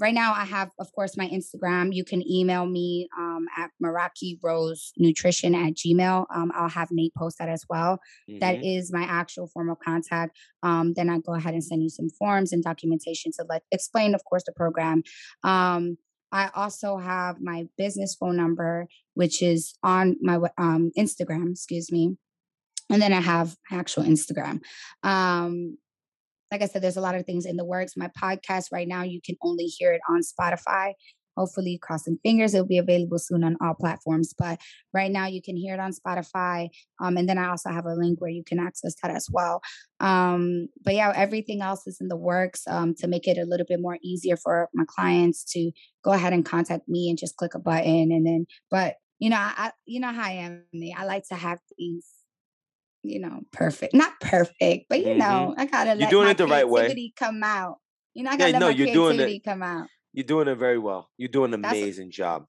right 0.00 0.14
now, 0.14 0.32
I 0.32 0.44
have, 0.44 0.70
of 0.78 0.92
course, 0.92 1.16
my 1.16 1.28
Instagram. 1.28 1.92
You 1.92 2.04
can 2.04 2.22
email 2.30 2.66
me 2.66 3.08
um, 3.18 3.46
at 3.56 3.70
Meraki 3.82 4.38
Rose 4.42 4.92
Nutrition 4.96 5.54
at 5.54 5.74
Gmail. 5.74 6.26
Um, 6.34 6.52
I'll 6.54 6.68
have 6.68 6.88
Nate 6.90 7.14
post 7.16 7.38
that 7.38 7.48
as 7.48 7.64
well. 7.68 7.98
That 8.40 8.58
Mhm. 8.58 8.76
is 8.78 8.92
my 8.92 9.02
actual 9.02 9.48
form 9.48 9.70
of 9.70 9.78
contact. 9.80 10.36
Um, 10.62 10.92
then 10.94 11.10
I 11.10 11.18
go 11.18 11.34
ahead 11.34 11.54
and 11.54 11.64
send 11.64 11.82
you 11.82 11.88
some 11.88 12.10
forms 12.10 12.52
and 12.52 12.62
documentation 12.62 13.32
to 13.32 13.44
let 13.48 13.62
explain, 13.72 14.14
of 14.14 14.24
course, 14.24 14.44
the 14.44 14.52
program. 14.52 15.02
Um, 15.42 15.98
I 16.30 16.50
also 16.54 16.98
have 16.98 17.40
my 17.40 17.68
business 17.78 18.14
phone 18.14 18.36
number, 18.36 18.86
which 19.14 19.42
is 19.42 19.74
on 19.82 20.16
my 20.20 20.38
um, 20.58 20.90
Instagram, 20.96 21.50
excuse 21.52 21.90
me. 21.90 22.16
And 22.90 23.00
then 23.02 23.12
I 23.12 23.20
have 23.20 23.56
actual 23.70 24.02
Instagram. 24.04 24.60
Like 26.50 26.62
I 26.62 26.66
said, 26.66 26.82
there's 26.82 26.96
a 26.96 27.02
lot 27.02 27.14
of 27.14 27.26
things 27.26 27.46
in 27.46 27.56
the 27.56 27.64
works. 27.64 27.94
My 27.96 28.10
podcast 28.20 28.66
right 28.72 28.88
now, 28.88 29.02
you 29.02 29.20
can 29.24 29.36
only 29.42 29.64
hear 29.64 29.92
it 29.92 30.00
on 30.08 30.20
Spotify. 30.20 30.92
Hopefully, 31.36 31.78
crossing 31.80 32.18
fingers, 32.24 32.52
it'll 32.52 32.66
be 32.66 32.78
available 32.78 33.18
soon 33.18 33.44
on 33.44 33.56
all 33.62 33.74
platforms. 33.74 34.34
But 34.36 34.60
right 34.92 35.10
now, 35.10 35.26
you 35.26 35.40
can 35.40 35.56
hear 35.56 35.74
it 35.74 35.78
on 35.80 35.92
Spotify. 35.92 36.68
Um, 37.00 37.16
and 37.16 37.28
then 37.28 37.38
I 37.38 37.48
also 37.48 37.70
have 37.70 37.86
a 37.86 37.94
link 37.94 38.20
where 38.20 38.30
you 38.30 38.42
can 38.44 38.58
access 38.58 38.96
that 39.02 39.12
as 39.12 39.28
well. 39.30 39.60
Um, 40.00 40.66
but 40.84 40.94
yeah, 40.94 41.12
everything 41.14 41.60
else 41.62 41.86
is 41.86 41.98
in 42.00 42.08
the 42.08 42.16
works 42.16 42.62
um, 42.66 42.94
to 42.98 43.06
make 43.06 43.28
it 43.28 43.38
a 43.38 43.44
little 43.44 43.66
bit 43.68 43.80
more 43.80 43.98
easier 44.02 44.36
for 44.36 44.68
my 44.74 44.84
clients 44.88 45.44
to 45.52 45.70
go 46.02 46.10
ahead 46.10 46.32
and 46.32 46.44
contact 46.44 46.88
me 46.88 47.08
and 47.08 47.16
just 47.16 47.36
click 47.36 47.54
a 47.54 47.60
button. 47.60 48.10
And 48.10 48.26
then, 48.26 48.46
but 48.68 48.96
you 49.18 49.30
know, 49.30 49.36
I 49.38 49.72
you 49.84 50.00
know 50.00 50.12
how 50.12 50.24
I 50.24 50.32
am. 50.32 50.64
I 50.96 51.04
like 51.04 51.26
to 51.28 51.34
have 51.34 51.58
things, 51.76 52.06
you 53.08 53.20
know, 53.20 53.40
perfect. 53.52 53.94
Not 53.94 54.12
perfect, 54.20 54.86
but 54.88 55.00
you 55.00 55.06
Mhm. 55.14 55.18
know, 55.18 55.54
I 55.56 55.66
gotta 55.66 55.90
You're 55.90 55.96
let 56.00 56.10
doing 56.10 56.24
my 56.26 56.30
it 56.32 56.38
the 56.38 56.46
right 56.46 56.68
way. 56.68 56.80
creativity 56.82 57.12
come 57.16 57.42
out. 57.42 57.76
You 58.14 58.24
know, 58.24 58.30
I 58.30 58.32
Yeah, 58.34 58.38
gotta 58.38 58.52
let 58.52 58.58
no, 58.60 58.66
my 58.66 58.72
you're 58.74 58.86
doing 58.94 59.14
it. 59.14 59.16
creativity 59.16 59.40
come 59.40 59.62
out. 59.62 59.88
You're 60.12 60.24
doing 60.26 60.48
it 60.48 60.54
very 60.56 60.78
well. 60.78 61.10
You're 61.16 61.28
doing 61.28 61.54
an 61.54 61.62
That's- 61.62 61.80
amazing 61.82 62.10
job. 62.10 62.46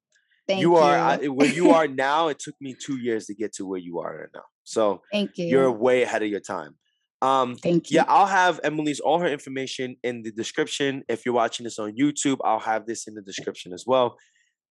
Thank 0.48 0.62
you 0.62 0.72
you. 0.72 0.78
are 0.78 0.95
I, 0.98 1.28
where 1.28 1.48
you 1.54 1.69
are 1.72 1.88
now. 2.08 2.28
It 2.30 2.39
took 2.39 2.56
me 2.60 2.74
two 2.74 2.98
years 2.98 3.28
to 3.28 3.36
get 3.36 3.54
to 3.54 3.65
where 3.65 3.80
you 3.80 4.00
are 4.00 4.17
right 4.22 4.30
now. 4.34 4.45
So 4.63 5.02
Thank 5.12 5.38
you. 5.38 5.45
you're 5.45 5.72
way 5.72 6.02
ahead 6.04 6.24
of 6.24 6.30
your 6.30 6.39
time. 6.39 6.76
Um, 7.22 7.56
Thank 7.56 7.91
you. 7.91 7.98
yeah, 7.98 8.06
I'll 8.08 8.26
have 8.26 8.60
Emily's 8.63 9.00
all 9.00 9.19
her 9.19 9.28
information 9.28 9.98
in 10.04 10.24
the 10.24 10.32
description. 10.32 11.04
If 11.10 11.26
you're 11.26 11.36
watching 11.36 11.65
this 11.65 11.78
on 11.78 11.91
YouTube, 11.98 12.38
I'll 12.43 12.60
have 12.60 12.86
this 12.88 13.08
in 13.08 13.13
the 13.13 13.22
description 13.22 13.74
as 13.74 13.84
well. 13.86 14.17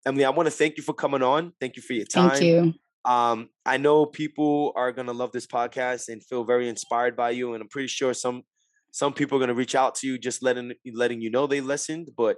Emily, 0.06 0.24
I 0.24 0.30
want 0.30 0.48
to 0.48 0.52
thank 0.52 0.78
you 0.78 0.84
for 0.84 0.94
coming 0.94 1.22
on. 1.22 1.52
Thank 1.60 1.76
you 1.76 1.82
for 1.82 1.94
your 1.94 2.06
time. 2.06 2.30
Thank 2.32 2.44
you. 2.44 2.74
Um, 3.08 3.50
I 3.66 3.78
know 3.78 4.06
people 4.06 4.74
are 4.76 4.92
gonna 4.92 5.14
love 5.14 5.32
this 5.32 5.48
podcast 5.48 6.10
and 6.10 6.24
feel 6.24 6.44
very 6.44 6.68
inspired 6.68 7.16
by 7.16 7.32
you, 7.32 7.54
and 7.54 7.62
I'm 7.62 7.70
pretty 7.70 7.88
sure 7.88 8.14
some 8.14 8.44
some 8.92 9.14
people 9.14 9.38
are 9.38 9.40
gonna 9.40 9.54
reach 9.54 9.76
out 9.76 9.96
to 9.96 10.08
you 10.08 10.18
just 10.18 10.44
letting 10.44 10.74
letting 10.94 11.22
you 11.22 11.32
know 11.32 11.48
they 11.48 11.62
listened. 11.62 12.10
But 12.18 12.38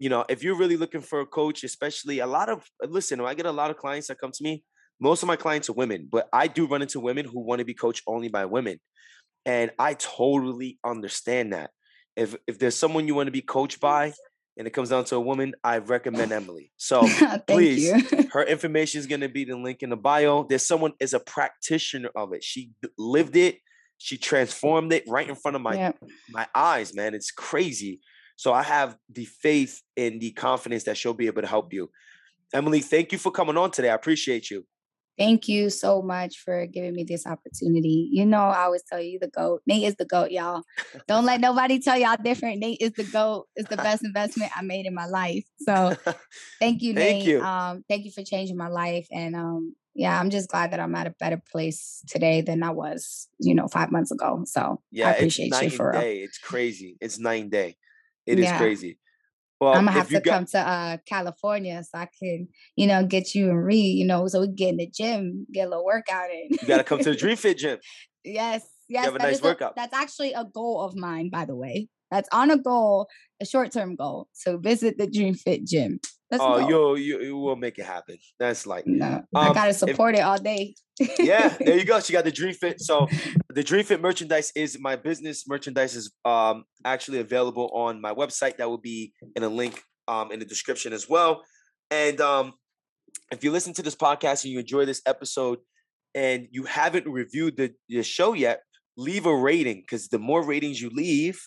you 0.00 0.08
know, 0.08 0.24
if 0.28 0.42
you're 0.42 0.56
really 0.56 0.76
looking 0.76 1.02
for 1.02 1.20
a 1.20 1.26
coach, 1.26 1.62
especially 1.62 2.18
a 2.18 2.26
lot 2.26 2.48
of 2.48 2.64
listen, 2.82 3.20
I 3.20 3.34
get 3.34 3.46
a 3.46 3.52
lot 3.52 3.70
of 3.70 3.76
clients 3.76 4.08
that 4.08 4.18
come 4.18 4.32
to 4.32 4.42
me. 4.42 4.64
Most 5.00 5.22
of 5.22 5.28
my 5.28 5.36
clients 5.36 5.70
are 5.70 5.74
women, 5.74 6.08
but 6.10 6.28
I 6.32 6.48
do 6.48 6.66
run 6.66 6.82
into 6.82 7.00
women 7.00 7.24
who 7.24 7.40
want 7.40 7.60
to 7.60 7.64
be 7.64 7.74
coached 7.74 8.02
only 8.08 8.28
by 8.28 8.46
women, 8.46 8.80
and 9.46 9.70
I 9.78 9.94
totally 9.94 10.80
understand 10.84 11.52
that. 11.52 11.70
If 12.16 12.34
if 12.48 12.58
there's 12.58 12.76
someone 12.76 13.06
you 13.06 13.14
want 13.14 13.28
to 13.28 13.32
be 13.32 13.40
coached 13.40 13.80
by, 13.80 14.14
and 14.56 14.66
it 14.66 14.70
comes 14.70 14.90
down 14.90 15.04
to 15.06 15.16
a 15.16 15.20
woman, 15.20 15.54
I 15.64 15.78
recommend 15.78 16.32
Emily. 16.32 16.72
So 16.78 17.06
please, 17.46 17.90
her 18.32 18.42
information 18.44 18.98
is 19.00 19.06
going 19.06 19.20
to 19.20 19.28
be 19.28 19.44
the 19.44 19.56
link 19.56 19.82
in 19.82 19.90
the 19.90 19.96
bio. 19.96 20.44
There's 20.48 20.66
someone 20.66 20.92
is 21.00 21.14
a 21.14 21.20
practitioner 21.20 22.10
of 22.14 22.32
it. 22.32 22.42
She 22.42 22.70
lived 22.98 23.36
it. 23.36 23.58
She 23.98 24.16
transformed 24.16 24.92
it 24.92 25.04
right 25.06 25.28
in 25.28 25.34
front 25.34 25.56
of 25.56 25.62
my 25.62 25.74
Yep. 25.74 25.98
my 26.30 26.46
eyes, 26.54 26.94
man. 26.94 27.14
It's 27.14 27.30
crazy. 27.30 28.00
So 28.36 28.54
I 28.54 28.62
have 28.62 28.96
the 29.12 29.26
faith 29.26 29.82
and 29.96 30.20
the 30.20 30.30
confidence 30.32 30.84
that 30.84 30.96
she'll 30.96 31.12
be 31.14 31.26
able 31.26 31.42
to 31.42 31.48
help 31.48 31.72
you. 31.74 31.90
Emily, 32.54 32.80
thank 32.80 33.12
you 33.12 33.18
for 33.18 33.30
coming 33.30 33.56
on 33.58 33.70
today. 33.70 33.90
I 33.90 33.94
appreciate 33.94 34.50
you. 34.50 34.64
Thank 35.20 35.48
you 35.48 35.68
so 35.68 36.00
much 36.00 36.38
for 36.38 36.64
giving 36.64 36.94
me 36.94 37.04
this 37.04 37.26
opportunity. 37.26 38.08
You 38.10 38.24
know, 38.24 38.38
I 38.40 38.62
always 38.62 38.82
tell 38.82 39.02
you 39.02 39.18
the 39.18 39.28
GOAT. 39.28 39.60
Nate 39.66 39.82
is 39.82 39.96
the 39.96 40.06
GOAT, 40.06 40.30
y'all. 40.30 40.62
Don't 41.06 41.26
let 41.26 41.42
nobody 41.42 41.78
tell 41.78 41.98
y'all 41.98 42.16
different. 42.24 42.58
Nate 42.58 42.80
is 42.80 42.92
the 42.92 43.04
GOAT. 43.04 43.46
It's 43.54 43.68
the 43.68 43.76
best 43.76 44.02
investment 44.02 44.50
I 44.56 44.62
made 44.62 44.86
in 44.86 44.94
my 44.94 45.04
life. 45.04 45.44
So 45.58 45.94
thank 46.60 46.80
you, 46.80 46.94
Thank 46.94 47.18
Nate. 47.18 47.26
you. 47.26 47.42
Um, 47.42 47.84
thank 47.86 48.06
you 48.06 48.12
for 48.12 48.22
changing 48.22 48.56
my 48.56 48.68
life. 48.68 49.06
And 49.12 49.36
um, 49.36 49.76
yeah, 49.94 50.18
I'm 50.18 50.30
just 50.30 50.48
glad 50.48 50.72
that 50.72 50.80
I'm 50.80 50.94
at 50.94 51.06
a 51.06 51.14
better 51.20 51.42
place 51.52 52.02
today 52.08 52.40
than 52.40 52.62
I 52.62 52.70
was, 52.70 53.28
you 53.38 53.54
know, 53.54 53.68
five 53.68 53.92
months 53.92 54.10
ago. 54.10 54.44
So 54.46 54.80
yeah, 54.90 55.08
I 55.08 55.10
it's 55.10 55.36
appreciate 55.36 55.50
night 55.50 55.72
you 55.72 55.76
for 55.76 55.92
real. 55.92 56.00
It's 56.00 56.38
crazy. 56.38 56.96
It's 56.98 57.18
night 57.18 57.42
and 57.42 57.50
day. 57.50 57.76
It 58.26 58.38
is 58.38 58.46
Yeah. 58.46 58.56
crazy. 58.56 58.98
Well, 59.60 59.74
I'm 59.74 59.84
gonna 59.84 59.92
have 59.92 60.08
to 60.08 60.20
got, 60.20 60.32
come 60.32 60.46
to 60.46 60.58
uh 60.58 60.96
California 61.06 61.82
so 61.84 61.98
I 61.98 62.08
can, 62.18 62.48
you 62.76 62.86
know, 62.86 63.04
get 63.04 63.34
you 63.34 63.50
and 63.50 63.62
read, 63.64 63.98
you 63.98 64.06
know, 64.06 64.26
so 64.26 64.40
we 64.40 64.46
can 64.46 64.54
get 64.54 64.68
in 64.70 64.76
the 64.78 64.86
gym, 64.86 65.46
get 65.52 65.66
a 65.66 65.70
little 65.70 65.84
workout 65.84 66.30
in. 66.30 66.48
you 66.50 66.66
got 66.66 66.78
to 66.78 66.84
come 66.84 66.98
to 67.00 67.10
the 67.10 67.16
Dream 67.16 67.36
Fit 67.36 67.58
Gym. 67.58 67.78
Yes, 68.22 68.62
yes. 68.86 69.06
have 69.06 69.14
a 69.14 69.18
nice 69.18 69.36
is 69.36 69.40
a- 69.40 69.44
workout. 69.44 69.74
that's 69.76 69.94
actually 69.94 70.34
a 70.34 70.44
goal 70.44 70.82
of 70.82 70.94
mine, 70.94 71.30
by 71.30 71.46
the 71.46 71.56
way. 71.56 71.88
That's 72.10 72.28
on 72.32 72.50
a 72.50 72.58
goal, 72.58 73.06
a 73.40 73.46
short 73.46 73.72
term 73.72 73.96
goal. 73.96 74.28
So 74.34 74.58
visit 74.58 74.98
the 74.98 75.06
Dream 75.06 75.32
Fit 75.34 75.64
Gym. 75.66 76.00
Let's 76.30 76.42
Oh, 76.44 76.66
go. 76.68 76.94
you, 76.94 77.20
you 77.20 77.36
will 77.36 77.56
make 77.56 77.78
it 77.78 77.84
happen. 77.84 78.16
That's 78.38 78.66
like 78.66 78.86
no, 78.86 79.24
I 79.34 79.48
Um, 79.48 79.54
gotta 79.54 79.70
if- 79.70 79.76
support 79.76 80.14
it 80.14 80.20
all 80.20 80.38
day. 80.38 80.74
yeah, 81.18 81.48
there 81.58 81.76
you 81.78 81.84
go. 81.92 81.98
She 82.00 82.12
got 82.12 82.24
the 82.24 82.30
Dream 82.30 82.54
Fit. 82.54 82.80
So 82.80 83.08
the 83.48 83.62
Dream 83.64 83.84
Fit 83.84 84.00
merchandise 84.00 84.52
is 84.54 84.78
my 84.80 84.96
business 84.96 85.48
merchandise 85.48 85.96
is 85.96 86.12
um 86.24 86.64
actually 86.84 87.18
available 87.20 87.70
on 87.74 88.00
my 88.00 88.12
website. 88.14 88.58
That 88.58 88.68
will 88.68 88.78
be 88.78 89.12
in 89.34 89.42
a 89.42 89.48
link 89.48 89.82
um 90.08 90.30
in 90.30 90.38
the 90.38 90.44
description 90.44 90.92
as 90.92 91.08
well. 91.08 91.42
And 91.90 92.20
um 92.20 92.52
if 93.32 93.42
you 93.42 93.50
listen 93.50 93.72
to 93.74 93.82
this 93.82 93.96
podcast 93.96 94.44
and 94.44 94.52
you 94.52 94.60
enjoy 94.60 94.84
this 94.84 95.02
episode 95.06 95.58
and 96.14 96.46
you 96.52 96.64
haven't 96.64 97.06
reviewed 97.08 97.56
the, 97.56 97.72
the 97.88 98.02
show 98.02 98.32
yet, 98.34 98.60
leave 98.96 99.26
a 99.26 99.34
rating 99.34 99.80
because 99.80 100.08
the 100.08 100.18
more 100.18 100.44
ratings 100.44 100.80
you 100.80 100.90
leave, 100.90 101.40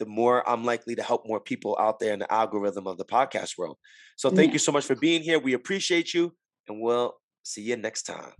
the 0.00 0.06
more 0.06 0.48
I'm 0.48 0.64
likely 0.64 0.96
to 0.96 1.02
help 1.04 1.26
more 1.26 1.40
people 1.40 1.76
out 1.80 2.00
there 2.00 2.12
in 2.12 2.18
the 2.20 2.32
algorithm 2.32 2.88
of 2.88 2.98
the 2.98 3.04
podcast 3.06 3.58
world. 3.58 3.78
So 4.16 4.30
thank 4.30 4.48
Yeah. 4.48 4.54
you 4.54 4.58
so 4.58 4.72
much 4.72 4.86
for 4.86 4.96
being 4.96 5.22
here. 5.22 5.38
We 5.38 5.52
appreciate 5.54 6.14
you 6.14 6.34
and 6.68 6.80
we'll 6.82 7.14
see 7.44 7.62
you 7.62 7.76
next 7.76 8.04
time. 8.04 8.32